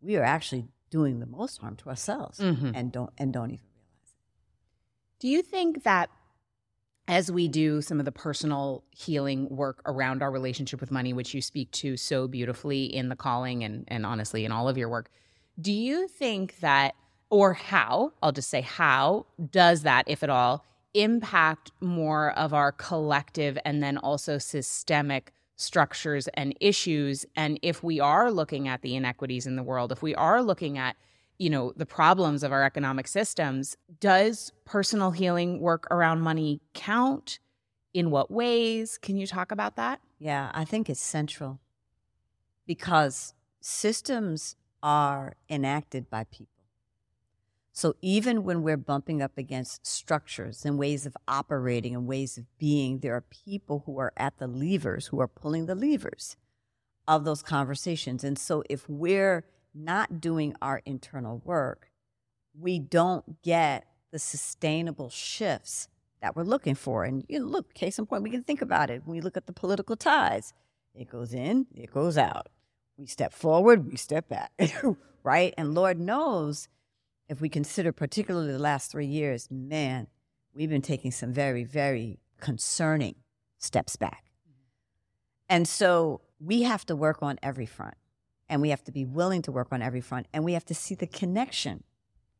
we 0.00 0.16
are 0.16 0.22
actually 0.24 0.66
doing 0.90 1.20
the 1.20 1.26
most 1.26 1.58
harm 1.58 1.76
to 1.76 1.88
ourselves 1.88 2.38
Mhm. 2.38 2.72
and 2.74 2.92
don't 2.92 3.10
and 3.18 3.32
don't 3.32 3.50
even 3.50 3.64
realize 3.74 4.12
it. 4.12 5.18
Do 5.18 5.28
you 5.28 5.42
think 5.42 5.82
that 5.84 6.10
as 7.08 7.30
we 7.30 7.46
do 7.48 7.80
some 7.80 7.98
of 8.00 8.04
the 8.04 8.12
personal 8.12 8.82
healing 8.90 9.48
work 9.48 9.80
around 9.86 10.22
our 10.22 10.30
relationship 10.30 10.80
with 10.80 10.90
money, 10.90 11.12
which 11.12 11.34
you 11.34 11.40
speak 11.40 11.70
to 11.70 11.96
so 11.96 12.26
beautifully 12.26 12.84
in 12.84 13.08
the 13.08 13.16
calling 13.16 13.62
and, 13.62 13.84
and 13.88 14.04
honestly 14.04 14.44
in 14.44 14.50
all 14.52 14.68
of 14.68 14.76
your 14.76 14.88
work, 14.88 15.08
do 15.60 15.72
you 15.72 16.08
think 16.08 16.58
that, 16.60 16.94
or 17.30 17.52
how, 17.54 18.12
I'll 18.22 18.32
just 18.32 18.50
say 18.50 18.60
how, 18.60 19.26
does 19.50 19.82
that, 19.82 20.04
if 20.08 20.22
at 20.22 20.30
all, 20.30 20.64
impact 20.94 21.70
more 21.80 22.32
of 22.32 22.52
our 22.52 22.72
collective 22.72 23.56
and 23.64 23.82
then 23.82 23.98
also 23.98 24.38
systemic 24.38 25.32
structures 25.56 26.28
and 26.34 26.56
issues? 26.60 27.24
And 27.34 27.58
if 27.62 27.82
we 27.82 28.00
are 28.00 28.30
looking 28.30 28.68
at 28.68 28.82
the 28.82 28.94
inequities 28.94 29.46
in 29.46 29.56
the 29.56 29.62
world, 29.62 29.92
if 29.92 30.02
we 30.02 30.14
are 30.14 30.42
looking 30.42 30.78
at 30.78 30.96
you 31.38 31.50
know 31.50 31.72
the 31.76 31.86
problems 31.86 32.42
of 32.42 32.52
our 32.52 32.62
economic 32.62 33.06
systems 33.06 33.76
does 34.00 34.52
personal 34.64 35.10
healing 35.10 35.60
work 35.60 35.86
around 35.90 36.20
money 36.20 36.60
count 36.72 37.38
in 37.92 38.10
what 38.10 38.30
ways 38.30 38.98
can 38.98 39.16
you 39.18 39.26
talk 39.26 39.52
about 39.52 39.76
that 39.76 40.00
Yeah, 40.18 40.50
I 40.54 40.64
think 40.64 40.88
it's 40.88 41.00
central 41.00 41.60
because 42.66 43.34
systems 43.60 44.56
are 44.82 45.34
enacted 45.50 46.08
by 46.08 46.24
people. 46.24 46.55
So 47.76 47.94
even 48.00 48.42
when 48.42 48.62
we're 48.62 48.78
bumping 48.78 49.20
up 49.20 49.36
against 49.36 49.86
structures 49.86 50.64
and 50.64 50.78
ways 50.78 51.04
of 51.04 51.14
operating 51.28 51.94
and 51.94 52.06
ways 52.06 52.38
of 52.38 52.46
being, 52.56 53.00
there 53.00 53.14
are 53.14 53.20
people 53.20 53.82
who 53.84 53.98
are 53.98 54.14
at 54.16 54.38
the 54.38 54.46
levers, 54.46 55.08
who 55.08 55.20
are 55.20 55.28
pulling 55.28 55.66
the 55.66 55.74
levers 55.74 56.38
of 57.06 57.26
those 57.26 57.42
conversations. 57.42 58.24
And 58.24 58.38
so 58.38 58.62
if 58.70 58.88
we're 58.88 59.44
not 59.74 60.22
doing 60.22 60.54
our 60.62 60.80
internal 60.86 61.42
work, 61.44 61.90
we 62.58 62.78
don't 62.78 63.42
get 63.42 63.84
the 64.10 64.18
sustainable 64.18 65.10
shifts 65.10 65.88
that 66.22 66.34
we're 66.34 66.44
looking 66.44 66.76
for. 66.76 67.04
And 67.04 67.26
you 67.28 67.40
know, 67.40 67.44
look, 67.44 67.74
case 67.74 67.98
in 67.98 68.06
point, 68.06 68.22
we 68.22 68.30
can 68.30 68.42
think 68.42 68.62
about 68.62 68.88
it. 68.88 69.02
When 69.04 69.14
we 69.14 69.20
look 69.20 69.36
at 69.36 69.46
the 69.46 69.52
political 69.52 69.96
ties, 69.96 70.54
it 70.94 71.10
goes 71.10 71.34
in, 71.34 71.66
it 71.74 71.92
goes 71.92 72.16
out. 72.16 72.48
We 72.96 73.04
step 73.04 73.34
forward, 73.34 73.86
we 73.86 73.98
step 73.98 74.30
back, 74.30 74.50
right? 75.22 75.52
And 75.58 75.74
Lord 75.74 76.00
knows, 76.00 76.68
if 77.28 77.40
we 77.40 77.48
consider 77.48 77.92
particularly 77.92 78.52
the 78.52 78.58
last 78.58 78.90
three 78.90 79.06
years, 79.06 79.48
man, 79.50 80.06
we've 80.54 80.70
been 80.70 80.82
taking 80.82 81.10
some 81.10 81.32
very, 81.32 81.64
very 81.64 82.20
concerning 82.40 83.16
steps 83.58 83.96
back. 83.96 84.24
And 85.48 85.66
so 85.66 86.20
we 86.40 86.62
have 86.62 86.84
to 86.86 86.96
work 86.96 87.22
on 87.22 87.38
every 87.42 87.66
front 87.66 87.94
and 88.48 88.60
we 88.60 88.70
have 88.70 88.84
to 88.84 88.92
be 88.92 89.04
willing 89.04 89.42
to 89.42 89.52
work 89.52 89.68
on 89.70 89.82
every 89.82 90.00
front 90.00 90.26
and 90.32 90.44
we 90.44 90.52
have 90.52 90.64
to 90.66 90.74
see 90.74 90.94
the 90.94 91.06
connection 91.06 91.84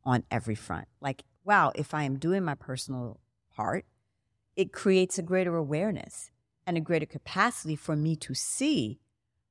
on 0.05 0.25
every 0.31 0.55
front. 0.55 0.87
Like, 1.01 1.25
wow, 1.45 1.73
if 1.75 1.95
I 1.95 2.05
am 2.05 2.19
doing 2.19 2.45
my 2.45 2.55
personal 2.55 3.21
part, 3.55 3.85
it 4.55 4.73
creates 4.73 5.19
a 5.19 5.23
greater 5.23 5.57
awareness 5.57 6.31
and 6.67 6.77
a 6.77 6.81
greater 6.81 7.07
capacity 7.07 7.77
for 7.77 7.97
me 7.97 8.17
to 8.17 8.35
see 8.35 8.99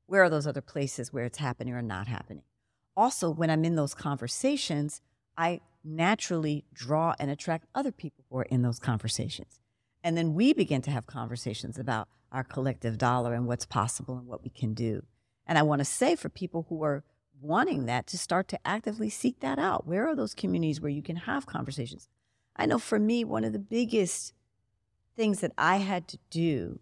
where 0.05 0.23
are 0.23 0.29
those 0.29 0.47
other 0.47 0.61
places 0.61 1.11
where 1.11 1.25
it's 1.25 1.37
happening 1.37 1.73
or 1.73 1.81
not 1.81 2.07
happening. 2.07 2.43
Also, 2.97 3.29
when 3.29 3.49
I'm 3.49 3.65
in 3.65 3.75
those 3.75 3.93
conversations, 3.93 5.01
I 5.37 5.61
naturally 5.83 6.65
draw 6.73 7.13
and 7.19 7.29
attract 7.29 7.67
other 7.75 7.91
people 7.91 8.25
who 8.29 8.37
are 8.39 8.43
in 8.43 8.61
those 8.61 8.79
conversations. 8.79 9.59
And 10.03 10.17
then 10.17 10.33
we 10.33 10.53
begin 10.53 10.81
to 10.83 10.91
have 10.91 11.05
conversations 11.05 11.77
about 11.77 12.07
our 12.31 12.43
collective 12.43 12.97
dollar 12.97 13.33
and 13.33 13.47
what's 13.47 13.65
possible 13.65 14.17
and 14.17 14.27
what 14.27 14.43
we 14.43 14.49
can 14.49 14.73
do. 14.73 15.03
And 15.45 15.57
I 15.57 15.63
want 15.63 15.79
to 15.79 15.85
say 15.85 16.15
for 16.15 16.29
people 16.29 16.65
who 16.69 16.83
are 16.83 17.03
wanting 17.41 17.85
that 17.85 18.07
to 18.07 18.17
start 18.17 18.47
to 18.49 18.67
actively 18.67 19.09
seek 19.09 19.39
that 19.41 19.59
out. 19.59 19.85
Where 19.85 20.07
are 20.07 20.15
those 20.15 20.33
communities 20.33 20.81
where 20.81 20.91
you 20.91 21.03
can 21.03 21.17
have 21.17 21.45
conversations? 21.45 22.07
I 22.55 22.65
know 22.65 22.79
for 22.79 22.99
me, 22.99 23.23
one 23.23 23.43
of 23.43 23.53
the 23.53 23.59
biggest 23.59 24.33
things 25.15 25.41
that 25.41 25.51
I 25.57 25.77
had 25.77 26.07
to 26.09 26.17
do 26.29 26.79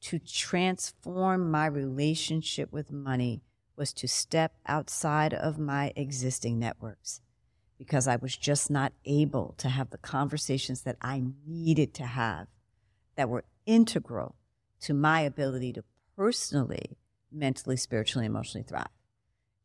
to 0.00 0.18
transform 0.18 1.50
my 1.50 1.66
relationship 1.66 2.72
with 2.72 2.92
money 2.92 3.42
was 3.76 3.92
to 3.94 4.08
step 4.08 4.54
outside 4.66 5.34
of 5.34 5.58
my 5.58 5.92
existing 5.96 6.58
networks 6.58 7.20
because 7.78 8.08
I 8.08 8.16
was 8.16 8.36
just 8.36 8.70
not 8.70 8.92
able 9.04 9.54
to 9.58 9.68
have 9.68 9.90
the 9.90 9.98
conversations 9.98 10.82
that 10.82 10.96
I 11.00 11.22
needed 11.46 11.94
to 11.94 12.04
have 12.04 12.48
that 13.16 13.28
were 13.28 13.44
integral 13.66 14.34
to 14.80 14.94
my 14.94 15.20
ability 15.20 15.72
to 15.74 15.84
personally, 16.16 16.98
mentally, 17.32 17.76
spiritually, 17.76 18.26
emotionally 18.26 18.64
thrive. 18.64 18.88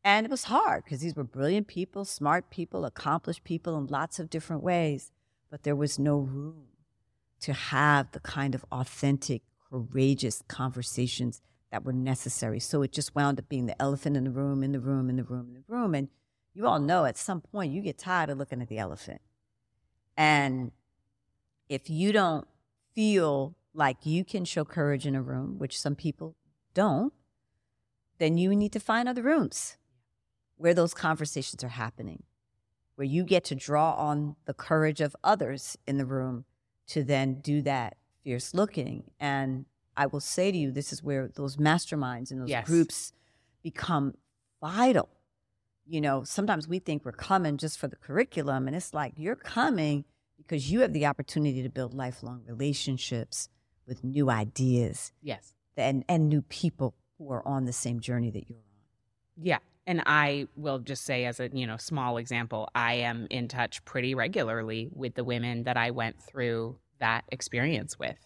And 0.04 0.26
it 0.26 0.30
was 0.30 0.44
hard 0.44 0.84
because 0.84 1.00
these 1.00 1.16
were 1.16 1.24
brilliant 1.24 1.66
people, 1.66 2.04
smart 2.04 2.50
people, 2.50 2.84
accomplished 2.84 3.42
people 3.42 3.76
in 3.78 3.86
lots 3.86 4.18
of 4.18 4.30
different 4.30 4.62
ways, 4.62 5.10
but 5.50 5.62
there 5.62 5.74
was 5.74 5.98
no 5.98 6.18
room 6.18 6.66
to 7.40 7.52
have 7.52 8.12
the 8.12 8.20
kind 8.20 8.54
of 8.54 8.64
authentic, 8.70 9.42
courageous 9.70 10.42
conversations 10.46 11.40
that 11.70 11.84
were 11.84 11.92
necessary. 11.92 12.60
So 12.60 12.82
it 12.82 12.92
just 12.92 13.14
wound 13.14 13.38
up 13.38 13.48
being 13.48 13.66
the 13.66 13.80
elephant 13.80 14.16
in 14.16 14.24
the 14.24 14.30
room, 14.30 14.62
in 14.62 14.72
the 14.72 14.80
room, 14.80 15.08
in 15.08 15.16
the 15.16 15.24
room, 15.24 15.48
in 15.48 15.54
the 15.54 15.74
room. 15.74 15.94
And 15.94 16.08
you 16.54 16.66
all 16.66 16.78
know 16.78 17.04
at 17.04 17.16
some 17.16 17.40
point 17.40 17.72
you 17.72 17.82
get 17.82 17.98
tired 17.98 18.30
of 18.30 18.38
looking 18.38 18.62
at 18.62 18.68
the 18.68 18.78
elephant. 18.78 19.20
And 20.16 20.70
if 21.68 21.90
you 21.90 22.12
don't 22.12 22.46
feel 22.94 23.56
like 23.74 23.98
you 24.04 24.24
can 24.24 24.44
show 24.44 24.64
courage 24.64 25.06
in 25.06 25.14
a 25.14 25.22
room, 25.22 25.58
which 25.58 25.78
some 25.78 25.96
people 25.96 26.36
don't, 26.72 27.12
then 28.18 28.38
you 28.38 28.54
need 28.54 28.72
to 28.72 28.80
find 28.80 29.08
other 29.08 29.22
rooms 29.22 29.76
where 30.56 30.74
those 30.74 30.94
conversations 30.94 31.64
are 31.64 31.68
happening, 31.68 32.22
where 32.94 33.04
you 33.04 33.24
get 33.24 33.44
to 33.44 33.56
draw 33.56 33.94
on 33.94 34.36
the 34.44 34.54
courage 34.54 35.00
of 35.00 35.16
others 35.24 35.76
in 35.86 35.98
the 35.98 36.06
room 36.06 36.44
to 36.86 37.02
then 37.02 37.40
do 37.40 37.60
that 37.62 37.96
fierce 38.22 38.54
looking. 38.54 39.10
And 39.18 39.64
I 39.96 40.06
will 40.06 40.20
say 40.20 40.52
to 40.52 40.56
you, 40.56 40.70
this 40.70 40.92
is 40.92 41.02
where 41.02 41.28
those 41.34 41.56
masterminds 41.56 42.30
and 42.30 42.40
those 42.40 42.48
yes. 42.48 42.66
groups 42.66 43.12
become 43.62 44.14
vital. 44.60 45.08
You 45.86 46.00
know, 46.00 46.24
sometimes 46.24 46.66
we 46.66 46.78
think 46.78 47.04
we're 47.04 47.12
coming 47.12 47.58
just 47.58 47.78
for 47.78 47.88
the 47.88 47.96
curriculum, 47.96 48.66
and 48.66 48.74
it's 48.76 48.94
like 48.94 49.12
you're 49.16 49.36
coming 49.36 50.04
because 50.38 50.70
you 50.70 50.80
have 50.80 50.92
the 50.92 51.06
opportunity 51.06 51.62
to 51.62 51.68
build 51.68 51.94
lifelong 51.94 52.42
relationships 52.46 53.48
with 53.86 54.02
new 54.02 54.30
ideas. 54.30 55.12
Yes. 55.22 55.52
And 55.76 56.04
and 56.08 56.28
new 56.28 56.42
people 56.42 56.94
who 57.18 57.30
are 57.32 57.46
on 57.46 57.64
the 57.64 57.72
same 57.72 58.00
journey 58.00 58.30
that 58.30 58.48
you're 58.48 58.58
on. 58.58 59.44
Yeah. 59.44 59.58
And 59.86 60.02
I 60.06 60.48
will 60.56 60.78
just 60.78 61.04
say 61.04 61.26
as 61.26 61.40
a, 61.40 61.50
you 61.52 61.66
know, 61.66 61.76
small 61.76 62.16
example, 62.16 62.70
I 62.74 62.94
am 62.94 63.26
in 63.30 63.48
touch 63.48 63.84
pretty 63.84 64.14
regularly 64.14 64.88
with 64.92 65.14
the 65.14 65.24
women 65.24 65.64
that 65.64 65.76
I 65.76 65.90
went 65.90 66.22
through 66.22 66.78
that 67.00 67.24
experience 67.30 67.98
with. 67.98 68.16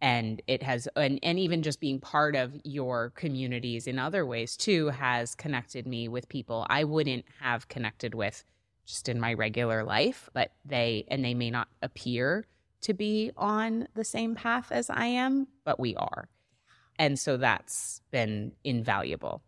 And 0.00 0.40
it 0.46 0.62
has 0.62 0.86
and, 0.94 1.18
and 1.22 1.38
even 1.38 1.62
just 1.62 1.80
being 1.80 1.98
part 1.98 2.36
of 2.36 2.52
your 2.64 3.10
communities 3.10 3.86
in 3.86 3.98
other 3.98 4.24
ways 4.24 4.56
too 4.56 4.88
has 4.88 5.34
connected 5.34 5.86
me 5.86 6.06
with 6.08 6.28
people 6.28 6.66
I 6.70 6.84
wouldn't 6.84 7.24
have 7.40 7.68
connected 7.68 8.14
with 8.14 8.44
just 8.86 9.08
in 9.08 9.18
my 9.20 9.34
regular 9.34 9.84
life, 9.84 10.30
but 10.32 10.52
they 10.64 11.04
and 11.08 11.24
they 11.24 11.34
may 11.34 11.50
not 11.50 11.68
appear 11.82 12.46
to 12.82 12.94
be 12.94 13.32
on 13.36 13.88
the 13.94 14.04
same 14.04 14.34
path 14.34 14.70
as 14.70 14.88
I 14.88 15.06
am, 15.06 15.48
but 15.64 15.80
we 15.80 15.96
are. 15.96 16.28
And 16.98 17.18
so 17.18 17.36
that's 17.36 18.00
been 18.10 18.52
invaluable. 18.64 19.42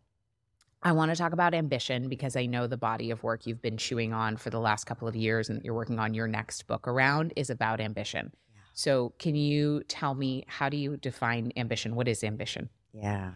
I 0.83 0.93
want 0.93 1.11
to 1.11 1.17
talk 1.17 1.33
about 1.33 1.53
ambition 1.53 2.09
because 2.09 2.37
I 2.37 2.47
know 2.47 2.67
the 2.67 2.77
body 2.77 3.11
of 3.11 3.23
work 3.23 3.47
you've 3.47 3.61
been 3.61 3.77
chewing 3.77 4.15
on 4.15 4.37
for 4.37 4.49
the 4.49 4.61
last 4.61 4.85
couple 4.85 5.07
of 5.07 5.15
years 5.15 5.51
and 5.51 5.63
you're 5.63 5.75
working 5.75 5.99
on 5.99 6.15
your 6.15 6.27
next 6.27 6.67
book 6.67 6.89
around 6.89 7.35
is 7.37 7.51
about 7.51 7.81
ambition. 7.81 8.33
So, 8.73 9.13
can 9.19 9.35
you 9.35 9.83
tell 9.89 10.15
me 10.15 10.45
how 10.47 10.69
do 10.69 10.77
you 10.77 10.97
define 10.97 11.53
ambition? 11.57 11.95
What 11.95 12.09
is 12.09 12.25
ambition? 12.25 12.71
Yeah. 12.93 13.33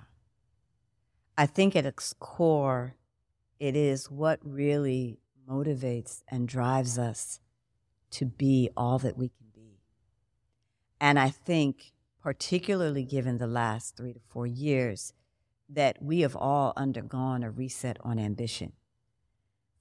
I 1.37 1.47
think 1.47 1.75
at 1.75 1.87
its 1.87 2.15
core, 2.19 2.95
it 3.59 3.77
is 3.77 4.11
what 4.11 4.39
really 4.43 5.19
motivates 5.49 6.23
and 6.29 6.49
drives 6.49 6.99
us 6.99 7.41
to 8.13 8.25
be 8.25 8.71
all 8.77 8.99
that 9.01 9.19
we 9.19 9.29
can 9.29 9.47
be. 9.53 9.81
And 11.01 11.19
I 11.19 11.31
think, 11.31 11.93
particularly 12.23 13.05
given 13.05 13.39
the 13.39 13.47
last 13.47 13.97
three 13.97 14.13
to 14.13 14.21
four 14.29 14.47
years, 14.47 15.13
that 15.69 16.01
we 16.01 16.21
have 16.21 16.37
all 16.37 16.73
undergone 16.77 17.43
a 17.43 17.51
reset 17.51 17.99
on 18.03 18.19
ambition. 18.19 18.73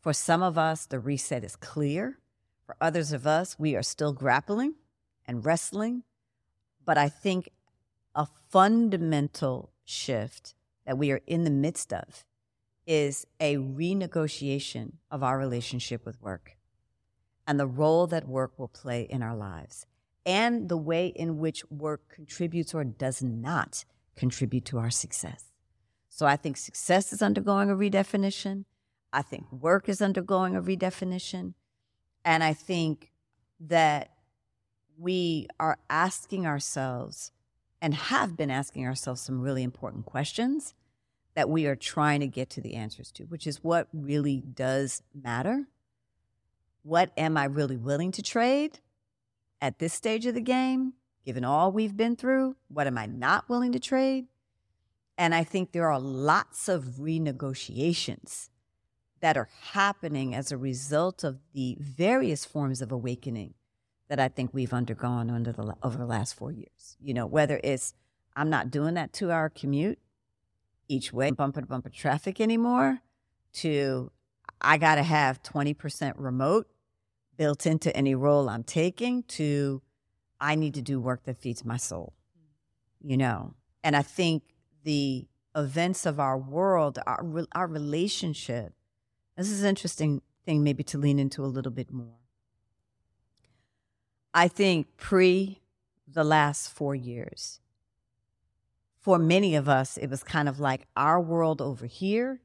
For 0.02 0.14
some 0.14 0.42
of 0.42 0.58
us, 0.58 0.86
the 0.86 1.00
reset 1.00 1.44
is 1.44 1.56
clear. 1.56 2.20
For 2.66 2.76
others 2.82 3.12
of 3.12 3.28
us, 3.28 3.60
we 3.60 3.76
are 3.76 3.84
still 3.84 4.14
grappling 4.14 4.76
and 5.26 5.46
wrestling. 5.46 6.04
But 6.86 6.98
I 6.98 7.10
think 7.10 7.50
a 8.16 8.28
fundamental 8.50 9.72
shift 9.84 10.56
that 10.86 10.98
we 10.98 11.12
are 11.12 11.22
in 11.28 11.44
the 11.44 11.50
midst 11.50 11.94
of 11.94 12.26
is 12.86 13.26
a 13.40 13.56
renegotiation 13.56 14.94
of 15.10 15.24
our 15.24 15.38
relationship 15.38 16.06
with 16.06 16.22
work 16.22 16.58
and 17.48 17.60
the 17.60 17.68
role 17.68 18.08
that 18.08 18.28
work 18.28 18.58
will 18.58 18.68
play 18.68 19.04
in 19.04 19.22
our 19.22 19.36
lives 19.36 19.86
and 20.26 20.70
the 20.70 20.78
way 20.78 21.08
in 21.08 21.38
which 21.38 21.70
work 21.70 22.10
contributes 22.10 22.74
or 22.74 22.84
does 22.84 23.22
not 23.22 23.86
contribute 24.16 24.66
to 24.66 24.78
our 24.78 24.90
success. 24.90 25.52
So 26.10 26.26
I 26.26 26.36
think 26.36 26.58
success 26.58 27.12
is 27.12 27.22
undergoing 27.22 27.70
a 27.70 27.76
redefinition. 27.76 28.66
I 29.12 29.22
think 29.22 29.52
work 29.52 29.90
is 29.90 30.02
undergoing 30.02 30.56
a 30.56 30.62
redefinition. 30.62 31.54
And 32.24 32.44
I 32.44 32.54
think 32.54 33.12
that 33.60 34.13
we 34.98 35.48
are 35.60 35.78
asking 35.90 36.46
ourselves 36.46 37.32
and 37.82 37.94
have 37.94 38.38
been 38.38 38.52
asking 38.52 38.86
ourselves 38.86 39.22
some 39.22 39.42
really 39.42 39.64
important 39.64 40.06
questions 40.06 40.74
that 41.36 41.50
we 41.50 41.66
are 41.66 41.76
trying 41.76 42.20
to 42.20 42.28
get 42.28 42.50
to 42.52 42.62
the 42.62 42.76
answers 42.76 43.12
to, 43.12 43.24
which 43.24 43.48
is 43.48 43.64
what 43.64 43.88
really 43.92 44.42
does 44.42 45.02
matter? 45.14 45.68
What 46.84 47.12
am 47.18 47.38
I 47.38 47.46
really 47.46 47.78
willing 47.78 48.12
to 48.14 48.22
trade 48.22 48.80
at 49.62 49.80
this 49.80 49.94
stage 49.94 50.26
of 50.26 50.36
the 50.36 50.42
game, 50.42 50.94
given 51.26 51.44
all 51.44 51.72
we've 51.72 51.98
been 51.98 52.16
through? 52.16 52.56
What 52.68 52.88
am 52.88 52.98
I 52.98 53.06
not 53.06 53.50
willing 53.50 53.72
to 53.72 53.80
trade? 53.80 54.28
And 55.18 55.34
I 55.34 55.44
think 55.44 55.72
there 55.72 55.92
are 55.92 56.00
lots 56.00 56.68
of 56.68 56.84
renegotiations 57.00 58.50
that 59.22 59.38
are 59.38 59.50
happening 59.72 60.36
as 60.36 60.52
a 60.52 60.58
result 60.58 61.24
of 61.24 61.40
the 61.54 61.78
various 61.80 62.46
forms 62.46 62.82
of 62.82 62.92
awakening 62.92 63.54
that 64.14 64.20
I 64.20 64.28
think 64.28 64.52
we've 64.54 64.74
undergone 64.74 65.32
under 65.32 65.52
the, 65.52 65.74
over 65.82 65.98
the 65.98 66.06
last 66.06 66.36
four 66.36 66.52
years. 66.52 66.98
You 67.02 67.16
know, 67.16 67.26
whether 67.26 67.60
it's 67.64 67.96
I'm 68.36 68.48
not 68.48 68.70
doing 68.70 68.94
that 68.94 69.12
two 69.12 69.32
hour 69.32 69.50
commute 69.50 69.98
each 70.88 71.12
way, 71.12 71.32
bumper 71.32 71.62
to 71.62 71.66
bumper 71.66 71.90
traffic 71.90 72.40
anymore, 72.40 73.00
to 73.54 74.12
I 74.62 74.78
got 74.78 74.96
to 74.96 75.04
have 75.04 75.42
20% 75.42 76.14
remote 76.18 76.68
built 77.38 77.66
into 77.66 77.96
any 77.98 78.14
role 78.14 78.50
I'm 78.50 78.64
taking, 78.64 79.24
to 79.30 79.82
I 80.40 80.54
need 80.54 80.76
to 80.76 80.84
do 80.84 81.00
work 81.00 81.24
that 81.24 81.38
feeds 81.38 81.66
my 81.66 81.78
soul, 81.78 82.14
you 83.02 83.18
know. 83.18 83.56
And 83.84 83.96
I 83.96 84.04
think 84.04 84.44
the 84.84 85.26
events 85.56 86.06
of 86.06 86.20
our 86.20 86.38
world, 86.38 87.00
our, 87.08 87.26
our 87.54 87.66
relationship. 87.66 88.74
This 89.36 89.50
is 89.50 89.64
an 89.64 89.70
interesting 89.70 90.22
thing, 90.46 90.64
maybe 90.64 90.84
to 90.84 91.00
lean 91.00 91.18
into 91.18 91.44
a 91.44 91.48
little 91.48 91.72
bit 91.72 91.92
more. 91.92 92.23
I 94.34 94.48
think 94.48 94.98
pre 94.98 95.62
the 96.08 96.24
last 96.24 96.70
four 96.72 96.96
years, 96.96 97.60
for 99.00 99.20
many 99.20 99.56
of 99.56 99.68
us, 99.68 99.98
it 99.98 100.10
was 100.10 100.24
kind 100.24 100.48
of 100.48 100.60
like 100.60 100.88
our 100.96 101.20
world 101.20 101.62
over 101.62 101.86
here 101.86 102.42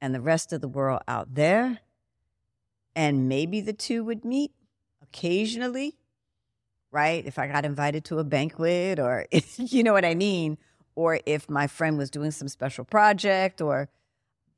and 0.00 0.14
the 0.14 0.20
rest 0.20 0.52
of 0.52 0.60
the 0.60 0.68
world 0.68 1.02
out 1.08 1.34
there. 1.34 1.80
And 2.94 3.28
maybe 3.28 3.60
the 3.60 3.72
two 3.72 4.04
would 4.04 4.24
meet 4.24 4.52
occasionally, 5.02 5.96
right? 6.90 7.24
If 7.24 7.38
I 7.38 7.46
got 7.46 7.64
invited 7.64 8.04
to 8.06 8.18
a 8.18 8.24
banquet 8.24 8.98
or, 8.98 9.26
you 9.56 9.82
know 9.82 9.92
what 9.92 10.04
I 10.04 10.14
mean? 10.14 10.58
or 10.94 11.20
if 11.24 11.48
my 11.48 11.66
friend 11.66 11.96
was 11.96 12.10
doing 12.10 12.30
some 12.30 12.48
special 12.48 12.84
project 12.84 13.60
or 13.60 13.88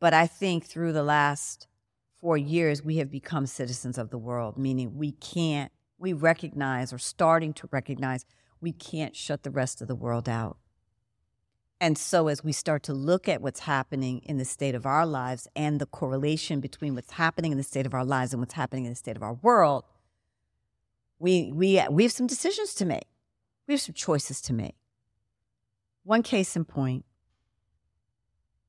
but 0.00 0.12
I 0.12 0.26
think 0.26 0.64
through 0.64 0.92
the 0.92 1.04
last 1.04 1.68
4 2.16 2.36
years 2.36 2.82
we 2.82 2.96
have 2.96 3.10
become 3.10 3.46
citizens 3.46 3.98
of 3.98 4.10
the 4.10 4.18
world, 4.18 4.58
meaning 4.58 4.96
we 4.96 5.12
can't 5.12 5.70
we 6.02 6.12
recognize 6.12 6.92
or 6.92 6.98
starting 6.98 7.54
to 7.54 7.68
recognize 7.70 8.26
we 8.60 8.72
can't 8.72 9.16
shut 9.16 9.44
the 9.44 9.50
rest 9.50 9.80
of 9.80 9.88
the 9.88 9.94
world 9.94 10.28
out. 10.28 10.58
And 11.80 11.96
so, 11.96 12.28
as 12.28 12.44
we 12.44 12.52
start 12.52 12.82
to 12.84 12.92
look 12.92 13.28
at 13.28 13.40
what's 13.40 13.60
happening 13.60 14.20
in 14.24 14.36
the 14.36 14.44
state 14.44 14.74
of 14.74 14.86
our 14.86 15.06
lives 15.06 15.48
and 15.56 15.80
the 15.80 15.86
correlation 15.86 16.60
between 16.60 16.94
what's 16.94 17.12
happening 17.12 17.50
in 17.50 17.58
the 17.58 17.64
state 17.64 17.86
of 17.86 17.94
our 17.94 18.04
lives 18.04 18.32
and 18.32 18.40
what's 18.40 18.54
happening 18.54 18.84
in 18.84 18.92
the 18.92 18.96
state 18.96 19.16
of 19.16 19.22
our 19.22 19.34
world, 19.34 19.84
we, 21.18 21.50
we, 21.52 21.82
we 21.90 22.02
have 22.04 22.12
some 22.12 22.26
decisions 22.26 22.74
to 22.74 22.84
make. 22.84 23.06
We 23.66 23.74
have 23.74 23.80
some 23.80 23.94
choices 23.94 24.40
to 24.42 24.52
make. 24.52 24.76
One 26.04 26.22
case 26.22 26.56
in 26.56 26.64
point 26.64 27.04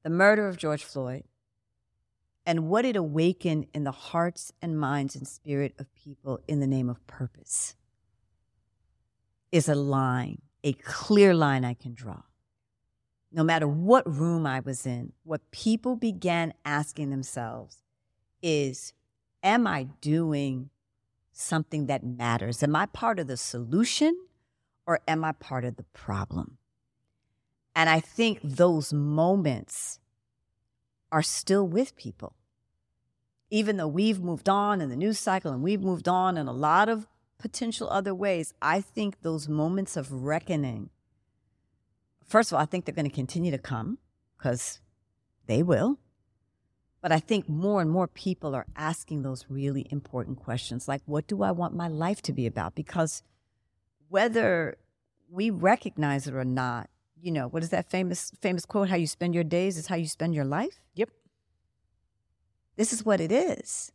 the 0.04 0.10
murder 0.10 0.48
of 0.48 0.58
George 0.58 0.84
Floyd 0.84 1.24
and 2.46 2.68
what 2.68 2.86
it 2.86 2.96
awakened 2.96 3.68
in 3.74 3.84
the 3.84 3.91
hearts 3.91 4.52
and 4.62 4.80
minds 4.80 5.16
and 5.16 5.28
spirit 5.28 5.74
of 5.80 5.94
people 5.96 6.39
in 6.48 6.60
the 6.60 6.68
name 6.68 6.89
of 6.89 7.06
purpose 7.08 7.76
is 9.52 9.70
a 9.70 9.76
line, 9.76 10.41
a 10.64 10.74
clear 10.74 11.34
line 11.34 11.64
I 11.64 11.74
can 11.74 11.94
draw 11.94 12.24
no 13.34 13.44
matter 13.44 13.68
what 13.68 14.08
room 14.08 14.46
I 14.46 14.60
was 14.60 14.86
in, 14.86 15.12
what 15.24 15.50
people 15.52 15.96
began 15.96 16.54
asking 16.64 17.10
themselves 17.10 17.78
is 18.41 18.94
Am 19.41 19.68
I 19.68 19.88
doing 20.00 20.70
something 21.34 21.88
that 21.88 22.06
matters? 22.06 22.64
Am 22.64 22.78
I 22.78 22.86
part 22.86 23.20
of 23.20 23.28
the 23.28 23.36
solution 23.36 24.18
or 24.88 25.02
am 25.06 25.26
I 25.26 25.34
part 25.34 25.66
of 25.66 25.76
the 25.76 25.84
problem? 25.84 26.58
And 27.76 27.89
I 27.89 28.00
think 28.00 28.39
those 28.41 28.94
moments 28.94 30.00
are 31.14 31.22
still 31.22 31.66
with 31.66 31.95
people. 31.95 32.36
Even 33.49 33.78
though 33.78 33.88
we've 33.88 34.20
moved 34.20 34.49
on 34.49 34.82
in 34.82 34.89
the 34.89 34.95
news 34.97 35.20
cycle 35.20 35.53
and 35.53 35.64
we've 35.64 35.82
moved 35.82 36.09
on 36.09 36.38
in 36.38 36.47
a 36.47 36.53
lot 36.53 36.89
of 36.89 37.07
potential 37.38 37.88
other 37.89 38.14
ways, 38.14 38.53
I 38.61 38.82
think 38.82 39.22
those 39.22 39.47
moments 39.47 39.95
of 39.95 40.11
reckoning 40.11 40.89
first 42.34 42.51
of 42.51 42.55
all, 42.55 42.61
I 42.61 42.66
think 42.66 42.86
they're 42.86 42.95
going 42.95 43.09
to 43.09 43.16
continue 43.16 43.51
to 43.51 43.57
come 43.57 43.99
because 44.38 44.82
they 45.45 45.61
will. 45.61 45.99
But 46.99 47.11
I 47.11 47.20
think 47.20 47.49
more 47.49 47.80
and 47.80 47.91
more 47.91 48.07
people 48.07 48.55
are 48.55 48.66
asking 48.76 49.22
those 49.22 49.45
really 49.49 49.88
important 49.91 50.39
questions 50.39 50.88
like, 50.88 51.01
what 51.05 51.28
do 51.28 51.43
I 51.43 51.51
want 51.51 51.76
my 51.76 51.88
life 51.88 52.22
to 52.24 52.34
be 52.34 52.47
about? 52.47 52.76
Because 52.76 53.24
whether 54.07 54.78
we 55.30 55.49
recognize 55.49 56.28
it 56.28 56.34
or 56.34 56.45
not, 56.45 56.89
you 57.24 57.32
know, 57.32 57.48
what 57.48 57.64
is 57.64 57.70
that 57.70 57.90
famous 57.90 58.32
famous 58.42 58.66
quote? 58.66 58.90
How 58.90 58.98
you 58.98 59.08
spend 59.08 59.34
your 59.34 59.46
days 59.46 59.78
is 59.78 59.88
how 59.88 59.96
you 59.96 60.08
spend 60.08 60.36
your 60.36 60.44
life. 60.44 60.82
Yep. 60.96 61.10
This 62.76 62.92
is 62.92 63.06
what 63.06 63.22
it 63.22 63.32
is. 63.32 63.94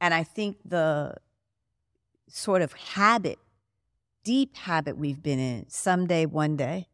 And 0.00 0.14
I 0.14 0.22
think 0.22 0.56
the 0.64 1.14
sort 2.28 2.62
of 2.62 2.72
habit, 2.72 3.38
deep 4.24 4.56
habit 4.56 4.96
we've 4.96 5.22
been 5.22 5.38
in, 5.38 5.66
someday, 5.68 6.24
one 6.24 6.56
day, 6.56 6.88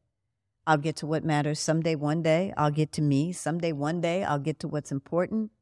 I'll 0.67 0.77
get 0.77 0.97
to 0.97 1.07
what 1.07 1.25
matters. 1.25 1.61
Someday, 1.61 1.95
one 1.95 2.23
day, 2.23 2.53
I'll 2.57 2.71
get 2.71 2.93
to 2.93 3.03
me. 3.03 3.33
Someday, 3.33 3.73
one 3.73 4.01
day, 4.01 4.25
I'll 4.25 4.39
get 4.39 4.59
to 4.61 4.69
what's 4.69 4.91
important. 4.91 5.53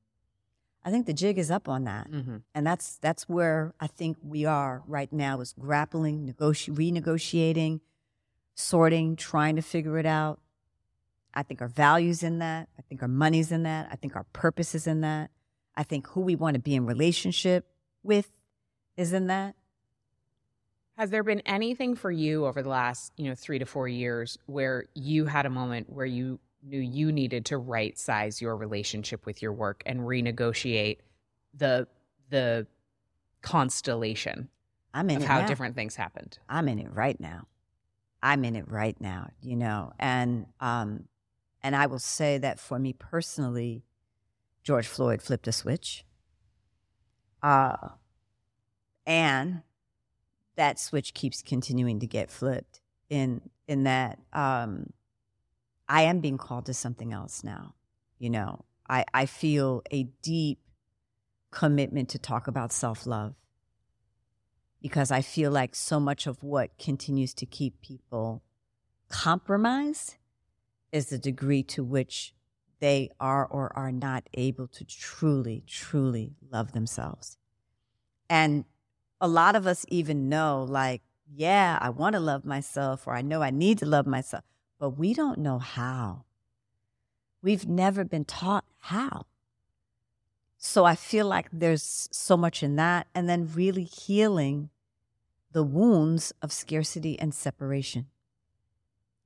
I 0.85 0.91
think 0.91 1.07
the 1.07 1.13
jig 1.13 1.39
is 1.39 1.51
up 1.51 1.69
on 1.69 1.85
that, 1.85 2.11
mm-hmm. 2.11 2.37
and 2.55 2.67
that's 2.67 2.97
that's 2.99 3.29
where 3.29 3.75
I 3.79 3.89
think 3.89 4.17
we 4.23 4.47
are 4.47 4.83
right 4.87 5.13
now 5.13 5.41
is 5.41 5.53
grappling, 5.59 6.33
negoti- 6.33 6.75
renegotiating, 6.75 7.81
sorting, 8.59 9.15
trying 9.15 9.57
to 9.57 9.63
figure 9.63 9.99
it 9.99 10.07
out. 10.07 10.41
I 11.33 11.43
think 11.45 11.63
our 11.63 11.69
values 11.69 12.23
in 12.23 12.41
that. 12.41 12.69
I 12.77 12.83
think 12.83 13.03
our 13.03 13.09
money's 13.09 13.53
in 13.53 13.63
that. 13.63 13.89
I 13.93 13.97
think 13.97 14.17
our 14.17 14.25
purpose 14.33 14.75
is 14.75 14.87
in 14.87 15.03
that. 15.03 15.31
I 15.77 15.85
think 15.85 16.09
who 16.09 16.23
we 16.23 16.35
want 16.35 16.55
to 16.55 16.61
be 16.61 16.75
in 16.75 16.85
relationship 16.85 17.67
with 18.03 18.31
is 18.97 19.13
in 19.13 19.29
that. 19.29 19.55
Has 20.97 21.11
there 21.11 21.23
been 21.23 21.41
anything 21.47 21.95
for 21.95 22.11
you 22.11 22.47
over 22.47 22.61
the 22.61 22.69
last, 22.69 23.13
you 23.17 23.29
know, 23.29 23.37
three 23.37 23.61
to 23.61 23.65
four 23.65 23.87
years 23.87 24.37
where 24.47 24.87
you 24.95 25.27
had 25.27 25.47
a 25.47 25.51
moment 25.51 25.89
where 25.89 26.07
you 26.07 26.41
knew 26.65 26.81
you 26.81 27.13
needed 27.13 27.45
to 27.47 27.59
right 27.59 27.97
size 27.97 28.43
your 28.43 28.57
relationship 28.57 29.25
with 29.25 29.41
your 29.41 29.53
work 29.53 29.85
and 29.87 30.01
renegotiate 30.01 30.99
the 31.55 31.87
the 32.31 32.67
constellation 33.41 34.49
I'm 34.93 35.09
in 35.11 35.19
of 35.19 35.25
how 35.25 35.43
now. 35.43 35.47
different 35.47 35.77
things 35.77 35.95
happened? 35.95 36.39
I'm 36.49 36.67
in 36.67 36.81
it 36.81 36.93
right 36.93 37.19
now. 37.21 37.47
I'm 38.23 38.45
in 38.45 38.57
it 38.57 38.69
right 38.69 39.01
now, 39.01 39.31
you 39.41 39.57
know, 39.57 39.93
and 39.99 40.47
um, 40.61 41.05
and 41.63 41.77
I 41.77 41.87
will 41.87 41.99
say 41.99 42.39
that 42.39 42.59
for 42.59 42.79
me 42.79 42.93
personally, 42.93 43.85
George 44.63 44.87
Floyd 44.87 45.23
flipped 45.23 45.47
a 45.49 45.53
switch. 45.53 46.05
Uh, 47.43 47.89
and 49.07 49.63
that 50.57 50.79
switch 50.79 51.15
keeps 51.15 51.43
continuing 51.43 52.01
to 52.01 52.07
get 52.07 52.31
flipped 52.31 52.81
in 53.09 53.41
in 53.67 53.85
that 53.85 54.19
um, 54.33 54.93
I 55.89 56.03
am 56.03 56.21
being 56.21 56.39
called 56.39 56.67
to 56.67 56.75
something 56.75 57.13
else 57.13 57.45
now. 57.45 57.75
You 58.19 58.31
know, 58.31 58.65
I, 58.89 59.05
I 59.15 59.27
feel 59.27 59.83
a 59.91 60.05
deep 60.23 60.59
commitment 61.51 62.11
to 62.11 62.19
talk 62.19 62.49
about 62.49 62.73
self 62.73 63.07
love 63.07 63.35
because 64.81 65.11
I 65.11 65.21
feel 65.21 65.51
like 65.51 65.75
so 65.75 65.99
much 65.99 66.27
of 66.27 66.43
what 66.43 66.79
continues 66.79 67.35
to 67.35 67.47
keep 67.47 67.81
people 67.81 68.43
compromised 69.09 70.17
is 70.93 71.07
the 71.07 71.19
degree 71.19 71.63
to 71.63 71.83
which 71.83 72.35
they 72.81 73.11
are 73.19 73.45
or 73.45 73.77
are 73.77 73.93
not 73.93 74.29
able 74.35 74.69
to 74.69 74.85
truly, 74.85 75.65
truly 75.67 76.35
love 76.51 76.73
themselves. 76.73 77.37
And 78.31 78.65
a 79.21 79.29
lot 79.29 79.57
of 79.57 79.67
us 79.67 79.85
even 79.89 80.29
know, 80.29 80.65
like, 80.69 81.03
yeah, 81.31 81.79
I 81.81 81.91
want 81.91 82.15
to 82.15 82.21
love 82.21 82.45
myself, 82.45 83.07
or 83.07 83.15
I 83.15 83.23
know 83.23 83.43
I 83.43 83.51
need 83.51 83.79
to 83.79 83.87
love 83.87 84.07
myself, 84.07 84.45
but 84.79 84.91
we 84.91 85.13
don't 85.13 85.39
know 85.39 85.59
how. 85.59 86.25
We've 87.43 87.67
never 87.67 88.05
been 88.05 88.25
taught 88.25 88.65
how. 88.79 89.27
So 90.59 90.85
I 90.85 90.97
feel 90.97 91.27
like 91.27 91.49
there's 91.53 92.09
so 92.11 92.37
much 92.37 92.63
in 92.63 92.77
that. 92.77 93.07
And 93.15 93.29
then 93.29 93.51
really 93.55 93.85
healing 93.85 94.71
the 95.53 95.63
wounds 95.63 96.33
of 96.43 96.53
scarcity 96.53 97.19
and 97.19 97.33
separation. 97.33 98.07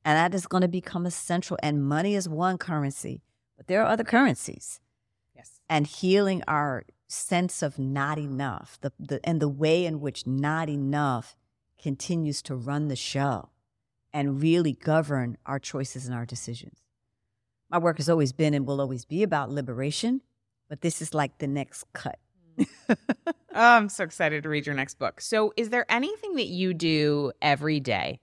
And 0.05 0.17
that 0.17 0.37
is 0.37 0.47
going 0.47 0.63
to 0.63 0.69
become 0.69 1.07
essential. 1.07 1.59
And 1.63 1.83
money 1.83 2.15
is 2.15 2.29
one 2.29 2.59
currency, 2.59 3.23
but 3.57 3.67
there 3.67 3.83
are 3.83 3.89
other 3.89 4.05
currencies. 4.05 4.81
Yes. 5.35 5.61
And 5.69 5.87
healing 5.87 6.43
our 6.47 6.85
sense 7.09 7.63
of 7.63 7.79
not 7.79 8.19
enough, 8.19 8.79
the, 8.81 8.93
the, 8.99 9.21
and 9.25 9.41
the 9.41 9.49
way 9.49 9.85
in 9.85 10.01
which 10.01 10.27
not 10.27 10.69
enough 10.69 11.37
continues 11.81 12.43
to 12.43 12.55
run 12.55 12.89
the 12.89 12.97
show 12.97 13.51
and 14.13 14.43
really 14.43 14.73
govern 14.73 15.37
our 15.47 15.59
choices 15.59 16.07
and 16.07 16.15
our 16.15 16.27
decisions. 16.27 16.83
My 17.71 17.79
work 17.79 17.97
has 17.97 18.09
always 18.09 18.33
been 18.33 18.55
and 18.55 18.67
will 18.67 18.81
always 18.81 19.05
be 19.05 19.23
about 19.23 19.51
liberation, 19.51 20.21
but 20.73 20.81
this 20.81 21.03
is 21.03 21.13
like 21.13 21.37
the 21.37 21.47
next 21.47 21.85
cut. 21.93 22.19
Mm. 22.59 22.67
oh, 22.89 23.37
I'm 23.53 23.91
so 23.91 24.05
excited 24.05 24.43
to 24.45 24.49
read 24.49 24.65
your 24.65 24.75
next 24.75 24.99
book. 24.99 25.21
So, 25.21 25.53
is 25.55 25.69
there 25.69 25.85
anything 25.91 26.37
that 26.37 26.47
you 26.47 26.73
do 26.73 27.33
every 27.43 27.79
day 27.79 28.21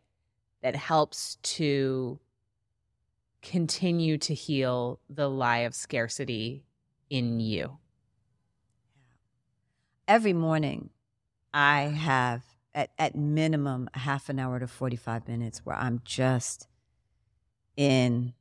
that 0.63 0.75
helps 0.75 1.35
to 1.43 2.19
continue 3.43 4.17
to 4.17 4.33
heal 4.33 4.99
the 5.11 5.29
lie 5.29 5.59
of 5.59 5.75
scarcity 5.75 6.65
in 7.11 7.39
you? 7.39 7.77
every 10.09 10.33
morning 10.33 10.89
I 11.53 11.81
have 11.81 12.41
at, 12.73 12.89
at 12.97 13.15
minimum 13.15 13.89
a 13.93 13.99
half 13.99 14.27
an 14.27 14.39
hour 14.39 14.59
to 14.59 14.67
45 14.67 15.27
minutes 15.27 15.59
where 15.63 15.75
I'm 15.75 16.01
just 16.03 16.67
in 17.77 18.33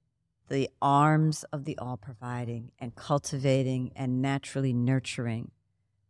the 0.48 0.68
arms 0.80 1.44
of 1.52 1.64
the 1.64 1.76
all 1.78 1.96
providing 1.96 2.72
and 2.78 2.94
cultivating 2.94 3.92
and 3.94 4.22
naturally 4.22 4.72
nurturing 4.72 5.50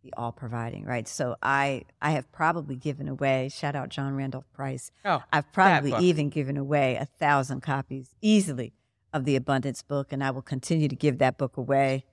the 0.03 0.13
all 0.17 0.33
providing, 0.33 0.85
right? 0.85 1.09
So 1.09 1.37
I 1.43 1.85
I 2.01 2.13
have 2.13 2.31
probably 2.33 2.77
given 2.77 3.09
away, 3.09 3.49
shout 3.49 3.75
out 3.75 3.89
John 3.89 4.15
Randolph 4.15 4.51
Price. 4.53 4.91
Oh, 5.05 5.23
I've 5.33 5.53
probably 5.53 5.93
even 6.01 6.29
given 6.29 6.57
away 6.57 6.97
a 6.97 7.05
thousand 7.05 7.63
copies 7.63 8.15
easily 8.21 8.75
of 9.13 9.25
the 9.25 9.37
abundance 9.37 9.83
book, 9.83 10.13
and 10.13 10.23
I 10.23 10.31
will 10.31 10.43
continue 10.43 10.89
to 10.89 10.97
give 10.97 11.19
that 11.19 11.39
book 11.39 11.57
away 11.57 12.05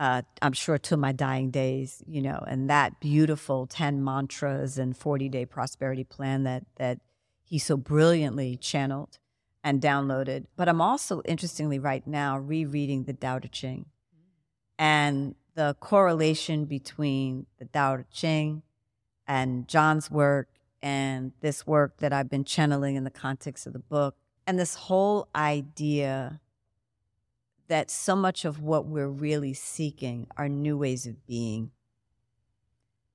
uh, 0.00 0.22
I'm 0.42 0.52
sure 0.52 0.78
to 0.78 0.96
my 0.96 1.12
dying 1.12 1.50
days, 1.50 2.02
you 2.06 2.20
know, 2.20 2.42
and 2.46 2.68
that 2.68 3.00
beautiful 3.00 3.66
10 3.66 4.02
mantras 4.02 4.78
and 4.78 4.96
40 4.96 5.28
day 5.28 5.46
prosperity 5.46 6.04
plan 6.04 6.42
that, 6.44 6.64
that 6.76 6.98
he 7.44 7.58
so 7.58 7.76
brilliantly 7.76 8.56
channeled 8.56 9.18
and 9.64 9.80
downloaded. 9.80 10.44
But 10.54 10.68
I'm 10.68 10.80
also, 10.80 11.22
interestingly, 11.24 11.80
right 11.80 12.06
now 12.06 12.38
rereading 12.38 13.04
the 13.04 13.14
Tao 13.14 13.40
Te 13.40 13.48
Ching 13.48 13.86
and 14.78 15.34
the 15.54 15.74
correlation 15.80 16.66
between 16.66 17.46
the 17.58 17.64
Tao 17.64 17.96
Te 17.96 18.04
Ching 18.12 18.62
and 19.26 19.66
John's 19.66 20.10
work 20.10 20.48
and 20.82 21.32
this 21.40 21.66
work 21.66 21.96
that 21.98 22.12
I've 22.12 22.28
been 22.28 22.44
channeling 22.44 22.94
in 22.94 23.04
the 23.04 23.10
context 23.10 23.66
of 23.66 23.72
the 23.72 23.78
book 23.78 24.16
And 24.46 24.58
this 24.58 24.74
whole 24.74 25.28
idea 25.34 26.40
that 27.68 27.90
so 27.90 28.14
much 28.14 28.44
of 28.44 28.60
what 28.60 28.86
we're 28.86 29.08
really 29.08 29.54
seeking 29.54 30.26
are 30.36 30.48
new 30.48 30.76
ways 30.76 31.06
of 31.06 31.26
being 31.26 31.70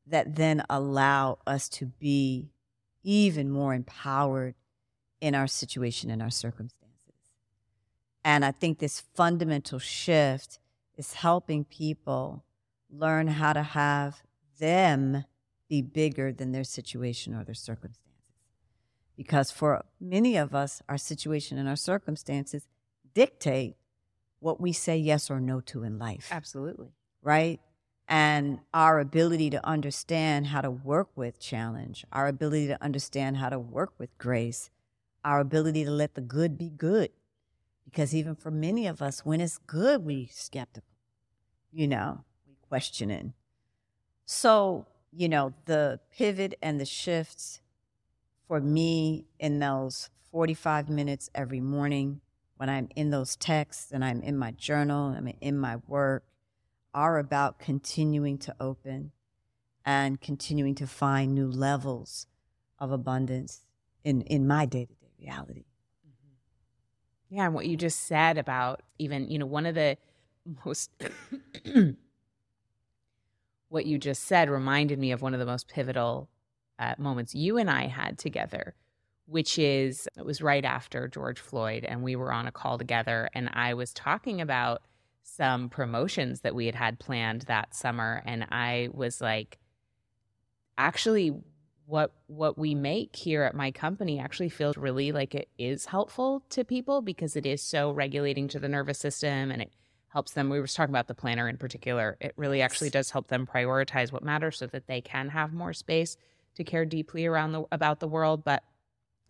that 0.07 0.35
then 0.35 0.63
allow 0.69 1.37
us 1.45 1.69
to 1.69 1.85
be 1.85 2.49
even 3.03 3.51
more 3.51 3.75
empowered 3.75 4.55
in 5.21 5.35
our 5.35 5.47
situation 5.47 6.09
and 6.09 6.21
our 6.21 6.29
circumstances. 6.29 6.79
And 8.23 8.43
I 8.43 8.51
think 8.51 8.79
this 8.79 9.01
fundamental 9.15 9.79
shift 9.79 10.59
is 10.97 11.13
helping 11.13 11.63
people 11.63 12.43
learn 12.89 13.27
how 13.27 13.53
to 13.53 13.63
have 13.63 14.21
them 14.59 15.23
be 15.69 15.81
bigger 15.81 16.33
than 16.33 16.51
their 16.51 16.63
situation 16.63 17.33
or 17.35 17.43
their 17.43 17.55
circumstances. 17.55 18.05
Because 19.15 19.51
for 19.51 19.83
many 19.99 20.35
of 20.37 20.55
us, 20.55 20.81
our 20.89 20.97
situation 20.97 21.57
and 21.57 21.69
our 21.69 21.75
circumstances 21.75 22.67
dictate 23.13 23.75
what 24.39 24.59
we 24.59 24.71
say 24.73 24.97
yes 24.97 25.29
or 25.29 25.39
no 25.39 25.59
to 25.61 25.83
in 25.83 25.99
life. 25.99 26.29
Absolutely. 26.31 26.93
Right? 27.21 27.59
And 28.07 28.59
our 28.73 28.99
ability 28.99 29.51
to 29.51 29.65
understand 29.65 30.47
how 30.47 30.61
to 30.61 30.71
work 30.71 31.09
with 31.15 31.39
challenge, 31.39 32.05
our 32.11 32.27
ability 32.27 32.67
to 32.67 32.83
understand 32.83 33.37
how 33.37 33.49
to 33.49 33.59
work 33.59 33.91
with 33.97 34.17
grace, 34.17 34.69
our 35.23 35.39
ability 35.39 35.83
to 35.85 35.91
let 35.91 36.15
the 36.15 36.21
good 36.21 36.57
be 36.57 36.69
good. 36.69 37.09
Because 37.85 38.13
even 38.13 38.35
for 38.35 38.51
many 38.51 38.87
of 38.87 39.01
us, 39.01 39.25
when 39.25 39.41
it's 39.41 39.57
good, 39.57 40.05
we 40.05 40.29
skeptical, 40.31 40.87
you 41.71 41.87
know, 41.87 42.23
we 42.47 42.55
questioning. 42.67 43.33
So, 44.25 44.85
you 45.11 45.27
know, 45.27 45.53
the 45.65 45.99
pivot 46.15 46.53
and 46.61 46.79
the 46.79 46.85
shifts 46.85 47.61
for 48.47 48.59
me 48.59 49.25
in 49.39 49.59
those 49.59 50.09
45 50.31 50.89
minutes 50.89 51.29
every 51.33 51.59
morning 51.59 52.21
when 52.57 52.69
I'm 52.69 52.89
in 52.95 53.09
those 53.09 53.35
texts 53.35 53.91
and 53.91 54.03
I'm 54.03 54.21
in 54.21 54.37
my 54.37 54.51
journal, 54.51 55.15
I'm 55.17 55.31
in 55.39 55.57
my 55.57 55.77
work, 55.87 56.25
are 56.93 57.17
about 57.17 57.57
continuing 57.57 58.37
to 58.39 58.55
open 58.59 59.11
and 59.85 60.19
continuing 60.19 60.75
to 60.75 60.85
find 60.85 61.33
new 61.33 61.49
levels 61.49 62.27
of 62.77 62.91
abundance 62.91 63.61
in, 64.03 64.21
in 64.21 64.45
my 64.45 64.65
day 64.65 64.85
to 64.85 64.93
day 64.93 65.08
reality. 65.19 65.65
Mm-hmm. 66.07 67.35
Yeah, 67.35 67.45
and 67.45 67.53
what 67.53 67.67
you 67.67 67.77
just 67.77 68.07
said 68.07 68.37
about 68.37 68.81
even, 68.97 69.29
you 69.29 69.39
know, 69.39 69.45
one 69.45 69.65
of 69.65 69.75
the 69.75 69.97
most, 70.65 70.91
what 73.69 73.85
you 73.85 73.97
just 73.97 74.23
said 74.23 74.49
reminded 74.49 74.99
me 74.99 75.11
of 75.11 75.21
one 75.21 75.33
of 75.33 75.39
the 75.39 75.45
most 75.45 75.67
pivotal 75.67 76.29
uh, 76.79 76.95
moments 76.97 77.35
you 77.35 77.57
and 77.57 77.69
I 77.69 77.87
had 77.87 78.17
together, 78.17 78.73
which 79.25 79.59
is 79.59 80.07
it 80.17 80.25
was 80.25 80.41
right 80.41 80.65
after 80.65 81.07
George 81.07 81.39
Floyd, 81.39 81.83
and 81.83 82.01
we 82.01 82.15
were 82.15 82.31
on 82.31 82.47
a 82.47 82.51
call 82.51 82.77
together, 82.77 83.29
and 83.33 83.49
I 83.53 83.73
was 83.73 83.93
talking 83.93 84.41
about 84.41 84.81
some 85.21 85.69
promotions 85.69 86.41
that 86.41 86.55
we 86.55 86.65
had 86.65 86.75
had 86.75 86.99
planned 86.99 87.43
that 87.43 87.75
summer, 87.75 88.23
and 88.25 88.47
I 88.49 88.89
was 88.93 89.21
like, 89.21 89.59
actually, 90.77 91.33
what 91.89 92.13
what 92.27 92.55
we 92.57 92.75
make 92.75 93.15
here 93.15 93.41
at 93.43 93.55
my 93.55 93.71
company 93.71 94.19
actually 94.19 94.49
feels 94.49 94.77
really 94.77 95.11
like 95.11 95.33
it 95.33 95.49
is 95.57 95.85
helpful 95.85 96.43
to 96.49 96.63
people 96.63 97.01
because 97.01 97.35
it 97.35 97.45
is 97.47 97.61
so 97.63 97.89
regulating 97.91 98.47
to 98.47 98.59
the 98.59 98.69
nervous 98.69 98.99
system 98.99 99.49
and 99.51 99.61
it 99.63 99.71
helps 100.09 100.33
them 100.33 100.49
we 100.49 100.59
were 100.59 100.67
talking 100.67 100.93
about 100.93 101.07
the 101.07 101.15
planner 101.15 101.49
in 101.49 101.57
particular 101.57 102.15
it 102.21 102.31
really 102.37 102.61
actually 102.61 102.91
does 102.91 103.09
help 103.09 103.27
them 103.27 103.47
prioritize 103.47 104.11
what 104.11 104.23
matters 104.23 104.57
so 104.59 104.67
that 104.67 104.85
they 104.85 105.01
can 105.01 105.29
have 105.29 105.51
more 105.51 105.73
space 105.73 106.15
to 106.55 106.63
care 106.63 106.85
deeply 106.85 107.25
around 107.25 107.53
the 107.53 107.63
about 107.71 107.99
the 107.99 108.07
world 108.07 108.43
but 108.43 108.61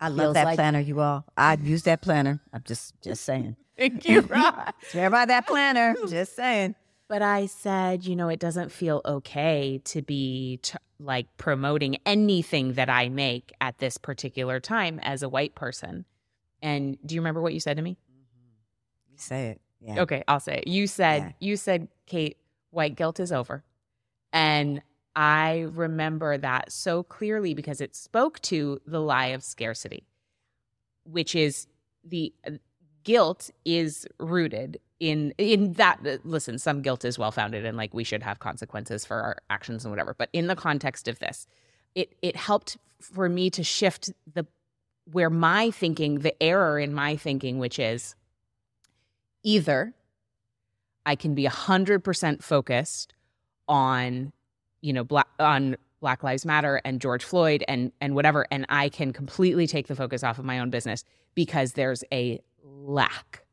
I 0.02 0.08
love 0.08 0.32
that 0.34 0.44
like- 0.46 0.56
planner, 0.56 0.80
you 0.80 1.00
all. 1.00 1.26
I'd 1.36 1.60
use 1.62 1.82
that 1.82 2.00
planner. 2.00 2.40
I'm 2.54 2.62
just 2.66 2.94
just 3.02 3.22
saying. 3.22 3.56
Thank 3.76 4.04
you, 4.08 4.22
Rob. 4.22 4.72
Swear 4.88 5.10
by 5.10 5.26
that 5.26 5.46
planner. 5.46 5.94
Just 6.08 6.36
saying. 6.36 6.74
But 7.10 7.22
I 7.22 7.46
said, 7.46 8.06
you 8.06 8.14
know, 8.14 8.28
it 8.28 8.38
doesn't 8.38 8.70
feel 8.70 9.00
okay 9.04 9.80
to 9.86 10.00
be 10.00 10.60
t- 10.62 10.78
like 11.00 11.26
promoting 11.38 11.96
anything 12.06 12.74
that 12.74 12.88
I 12.88 13.08
make 13.08 13.52
at 13.60 13.78
this 13.78 13.98
particular 13.98 14.60
time 14.60 15.00
as 15.02 15.24
a 15.24 15.28
white 15.28 15.56
person. 15.56 16.04
And 16.62 16.96
do 17.04 17.16
you 17.16 17.20
remember 17.20 17.42
what 17.42 17.52
you 17.52 17.58
said 17.58 17.78
to 17.78 17.82
me? 17.82 17.98
You 19.10 19.18
say 19.18 19.48
it. 19.48 19.60
Yeah. 19.80 20.02
Okay, 20.02 20.22
I'll 20.28 20.38
say 20.38 20.58
it. 20.58 20.68
You 20.68 20.86
said, 20.86 21.22
yeah. 21.22 21.32
you 21.40 21.56
said, 21.56 21.88
Kate, 22.06 22.36
white 22.70 22.94
guilt 22.94 23.18
is 23.18 23.32
over. 23.32 23.64
And 24.32 24.80
I 25.16 25.66
remember 25.72 26.38
that 26.38 26.70
so 26.70 27.02
clearly 27.02 27.54
because 27.54 27.80
it 27.80 27.96
spoke 27.96 28.38
to 28.42 28.80
the 28.86 29.00
lie 29.00 29.28
of 29.28 29.42
scarcity, 29.42 30.06
which 31.02 31.34
is 31.34 31.66
the 32.04 32.32
uh, 32.46 32.52
guilt 33.02 33.50
is 33.64 34.06
rooted 34.20 34.78
in 35.00 35.32
in 35.38 35.72
that 35.72 35.98
uh, 36.06 36.18
listen 36.24 36.58
some 36.58 36.82
guilt 36.82 37.04
is 37.04 37.18
well 37.18 37.32
founded 37.32 37.64
and 37.64 37.76
like 37.76 37.92
we 37.94 38.04
should 38.04 38.22
have 38.22 38.38
consequences 38.38 39.04
for 39.04 39.20
our 39.20 39.36
actions 39.48 39.84
and 39.84 39.90
whatever 39.90 40.14
but 40.14 40.28
in 40.32 40.46
the 40.46 40.54
context 40.54 41.08
of 41.08 41.18
this 41.18 41.46
it 41.94 42.14
it 42.22 42.36
helped 42.36 42.76
for 43.00 43.28
me 43.28 43.50
to 43.50 43.64
shift 43.64 44.12
the 44.32 44.46
where 45.10 45.30
my 45.30 45.70
thinking 45.70 46.20
the 46.20 46.40
error 46.42 46.78
in 46.78 46.92
my 46.92 47.16
thinking 47.16 47.58
which 47.58 47.78
is 47.78 48.14
either 49.42 49.94
i 51.06 51.16
can 51.16 51.34
be 51.34 51.44
100% 51.44 52.42
focused 52.42 53.14
on 53.68 54.32
you 54.82 54.92
know 54.92 55.02
black 55.02 55.28
on 55.38 55.76
black 56.00 56.22
lives 56.22 56.44
matter 56.44 56.80
and 56.84 57.00
george 57.00 57.24
floyd 57.24 57.64
and 57.68 57.90
and 58.02 58.14
whatever 58.14 58.46
and 58.50 58.66
i 58.68 58.90
can 58.90 59.12
completely 59.14 59.66
take 59.66 59.86
the 59.86 59.96
focus 59.96 60.22
off 60.22 60.38
of 60.38 60.44
my 60.44 60.58
own 60.58 60.68
business 60.68 61.04
because 61.34 61.72
there's 61.72 62.04
a 62.12 62.38
lack 62.62 63.44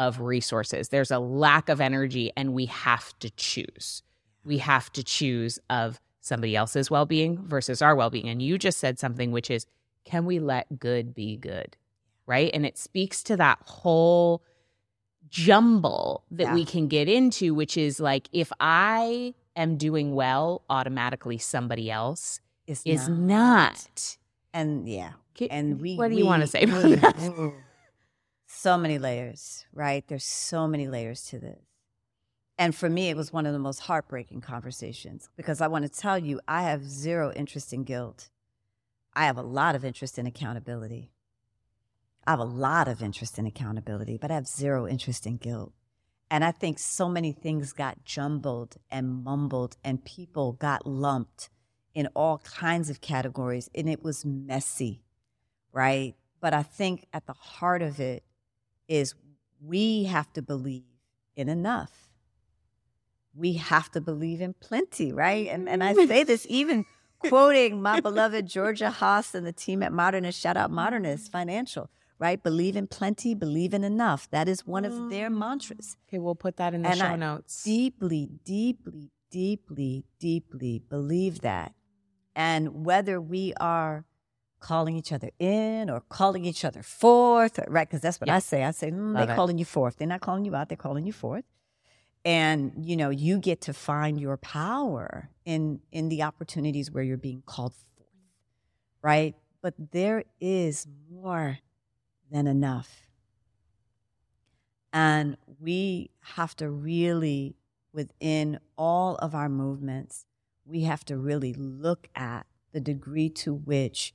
of 0.00 0.20
resources 0.20 0.88
there's 0.88 1.10
a 1.10 1.18
lack 1.18 1.68
of 1.68 1.80
energy 1.80 2.32
and 2.36 2.54
we 2.54 2.66
have 2.66 3.16
to 3.18 3.30
choose 3.30 4.02
we 4.44 4.58
have 4.58 4.90
to 4.92 5.04
choose 5.04 5.58
of 5.68 6.00
somebody 6.20 6.56
else's 6.56 6.90
well-being 6.90 7.38
versus 7.46 7.80
our 7.82 7.94
well-being 7.94 8.28
and 8.28 8.42
you 8.42 8.58
just 8.58 8.78
said 8.78 8.98
something 8.98 9.30
which 9.30 9.50
is 9.50 9.66
can 10.04 10.24
we 10.24 10.38
let 10.38 10.78
good 10.78 11.14
be 11.14 11.36
good 11.36 11.76
right 12.26 12.50
and 12.54 12.66
it 12.66 12.76
speaks 12.76 13.22
to 13.22 13.36
that 13.36 13.58
whole 13.64 14.42
jumble 15.28 16.24
that 16.30 16.44
yeah. 16.44 16.54
we 16.54 16.64
can 16.64 16.88
get 16.88 17.08
into 17.08 17.54
which 17.54 17.76
is 17.76 18.00
like 18.00 18.28
if 18.32 18.50
i 18.58 19.32
am 19.56 19.76
doing 19.76 20.14
well, 20.14 20.62
automatically 20.70 21.38
somebody 21.38 21.90
else 21.90 22.40
is, 22.66 22.82
is 22.84 23.08
not. 23.08 23.72
not. 23.72 24.16
And 24.52 24.88
yeah. 24.88 25.12
And 25.50 25.80
we 25.80 25.96
What 25.96 26.08
do 26.08 26.14
we, 26.14 26.20
you 26.20 26.26
want 26.26 26.42
to 26.42 26.46
say 26.46 26.62
about 26.62 26.82
that? 26.82 27.52
So 28.62 28.76
many 28.76 28.98
layers, 28.98 29.64
right? 29.72 30.06
There's 30.06 30.22
so 30.26 30.68
many 30.68 30.86
layers 30.86 31.22
to 31.28 31.38
this. 31.38 31.62
And 32.58 32.74
for 32.74 32.90
me, 32.90 33.08
it 33.08 33.16
was 33.16 33.32
one 33.32 33.46
of 33.46 33.54
the 33.54 33.58
most 33.58 33.80
heartbreaking 33.80 34.42
conversations 34.42 35.30
because 35.34 35.62
I 35.62 35.66
want 35.66 35.86
to 35.86 36.00
tell 36.00 36.18
you, 36.18 36.42
I 36.46 36.64
have 36.64 36.84
zero 36.84 37.32
interest 37.32 37.72
in 37.72 37.84
guilt. 37.84 38.28
I 39.14 39.24
have 39.24 39.38
a 39.38 39.42
lot 39.42 39.74
of 39.74 39.82
interest 39.82 40.18
in 40.18 40.26
accountability. 40.26 41.10
I 42.26 42.32
have 42.32 42.38
a 42.38 42.44
lot 42.44 42.86
of 42.86 43.02
interest 43.02 43.38
in 43.38 43.46
accountability, 43.46 44.18
but 44.18 44.30
I 44.30 44.34
have 44.34 44.46
zero 44.46 44.86
interest 44.86 45.26
in 45.26 45.38
guilt. 45.38 45.72
And 46.30 46.44
I 46.44 46.52
think 46.52 46.78
so 46.78 47.08
many 47.08 47.32
things 47.32 47.72
got 47.72 48.04
jumbled 48.04 48.76
and 48.90 49.24
mumbled, 49.24 49.78
and 49.82 50.04
people 50.04 50.52
got 50.52 50.86
lumped 50.86 51.48
in 51.94 52.08
all 52.08 52.42
kinds 52.44 52.90
of 52.90 53.00
categories, 53.00 53.70
and 53.74 53.88
it 53.88 54.04
was 54.04 54.26
messy, 54.26 55.02
right? 55.72 56.14
But 56.42 56.52
I 56.52 56.62
think 56.62 57.06
at 57.14 57.24
the 57.24 57.32
heart 57.32 57.80
of 57.80 57.98
it 57.98 58.22
is 58.90 59.14
we 59.64 60.04
have 60.04 60.32
to 60.34 60.42
believe 60.42 60.82
in 61.36 61.48
enough. 61.48 62.10
We 63.34 63.54
have 63.54 63.90
to 63.92 64.00
believe 64.00 64.40
in 64.40 64.54
plenty, 64.54 65.12
right? 65.12 65.46
And, 65.46 65.68
and 65.68 65.82
I 65.82 65.94
say 65.94 66.24
this 66.24 66.46
even 66.50 66.84
quoting 67.20 67.80
my 67.80 68.00
beloved 68.08 68.46
Georgia 68.46 68.90
Haas 68.90 69.34
and 69.34 69.46
the 69.46 69.52
team 69.52 69.82
at 69.82 69.92
Modernist, 69.92 70.38
shout 70.38 70.56
out 70.56 70.70
Modernist 70.70 71.28
mm. 71.28 71.32
Financial 71.32 71.88
right? 72.20 72.42
Believe 72.42 72.76
in 72.76 72.86
plenty, 72.86 73.34
believe 73.34 73.72
in 73.72 73.82
enough. 73.82 74.30
That 74.30 74.46
is 74.46 74.66
one 74.66 74.84
of 74.84 75.10
their 75.10 75.30
mm. 75.30 75.38
mantras. 75.38 75.96
Okay, 76.06 76.18
we'll 76.18 76.34
put 76.36 76.58
that 76.58 76.74
in 76.74 76.82
the 76.82 76.90
and 76.90 76.98
show 76.98 77.06
I 77.06 77.16
notes. 77.16 77.64
Deeply, 77.64 78.28
deeply, 78.44 79.10
deeply, 79.30 80.04
deeply 80.20 80.82
believe 80.88 81.40
that. 81.40 81.72
And 82.36 82.84
whether 82.84 83.20
we 83.20 83.54
are 83.58 84.04
calling 84.60 84.96
each 84.96 85.12
other 85.12 85.30
in 85.38 85.90
or 85.90 86.02
calling 86.08 86.44
each 86.44 86.64
other 86.64 86.82
forth, 86.82 87.58
right? 87.68 87.88
Because 87.88 88.02
that's 88.02 88.20
what 88.20 88.28
yeah. 88.28 88.36
I 88.36 88.38
say. 88.38 88.64
I 88.64 88.70
say, 88.70 88.90
mm, 88.90 89.14
they're 89.14 89.34
calling 89.34 89.58
you 89.58 89.64
forth. 89.64 89.96
They're 89.96 90.08
not 90.08 90.20
calling 90.20 90.44
you 90.44 90.54
out, 90.54 90.68
they're 90.68 90.76
calling 90.76 91.06
you 91.06 91.12
forth. 91.12 91.44
And 92.24 92.72
you 92.84 92.96
know, 92.96 93.10
you 93.10 93.38
get 93.38 93.62
to 93.62 93.72
find 93.72 94.20
your 94.20 94.36
power 94.36 95.30
in 95.44 95.80
in 95.90 96.08
the 96.10 96.22
opportunities 96.22 96.90
where 96.90 97.02
you're 97.02 97.16
being 97.16 97.42
called 97.46 97.72
forth. 97.72 98.08
Right? 99.02 99.34
But 99.62 99.74
there 99.92 100.24
is 100.40 100.86
more 101.10 101.58
than 102.30 102.46
enough. 102.46 103.08
And 104.92 105.36
we 105.58 106.10
have 106.20 106.56
to 106.56 106.68
really, 106.68 107.56
within 107.92 108.58
all 108.76 109.16
of 109.16 109.34
our 109.34 109.48
movements, 109.48 110.26
we 110.64 110.82
have 110.82 111.04
to 111.06 111.16
really 111.16 111.52
look 111.54 112.08
at 112.14 112.46
the 112.72 112.80
degree 112.80 113.28
to 113.28 113.54
which 113.54 114.14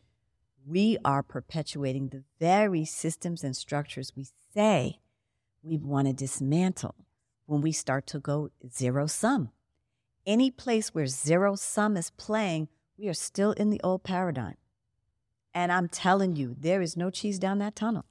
we 0.68 0.97
are 1.05 1.22
perpetuating 1.22 2.09
the 2.09 2.24
very 2.39 2.86
systems 2.86 3.43
and 3.43 3.55
structures 3.55 4.13
we 4.16 4.26
say 4.53 4.99
we 5.61 5.78
want 5.78 6.07
to 6.07 6.13
dismantle 6.13 6.95
when 7.45 7.61
we 7.61 7.72
start 7.72 8.07
to 8.07 8.20
go 8.20 8.49
zero 8.72 9.05
sum. 9.05 9.51
Any 10.26 10.49
place 10.49 10.93
where 10.93 11.07
zero 11.07 11.55
sum 11.55 11.97
is 11.97 12.09
playing, 12.11 12.68
we 12.97 13.07
are 13.07 13.13
still 13.13 13.51
in 13.51 13.70
the 13.70 13.82
old 13.84 14.03
paradigm. 14.03 14.55
And 15.53 15.72
I'm 15.72 15.88
telling 15.88 16.36
you, 16.36 16.55
there 16.59 16.82
is 16.82 16.97
no 16.97 17.09
cheese 17.09 17.39
down 17.39 17.59
that 17.59 17.76
tunnel. 17.76 18.05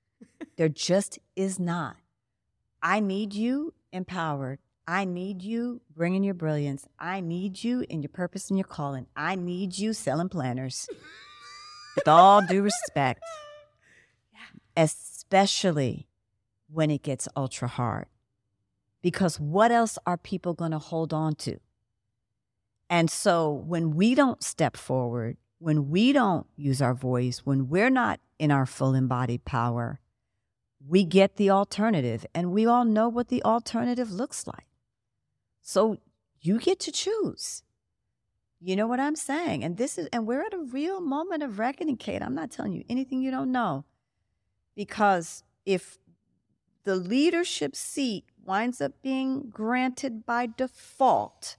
there 0.56 0.68
just 0.68 1.18
is 1.34 1.58
not. 1.58 1.96
I 2.82 3.00
need 3.00 3.32
you 3.34 3.72
empowered. 3.92 4.58
I 4.86 5.06
need 5.06 5.42
you 5.42 5.80
bringing 5.94 6.22
your 6.22 6.34
brilliance. 6.34 6.86
I 6.98 7.20
need 7.20 7.64
you 7.64 7.86
in 7.88 8.02
your 8.02 8.10
purpose 8.10 8.50
and 8.50 8.58
your 8.58 8.66
calling. 8.66 9.06
I 9.16 9.34
need 9.34 9.78
you 9.78 9.94
selling 9.94 10.28
planners. 10.28 10.86
With 11.96 12.08
all 12.08 12.42
due 12.42 12.62
respect, 12.62 13.22
especially 14.76 16.08
when 16.68 16.90
it 16.90 17.02
gets 17.02 17.28
ultra 17.36 17.68
hard. 17.68 18.06
Because 19.02 19.38
what 19.38 19.70
else 19.70 19.98
are 20.06 20.16
people 20.16 20.54
going 20.54 20.72
to 20.72 20.78
hold 20.78 21.12
on 21.12 21.34
to? 21.36 21.58
And 22.90 23.10
so 23.10 23.50
when 23.50 23.94
we 23.94 24.14
don't 24.14 24.42
step 24.42 24.76
forward, 24.76 25.36
when 25.58 25.88
we 25.90 26.12
don't 26.12 26.46
use 26.56 26.82
our 26.82 26.94
voice, 26.94 27.40
when 27.44 27.68
we're 27.68 27.90
not 27.90 28.20
in 28.38 28.50
our 28.50 28.66
full 28.66 28.94
embodied 28.94 29.44
power, 29.44 30.00
we 30.86 31.04
get 31.04 31.36
the 31.36 31.50
alternative. 31.50 32.26
And 32.34 32.52
we 32.52 32.66
all 32.66 32.84
know 32.84 33.08
what 33.08 33.28
the 33.28 33.42
alternative 33.44 34.10
looks 34.10 34.46
like. 34.46 34.66
So 35.62 35.98
you 36.40 36.58
get 36.58 36.80
to 36.80 36.92
choose. 36.92 37.62
You 38.66 38.76
know 38.76 38.86
what 38.86 38.98
I'm 38.98 39.14
saying? 39.14 39.62
And 39.62 39.76
this 39.76 39.98
is, 39.98 40.08
and 40.10 40.26
we're 40.26 40.40
at 40.40 40.54
a 40.54 40.58
real 40.58 41.02
moment 41.02 41.42
of 41.42 41.58
reckoning, 41.58 41.98
Kate. 41.98 42.22
I'm 42.22 42.34
not 42.34 42.50
telling 42.50 42.72
you 42.72 42.82
anything 42.88 43.20
you 43.20 43.30
don't 43.30 43.52
know. 43.52 43.84
Because 44.74 45.44
if 45.66 45.98
the 46.84 46.96
leadership 46.96 47.76
seat 47.76 48.24
winds 48.42 48.80
up 48.80 48.92
being 49.02 49.50
granted 49.50 50.24
by 50.24 50.46
default, 50.46 51.58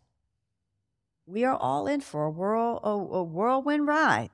we 1.27 1.43
are 1.43 1.55
all 1.55 1.85
in 1.85 2.01
for 2.01 2.23
a 2.23 2.31
whirl, 2.31 2.79
a, 2.83 2.89
a 2.89 3.23
whirlwind 3.23 3.85
ride. 3.85 4.31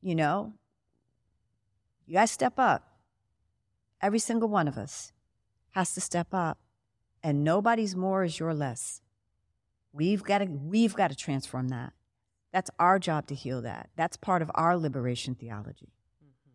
You 0.00 0.14
know, 0.14 0.54
you 2.06 2.14
guys 2.14 2.30
step 2.30 2.54
up. 2.56 2.88
Every 4.00 4.18
single 4.18 4.48
one 4.48 4.66
of 4.66 4.78
us 4.78 5.12
has 5.72 5.92
to 5.92 6.00
step 6.00 6.28
up, 6.32 6.56
and 7.22 7.44
nobody's 7.44 7.94
more 7.94 8.24
is 8.24 8.40
your 8.40 8.54
less. 8.54 9.02
We've 9.96 10.22
got 10.22 10.38
to 10.38 10.44
we've 10.44 10.94
got 10.94 11.08
to 11.08 11.16
transform 11.16 11.68
that. 11.68 11.94
That's 12.52 12.70
our 12.78 12.98
job 12.98 13.26
to 13.28 13.34
heal 13.34 13.62
that. 13.62 13.88
That's 13.96 14.18
part 14.18 14.42
of 14.42 14.50
our 14.54 14.76
liberation 14.76 15.34
theology 15.34 15.94
mm-hmm. 16.22 16.52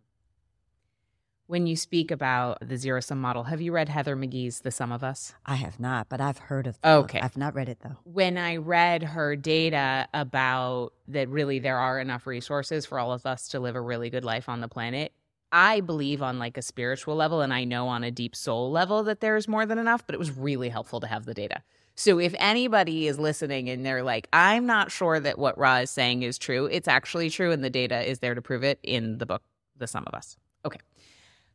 when 1.48 1.66
you 1.66 1.76
speak 1.76 2.12
about 2.12 2.60
the 2.62 2.78
zero 2.78 3.00
sum 3.00 3.20
model, 3.20 3.44
have 3.46 3.62
you 3.62 3.72
read 3.72 3.89
Heather 3.89 4.16
McGhee's 4.16 4.62
The 4.62 4.70
Sum 4.70 4.92
of 4.92 5.04
Us? 5.04 5.34
I 5.44 5.56
have 5.56 5.80
not, 5.80 6.08
but 6.08 6.22
I've 6.22 6.38
heard 6.38 6.68
of. 6.68 6.78
Okay, 6.84 7.20
I've 7.20 7.36
not 7.36 7.56
read 7.56 7.68
it 7.68 7.80
though. 7.84 7.98
When 8.04 8.38
I 8.38 8.58
read 8.58 9.02
her 9.02 9.36
data 9.36 10.08
about 10.14 10.94
that, 11.08 11.28
really 11.30 11.58
there 11.58 11.80
are 11.80 12.00
enough 12.00 12.28
resources 12.28 12.86
for 12.86 13.00
all 13.00 13.12
of 13.12 13.26
us 13.26 13.48
to 13.50 13.60
live 13.60 13.76
a 13.76 13.82
really 13.82 14.12
good 14.12 14.24
life 14.24 14.48
on 14.48 14.62
the 14.62 14.68
planet. 14.68 15.14
I 15.52 15.82
believe 15.82 16.22
on 16.22 16.39
like 16.39 16.58
a 16.58 16.62
spiritual 16.62 17.16
level, 17.16 17.42
and 17.42 17.54
I 17.54 17.66
know 17.66 17.88
on 17.89 18.04
a 18.04 18.12
deep 18.12 18.36
soul 18.36 18.72
level 18.72 19.04
that 19.04 19.20
there's 19.20 19.48
more 19.48 19.66
than 19.66 19.78
enough. 19.78 20.06
But 20.06 20.16
it 20.16 20.20
was 20.20 20.32
really 20.38 20.70
helpful 20.70 21.02
to 21.02 21.08
have 21.08 21.26
the 21.26 21.34
data. 21.34 21.64
So 21.96 22.20
if 22.20 22.34
anybody 22.39 23.08
is 23.08 23.20
listening 23.20 23.70
and 23.70 23.86
they're 23.86 24.04
like, 24.04 24.28
I'm 24.34 24.66
not 24.66 24.92
sure 24.92 25.20
that 25.20 25.38
what 25.38 25.58
Rha 25.58 25.82
is 25.82 25.92
saying 25.92 26.24
is 26.24 26.38
true, 26.38 26.66
it's 26.66 26.88
actually 26.88 27.30
true, 27.30 27.52
and 27.52 27.64
the 27.64 27.70
data 27.70 28.10
is 28.10 28.20
there 28.20 28.34
to 28.34 28.42
prove 28.42 28.64
it 28.64 28.80
in 28.84 29.18
the 29.18 29.26
book, 29.26 29.44
The 29.78 29.88
Sum 29.88 30.04
of 30.08 30.14
Us. 30.14 30.38
Okay. 30.66 30.80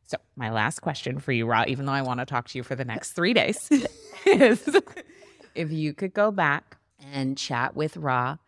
So, 0.03 0.17
my 0.37 0.51
last 0.51 0.79
question 0.79 1.19
for 1.19 1.33
you, 1.33 1.45
Rha, 1.45 1.65
even 1.67 1.85
though 1.85 1.91
I 1.91 2.01
want 2.01 2.19
to 2.21 2.25
talk 2.25 2.47
to 2.49 2.57
you 2.57 2.63
for 2.63 2.75
the 2.75 2.85
next 2.85 3.11
three 3.11 3.33
days, 3.33 3.69
is 4.25 4.69
if 5.53 5.71
you 5.71 5.93
could 5.93 6.13
go 6.13 6.31
back 6.31 6.77
and 7.13 7.37
chat 7.37 7.75
with 7.75 7.97
Rha 7.97 8.39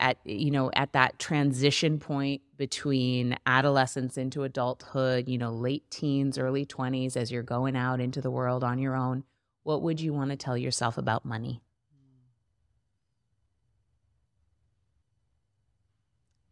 at 0.00 0.18
you 0.24 0.50
know 0.50 0.70
at 0.74 0.92
that 0.92 1.18
transition 1.18 1.98
point 1.98 2.42
between 2.58 3.36
adolescence 3.46 4.18
into 4.18 4.42
adulthood, 4.42 5.28
you 5.28 5.38
know, 5.38 5.52
late 5.52 5.88
teens, 5.90 6.36
early 6.36 6.66
20s 6.66 7.16
as 7.16 7.30
you're 7.30 7.42
going 7.42 7.76
out 7.76 8.00
into 8.00 8.20
the 8.20 8.30
world 8.30 8.64
on 8.64 8.78
your 8.78 8.96
own, 8.96 9.24
what 9.68 9.82
would 9.82 10.00
you 10.00 10.14
want 10.14 10.30
to 10.30 10.36
tell 10.36 10.56
yourself 10.56 10.96
about 10.96 11.26
money? 11.26 11.60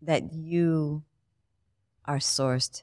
That 0.02 0.34
you 0.34 1.02
are 2.04 2.18
sourced 2.18 2.82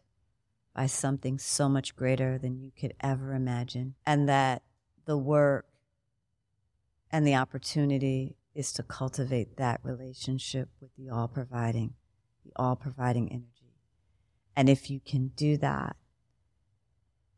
by 0.73 0.87
something 0.87 1.37
so 1.37 1.69
much 1.69 1.95
greater 1.95 2.39
than 2.39 2.59
you 2.59 2.71
could 2.71 2.95
ever 2.99 3.35
imagine. 3.35 3.93
And 4.07 4.27
that 4.27 4.63
the 5.05 5.19
work 5.19 5.67
and 7.11 7.27
the 7.27 7.35
opportunity 7.35 8.35
is 8.55 8.73
to 8.73 8.81
cultivate 8.81 9.57
that 9.57 9.81
relationship 9.83 10.69
with 10.81 10.89
the 10.97 11.11
all 11.11 11.27
providing, 11.27 11.93
the 12.43 12.53
all 12.55 12.75
providing 12.75 13.31
energy. 13.31 13.75
And 14.55 14.67
if 14.67 14.89
you 14.89 14.99
can 14.99 15.27
do 15.35 15.57
that, 15.57 15.95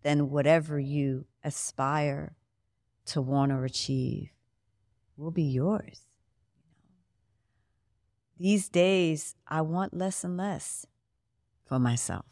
then 0.02 0.30
whatever 0.30 0.80
you 0.80 1.26
aspire 1.44 2.38
to 3.06 3.22
want 3.22 3.52
or 3.52 3.66
achieve 3.66 4.30
will 5.18 5.32
be 5.32 5.44
yours. 5.44 6.02
These 8.38 8.68
days, 8.70 9.36
I 9.48 9.62
want 9.62 9.94
less 9.94 10.24
and 10.24 10.36
less 10.36 10.86
for 11.66 11.80
myself. 11.80 12.26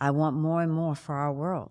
I 0.00 0.10
want 0.10 0.36
more 0.36 0.62
and 0.62 0.72
more 0.72 0.94
for 0.94 1.14
our 1.14 1.32
world. 1.32 1.70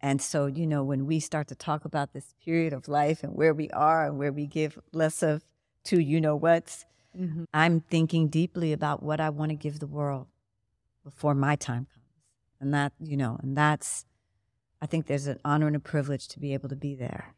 And 0.00 0.20
so, 0.20 0.46
you 0.46 0.66
know, 0.66 0.82
when 0.82 1.06
we 1.06 1.20
start 1.20 1.48
to 1.48 1.54
talk 1.54 1.84
about 1.84 2.12
this 2.12 2.34
period 2.44 2.72
of 2.72 2.88
life 2.88 3.22
and 3.22 3.34
where 3.34 3.54
we 3.54 3.70
are 3.70 4.06
and 4.06 4.18
where 4.18 4.32
we 4.32 4.46
give 4.46 4.78
less 4.92 5.22
of 5.22 5.44
to 5.84 5.98
you 5.98 6.20
know 6.20 6.36
what's, 6.36 6.84
mm-hmm. 7.18 7.44
I'm 7.54 7.80
thinking 7.80 8.28
deeply 8.28 8.72
about 8.72 9.02
what 9.02 9.20
I 9.20 9.30
want 9.30 9.50
to 9.50 9.56
give 9.56 9.78
the 9.78 9.86
world 9.86 10.26
before 11.04 11.34
my 11.34 11.56
time 11.56 11.86
comes. 11.86 12.04
And 12.60 12.74
that, 12.74 12.92
you 13.00 13.16
know, 13.16 13.38
and 13.42 13.56
that's, 13.56 14.04
I 14.84 14.86
think 14.86 15.06
there's 15.06 15.26
an 15.26 15.40
honor 15.46 15.66
and 15.66 15.76
a 15.76 15.80
privilege 15.80 16.28
to 16.28 16.38
be 16.38 16.52
able 16.52 16.68
to 16.68 16.76
be 16.76 16.94
there, 16.94 17.34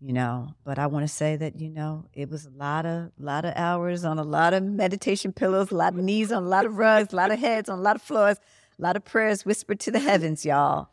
you 0.00 0.14
know. 0.14 0.54
But 0.64 0.78
I 0.78 0.86
want 0.86 1.04
to 1.04 1.12
say 1.12 1.36
that, 1.36 1.60
you 1.60 1.68
know, 1.68 2.06
it 2.14 2.30
was 2.30 2.46
a 2.46 2.50
lot 2.50 2.86
of, 2.86 3.10
lot 3.18 3.44
of 3.44 3.52
hours 3.54 4.02
on 4.02 4.18
a 4.18 4.24
lot 4.24 4.54
of 4.54 4.62
meditation 4.62 5.34
pillows, 5.34 5.70
a 5.70 5.76
lot 5.76 5.92
of 5.92 6.00
knees 6.00 6.32
on 6.32 6.42
a 6.42 6.48
lot 6.48 6.64
of 6.64 6.78
rugs, 6.78 7.12
a 7.12 7.16
lot 7.16 7.30
of 7.30 7.38
heads 7.38 7.68
on 7.68 7.78
a 7.78 7.82
lot 7.82 7.96
of 7.96 8.02
floors 8.02 8.38
a 8.80 8.82
lot 8.82 8.96
of 8.96 9.04
prayers 9.04 9.44
whispered 9.44 9.78
to 9.80 9.90
the 9.90 9.98
heavens, 9.98 10.44
y'all, 10.44 10.88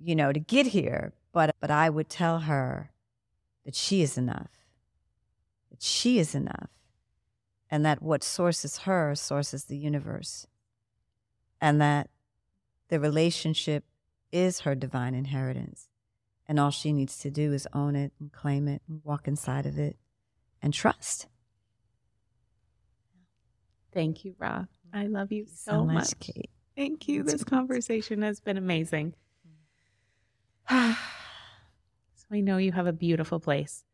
you 0.00 0.16
know, 0.16 0.32
to 0.32 0.40
get 0.40 0.66
here. 0.66 1.12
But, 1.32 1.54
but 1.60 1.70
I 1.70 1.88
would 1.88 2.08
tell 2.08 2.40
her 2.40 2.90
that 3.64 3.76
she 3.76 4.02
is 4.02 4.18
enough, 4.18 4.50
that 5.70 5.80
she 5.80 6.18
is 6.18 6.34
enough, 6.34 6.68
and 7.70 7.86
that 7.86 8.02
what 8.02 8.24
sources 8.24 8.78
her 8.78 9.14
sources 9.14 9.64
the 9.64 9.76
universe, 9.76 10.48
and 11.60 11.80
that 11.80 12.10
the 12.88 12.98
relationship 12.98 13.84
is 14.32 14.60
her 14.60 14.74
divine 14.74 15.14
inheritance. 15.14 15.88
And 16.48 16.58
all 16.58 16.70
she 16.70 16.92
needs 16.92 17.18
to 17.18 17.30
do 17.30 17.52
is 17.52 17.68
own 17.72 17.94
it 17.94 18.12
and 18.18 18.32
claim 18.32 18.66
it 18.66 18.82
and 18.88 19.00
walk 19.04 19.28
inside 19.28 19.66
of 19.66 19.78
it 19.78 19.96
and 20.60 20.74
trust. 20.74 21.28
Thank 23.92 24.24
you, 24.24 24.34
Rha. 24.38 24.66
I 24.92 25.06
love 25.06 25.32
you 25.32 25.46
so, 25.46 25.72
so 25.72 25.84
much, 25.84 26.18
Kate. 26.18 26.50
Thank 26.76 27.08
you. 27.08 27.22
This 27.22 27.44
conversation 27.44 28.22
has 28.22 28.40
been 28.40 28.56
amazing. 28.56 29.14
Mm-hmm. 30.70 30.92
so 32.14 32.26
I 32.32 32.40
know 32.40 32.56
you 32.56 32.72
have 32.72 32.86
a 32.86 32.92
beautiful 32.92 33.38
place 33.38 33.84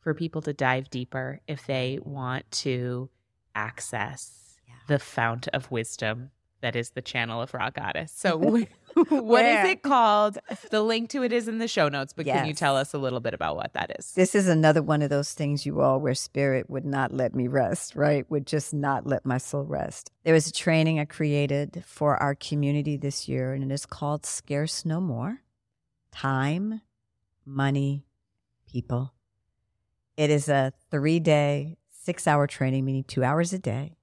for 0.00 0.14
people 0.14 0.40
to 0.42 0.52
dive 0.52 0.88
deeper 0.90 1.40
if 1.46 1.66
they 1.66 1.98
want 2.02 2.50
to 2.50 3.10
access 3.54 4.56
yeah. 4.66 4.74
the 4.86 4.98
fount 4.98 5.48
of 5.48 5.70
wisdom 5.70 6.30
that 6.60 6.76
is 6.76 6.90
the 6.90 7.02
channel 7.02 7.42
of 7.42 7.54
Rha 7.54 7.72
Goddess. 7.74 8.12
So, 8.12 8.64
what 9.08 9.44
is 9.44 9.68
it 9.68 9.82
called? 9.82 10.38
The 10.70 10.82
link 10.82 11.10
to 11.10 11.22
it 11.22 11.32
is 11.32 11.48
in 11.48 11.58
the 11.58 11.68
show 11.68 11.88
notes, 11.88 12.12
but 12.12 12.26
yes. 12.26 12.38
can 12.38 12.46
you 12.46 12.54
tell 12.54 12.76
us 12.76 12.94
a 12.94 12.98
little 12.98 13.20
bit 13.20 13.34
about 13.34 13.56
what 13.56 13.72
that 13.74 13.96
is? 13.98 14.12
This 14.12 14.34
is 14.34 14.48
another 14.48 14.82
one 14.82 15.02
of 15.02 15.10
those 15.10 15.32
things, 15.32 15.66
you 15.66 15.80
all, 15.80 16.00
where 16.00 16.14
spirit 16.14 16.70
would 16.70 16.84
not 16.84 17.12
let 17.12 17.34
me 17.34 17.48
rest, 17.48 17.94
right? 17.96 18.28
Would 18.30 18.46
just 18.46 18.72
not 18.72 19.06
let 19.06 19.26
my 19.26 19.38
soul 19.38 19.64
rest. 19.64 20.10
There 20.24 20.34
was 20.34 20.46
a 20.46 20.52
training 20.52 20.98
I 20.98 21.04
created 21.04 21.84
for 21.86 22.16
our 22.16 22.34
community 22.34 22.96
this 22.96 23.28
year, 23.28 23.52
and 23.52 23.62
it 23.62 23.72
is 23.72 23.86
called 23.86 24.24
Scarce 24.24 24.84
No 24.84 25.00
More 25.00 25.42
Time, 26.12 26.80
Money, 27.44 28.04
People. 28.70 29.12
It 30.16 30.30
is 30.30 30.48
a 30.48 30.72
three 30.90 31.20
day, 31.20 31.78
six 31.90 32.26
hour 32.26 32.46
training, 32.46 32.84
meaning 32.84 33.04
two 33.04 33.22
hours 33.22 33.52
a 33.52 33.58
day 33.58 33.97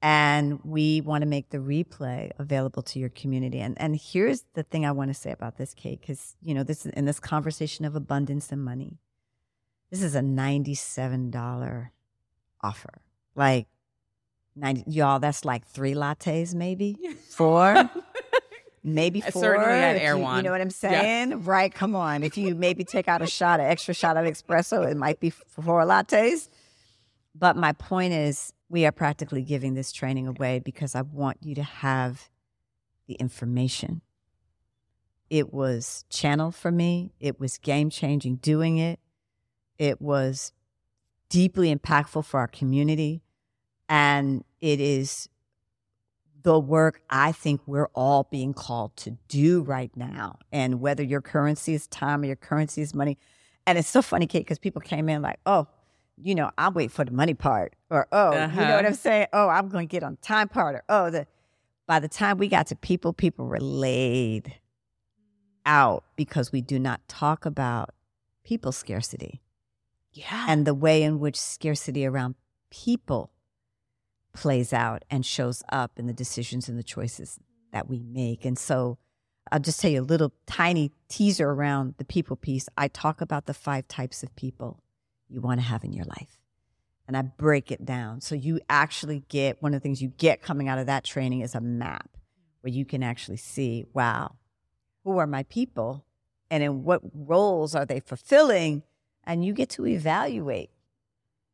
and 0.00 0.60
we 0.64 1.00
want 1.00 1.22
to 1.22 1.26
make 1.26 1.50
the 1.50 1.58
replay 1.58 2.30
available 2.38 2.82
to 2.82 2.98
your 2.98 3.08
community. 3.08 3.60
And 3.60 3.80
and 3.80 3.96
here's 3.96 4.44
the 4.54 4.62
thing 4.62 4.86
I 4.86 4.92
want 4.92 5.10
to 5.10 5.14
say 5.14 5.32
about 5.32 5.56
this 5.56 5.74
Kate, 5.74 6.00
because 6.00 6.36
you 6.42 6.54
know 6.54 6.62
this 6.62 6.86
in 6.86 7.04
this 7.04 7.20
conversation 7.20 7.84
of 7.84 7.96
abundance 7.96 8.52
and 8.52 8.64
money, 8.64 8.98
this 9.90 10.02
is 10.02 10.14
a 10.14 10.22
ninety-seven 10.22 11.30
dollar 11.30 11.92
offer. 12.60 13.02
Like 13.34 13.68
90, 14.56 14.90
y'all, 14.90 15.20
that's 15.20 15.44
like 15.44 15.64
three 15.66 15.94
lattes, 15.94 16.54
maybe 16.54 16.98
four, 17.28 17.88
maybe 18.82 19.20
four. 19.20 19.42
Certainly 19.42 19.68
at 19.68 19.96
if 19.96 20.02
you-. 20.02 20.08
You 20.08 20.42
know 20.42 20.50
what 20.50 20.60
I'm 20.60 20.70
saying? 20.70 21.44
Right. 21.44 21.72
Come 21.72 21.94
on. 21.94 22.22
If 22.22 22.36
you 22.36 22.54
maybe 22.54 22.84
take 22.84 23.08
out 23.08 23.22
a 23.22 23.26
shot, 23.26 23.60
an 23.60 23.66
extra 23.66 23.94
shot 23.94 24.16
of 24.16 24.24
espresso, 24.24 24.88
it 24.90 24.96
might 24.96 25.20
be 25.20 25.30
four 25.30 25.82
lattes. 25.84 26.48
But 27.38 27.56
my 27.56 27.72
point 27.72 28.12
is, 28.12 28.52
we 28.68 28.84
are 28.84 28.92
practically 28.92 29.42
giving 29.42 29.74
this 29.74 29.92
training 29.92 30.26
away 30.26 30.58
because 30.58 30.94
I 30.94 31.02
want 31.02 31.38
you 31.42 31.54
to 31.54 31.62
have 31.62 32.28
the 33.06 33.14
information. 33.14 34.02
It 35.30 35.52
was 35.52 36.04
channel 36.10 36.50
for 36.50 36.70
me. 36.70 37.12
It 37.20 37.38
was 37.38 37.58
game 37.58 37.90
changing 37.90 38.36
doing 38.36 38.78
it. 38.78 38.98
It 39.78 40.00
was 40.00 40.52
deeply 41.28 41.74
impactful 41.74 42.24
for 42.24 42.40
our 42.40 42.48
community. 42.48 43.22
And 43.88 44.44
it 44.60 44.80
is 44.80 45.28
the 46.42 46.58
work 46.58 47.02
I 47.08 47.32
think 47.32 47.60
we're 47.66 47.90
all 47.94 48.26
being 48.30 48.54
called 48.54 48.96
to 48.98 49.12
do 49.28 49.62
right 49.62 49.90
now. 49.94 50.38
And 50.50 50.80
whether 50.80 51.02
your 51.02 51.20
currency 51.20 51.74
is 51.74 51.86
time 51.86 52.22
or 52.22 52.26
your 52.26 52.36
currency 52.36 52.82
is 52.82 52.94
money. 52.94 53.18
And 53.66 53.78
it's 53.78 53.88
so 53.88 54.02
funny, 54.02 54.26
Kate, 54.26 54.40
because 54.40 54.58
people 54.58 54.80
came 54.80 55.08
in 55.08 55.20
like, 55.22 55.40
oh, 55.46 55.68
you 56.22 56.34
know, 56.34 56.50
I'll 56.58 56.72
wait 56.72 56.90
for 56.90 57.04
the 57.04 57.10
money 57.12 57.34
part. 57.34 57.74
Or, 57.90 58.06
oh, 58.12 58.32
you 58.32 58.38
know 58.38 58.44
Uh-huh. 58.44 58.72
what 58.76 58.86
I'm 58.86 58.94
saying? 58.94 59.26
Oh, 59.32 59.48
I'm 59.48 59.68
going 59.68 59.86
to 59.86 59.90
get 59.90 60.02
on 60.02 60.16
time 60.22 60.48
part. 60.48 60.74
Or, 60.76 60.84
oh, 60.88 61.10
the, 61.10 61.26
by 61.86 62.00
the 62.00 62.08
time 62.08 62.38
we 62.38 62.48
got 62.48 62.66
to 62.68 62.76
people, 62.76 63.12
people 63.12 63.46
were 63.46 63.60
laid 63.60 64.54
out 65.66 66.04
because 66.16 66.50
we 66.52 66.60
do 66.60 66.78
not 66.78 67.06
talk 67.08 67.44
about 67.44 67.90
people 68.44 68.72
scarcity 68.72 69.42
Yeah. 70.12 70.46
and 70.48 70.66
the 70.66 70.74
way 70.74 71.02
in 71.02 71.18
which 71.18 71.38
scarcity 71.38 72.06
around 72.06 72.34
people 72.70 73.30
plays 74.34 74.72
out 74.72 75.04
and 75.10 75.24
shows 75.26 75.62
up 75.70 75.98
in 75.98 76.06
the 76.06 76.12
decisions 76.12 76.68
and 76.68 76.78
the 76.78 76.82
choices 76.82 77.38
that 77.72 77.88
we 77.88 77.98
make. 78.00 78.44
And 78.44 78.58
so 78.58 78.98
I'll 79.50 79.60
just 79.60 79.80
tell 79.80 79.90
you 79.90 80.00
a 80.00 80.02
little 80.02 80.32
tiny 80.46 80.92
teaser 81.08 81.50
around 81.50 81.94
the 81.98 82.04
people 82.04 82.36
piece. 82.36 82.68
I 82.76 82.88
talk 82.88 83.20
about 83.20 83.46
the 83.46 83.54
five 83.54 83.88
types 83.88 84.22
of 84.22 84.34
people 84.36 84.80
you 85.28 85.40
want 85.40 85.60
to 85.60 85.66
have 85.66 85.84
in 85.84 85.92
your 85.92 86.04
life. 86.04 86.38
And 87.06 87.16
I 87.16 87.22
break 87.22 87.70
it 87.70 87.84
down. 87.84 88.20
So 88.20 88.34
you 88.34 88.60
actually 88.68 89.24
get 89.28 89.62
one 89.62 89.72
of 89.72 89.80
the 89.80 89.82
things 89.82 90.02
you 90.02 90.08
get 90.08 90.42
coming 90.42 90.68
out 90.68 90.78
of 90.78 90.86
that 90.86 91.04
training 91.04 91.40
is 91.40 91.54
a 91.54 91.60
map 91.60 92.10
where 92.60 92.72
you 92.72 92.84
can 92.84 93.02
actually 93.02 93.38
see, 93.38 93.86
wow, 93.94 94.36
who 95.04 95.18
are 95.18 95.26
my 95.26 95.44
people 95.44 96.04
and 96.50 96.62
in 96.62 96.84
what 96.84 97.00
roles 97.14 97.74
are 97.74 97.86
they 97.86 98.00
fulfilling? 98.00 98.82
And 99.24 99.44
you 99.44 99.52
get 99.52 99.70
to 99.70 99.86
evaluate, 99.86 100.70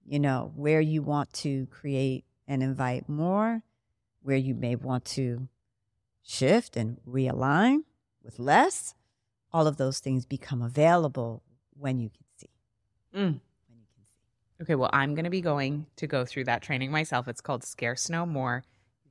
you 0.05 0.19
know, 0.19 0.53
where 0.57 0.81
you 0.81 1.03
want 1.03 1.33
to 1.35 1.67
create 1.67 2.25
and 2.47 2.63
invite 2.63 3.09
more, 3.09 3.63
where 4.23 4.37
you 4.37 4.55
may 4.55 4.77
want 4.77 5.05
to 5.05 5.49
shift 6.23 6.77
and 6.77 6.99
realign 7.07 7.81
with 8.23 8.39
less. 8.39 8.95
All 9.53 9.67
of 9.67 9.77
those 9.77 10.01
things 10.01 10.27
become 10.27 10.63
available 10.63 11.43
when 11.77 12.01
you 12.01 12.11
can 12.11 12.25
see. 12.37 12.51
Mm. 13.15 13.41
When 13.69 13.79
you 13.79 13.87
can 13.95 14.05
see. 14.05 14.21
Okay, 14.63 14.75
well, 14.77 14.91
I'm 14.93 15.15
going 15.15 15.25
to 15.25 15.31
be 15.31 15.41
going 15.41 15.87
to 15.97 16.07
go 16.07 16.25
through 16.25 16.45
that 16.45 16.63
training 16.63 16.91
myself. 16.91 17.27
It's 17.29 17.41
called 17.41 17.65
Scarce 17.65 18.09
No 18.09 18.25
More. 18.25 18.63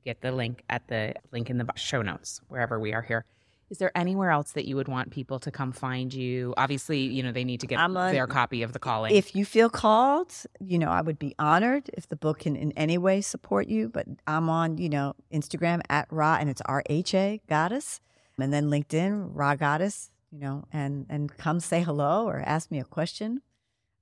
Get 0.04 0.20
the 0.20 0.32
link 0.32 0.62
at 0.68 0.88
the 0.88 1.14
link 1.32 1.50
in 1.50 1.58
the 1.58 1.66
show 1.76 2.02
notes, 2.02 2.40
wherever 2.48 2.78
we 2.78 2.92
are 2.92 3.02
here. 3.02 3.24
Is 3.70 3.78
there 3.78 3.90
anywhere 3.96 4.30
else 4.30 4.52
that 4.52 4.66
you 4.66 4.76
would 4.76 4.88
want 4.88 5.10
people 5.10 5.38
to 5.40 5.50
come 5.50 5.72
find 5.72 6.12
you? 6.12 6.52
Obviously, 6.56 7.00
you 7.00 7.22
know, 7.22 7.32
they 7.32 7.44
need 7.44 7.60
to 7.60 7.66
get 7.66 7.78
on- 7.78 7.94
their 8.12 8.26
copy 8.26 8.62
of 8.62 8.72
The 8.72 8.78
Calling. 8.78 9.14
If 9.14 9.34
you 9.34 9.44
feel 9.44 9.70
called, 9.70 10.32
you 10.60 10.78
know, 10.78 10.88
I 10.90 11.00
would 11.00 11.18
be 11.18 11.34
honored 11.38 11.90
if 11.94 12.06
the 12.08 12.16
book 12.16 12.40
can 12.40 12.56
in 12.56 12.72
any 12.72 12.98
way 12.98 13.22
support 13.22 13.66
you. 13.68 13.88
But 13.88 14.06
I'm 14.26 14.50
on, 14.50 14.76
you 14.78 14.90
know, 14.90 15.14
Instagram 15.32 15.80
at 15.88 16.06
Rha 16.10 16.36
and 16.38 16.50
it's 16.50 16.60
R 16.66 16.82
H 16.86 17.14
A 17.14 17.40
Goddess. 17.48 18.00
And 18.38 18.52
then 18.52 18.66
LinkedIn, 18.66 19.30
Rha 19.32 19.56
Goddess, 19.56 20.10
you 20.30 20.38
know, 20.40 20.64
and 20.70 21.06
and 21.08 21.34
come 21.36 21.58
say 21.60 21.82
hello 21.82 22.26
or 22.26 22.40
ask 22.40 22.70
me 22.70 22.78
a 22.80 22.84
question. 22.84 23.40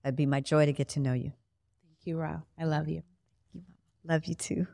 It'd 0.05 0.17
be 0.17 0.27
my 0.27 0.41
joy 0.41 0.67
to 0.67 0.73
get 0.73 0.89
to 0.91 1.01
know 1.01 1.13
you. 1.13 1.33
Thank 1.83 2.07
you, 2.07 2.19
Rha. 2.19 2.43
I 2.59 2.65
love 2.65 2.89
you. 2.89 3.03
Love 4.05 4.25
you 4.25 4.35
too. 4.35 4.67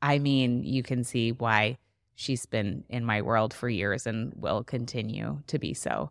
I 0.00 0.18
mean, 0.18 0.64
you 0.64 0.82
can 0.82 1.04
see 1.04 1.32
why 1.32 1.78
she's 2.14 2.46
been 2.46 2.84
in 2.88 3.04
my 3.04 3.22
world 3.22 3.52
for 3.52 3.68
years 3.68 4.06
and 4.06 4.32
will 4.34 4.64
continue 4.64 5.42
to 5.48 5.58
be 5.58 5.74
so 5.74 6.10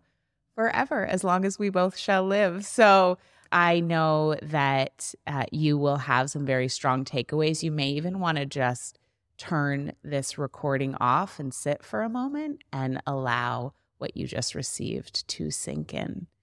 forever 0.55 1.05
as 1.05 1.23
long 1.23 1.45
as 1.45 1.57
we 1.57 1.69
both 1.69 1.97
shall 1.97 2.25
live. 2.25 2.65
So 2.65 3.17
I 3.51 3.79
know 3.79 4.35
that 4.41 5.13
uh, 5.25 5.45
you 5.51 5.77
will 5.77 5.97
have 5.97 6.29
some 6.29 6.45
very 6.45 6.67
strong 6.67 7.05
takeaways. 7.05 7.63
You 7.63 7.71
may 7.71 7.89
even 7.89 8.19
want 8.19 8.37
to 8.37 8.45
just 8.45 8.99
turn 9.37 9.93
this 10.03 10.37
recording 10.37 10.95
off 10.95 11.39
and 11.39 11.53
sit 11.53 11.83
for 11.83 12.01
a 12.01 12.09
moment 12.09 12.61
and 12.71 13.01
allow 13.07 13.73
what 13.97 14.15
you 14.15 14.27
just 14.27 14.53
received 14.53 15.27
to 15.27 15.49
sink 15.49 15.93
in. 15.93 16.27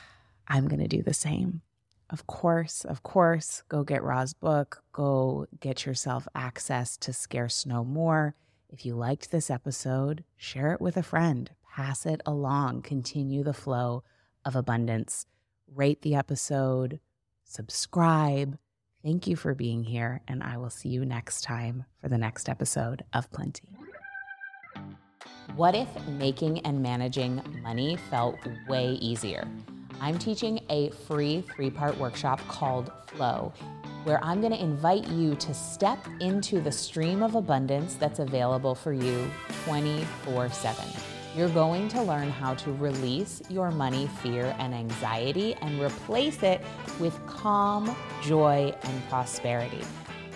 I'm 0.49 0.67
going 0.67 0.81
to 0.81 0.87
do 0.87 1.03
the 1.03 1.13
same. 1.13 1.61
Of 2.09 2.25
course, 2.25 2.85
of 2.85 3.03
course, 3.03 3.61
go 3.69 3.83
get 3.83 4.01
Rha's 4.01 4.33
book. 4.33 4.81
Go 4.91 5.45
get 5.59 5.85
yourself 5.85 6.27
access 6.33 6.97
to 6.97 7.13
Scarce 7.13 7.65
No 7.67 7.83
More. 7.83 8.35
If 8.71 8.85
you 8.85 8.95
liked 8.95 9.31
this 9.31 9.49
episode, 9.49 10.23
share 10.35 10.73
it 10.73 10.81
with 10.81 10.97
a 10.97 11.03
friend, 11.03 11.49
pass 11.75 12.05
it 12.05 12.21
along, 12.25 12.81
continue 12.81 13.43
the 13.43 13.53
flow 13.53 14.03
of 14.43 14.55
abundance. 14.55 15.27
Rate 15.73 16.01
the 16.01 16.15
episode, 16.15 16.99
subscribe. 17.43 18.57
Thank 19.03 19.27
you 19.27 19.35
for 19.35 19.53
being 19.53 19.83
here, 19.83 20.21
and 20.27 20.43
I 20.43 20.57
will 20.57 20.69
see 20.69 20.89
you 20.89 21.05
next 21.05 21.41
time 21.41 21.85
for 22.01 22.09
the 22.09 22.17
next 22.17 22.49
episode 22.49 23.03
of 23.13 23.31
Plenty. 23.31 23.69
What 25.55 25.75
if 25.75 25.87
making 26.07 26.59
and 26.61 26.81
managing 26.81 27.41
money 27.63 27.97
felt 28.09 28.37
way 28.67 28.91
easier? 28.93 29.47
I'm 30.01 30.17
teaching 30.17 30.61
a 30.69 30.89
free 31.07 31.43
three 31.55 31.69
part 31.69 31.97
workshop 31.97 32.39
called 32.47 32.91
Flow, 33.07 33.51
where 34.05 34.23
I'm 34.23 34.39
going 34.39 34.53
to 34.53 34.61
invite 34.61 35.07
you 35.09 35.35
to 35.35 35.53
step 35.53 35.99
into 36.19 36.61
the 36.61 36.71
stream 36.71 37.21
of 37.21 37.35
abundance 37.35 37.95
that's 37.95 38.19
available 38.19 38.75
for 38.75 38.93
you 38.93 39.29
24 39.65 40.49
7. 40.49 40.85
You're 41.35 41.49
going 41.49 41.89
to 41.89 42.01
learn 42.01 42.29
how 42.29 42.55
to 42.55 42.71
release 42.73 43.41
your 43.49 43.71
money 43.71 44.07
fear 44.21 44.55
and 44.57 44.73
anxiety 44.73 45.53
and 45.55 45.81
replace 45.81 46.43
it 46.43 46.61
with 46.99 47.19
calm, 47.27 47.95
joy, 48.21 48.73
and 48.83 49.09
prosperity. 49.09 49.81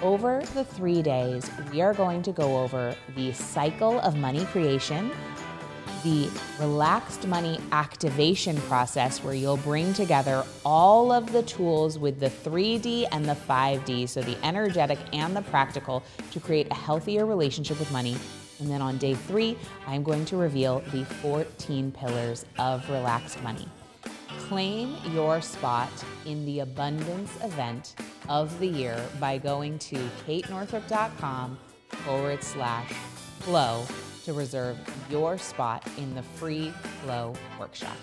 Over 0.02 0.42
the 0.54 0.66
three 0.66 1.02
days, 1.02 1.50
we 1.72 1.82
are 1.82 1.94
going 1.94 2.22
to 2.24 2.34
go 2.34 2.62
over 2.62 2.96
the 3.16 3.32
cycle 3.32 4.00
of 4.02 4.18
money 4.18 4.46
creation, 4.46 5.10
the 6.04 6.30
relaxed 6.60 7.28
money 7.28 7.60
activation 7.72 8.58
process, 8.62 9.24
where 9.24 9.34
you'll 9.34 9.58
bring 9.58 9.94
together 9.94 10.44
all 10.66 11.12
of 11.12 11.32
the 11.32 11.44
tools 11.44 11.98
with 11.98 12.20
the 12.20 12.30
3D 12.30 13.06
and 13.12 13.26
the 13.26 13.36
5D, 13.36 14.08
so 14.10 14.22
the 14.22 14.38
energetic 14.46 15.00
and 15.14 15.36
the 15.36 15.42
practical, 15.44 16.04
to 16.32 16.40
create 16.40 16.68
a 16.72 16.76
healthier 16.76 17.26
relationship 17.26 17.80
with 17.80 17.92
money. 17.92 18.16
And 18.60 18.70
then 18.70 18.82
on 18.82 18.98
day 18.98 19.14
three, 19.14 19.58
I'm 19.88 20.04
going 20.04 20.26
to 20.26 20.38
reveal 20.38 20.82
the 20.92 21.06
14 21.06 21.92
pillars 21.92 22.46
of 22.60 22.88
relaxed 22.90 23.42
money. 23.44 23.68
Claim 24.48 24.96
your 25.12 25.42
spot 25.42 25.90
in 26.26 26.46
the 26.46 26.60
abundance 26.60 27.32
event 27.44 27.96
of 28.30 28.58
the 28.60 28.68
year 28.68 29.02
by 29.20 29.38
going 29.38 29.80
to 29.80 29.96
katenorthrup.com 30.28 31.58
forward 32.06 32.44
slash 32.44 32.92
flow 33.40 33.86
to 34.24 34.34
reserve 34.34 34.78
your 35.10 35.38
spot 35.38 35.86
in 35.98 36.16
the 36.16 36.24
free 36.24 36.72
flow 37.02 37.34
workshop. 37.60 37.98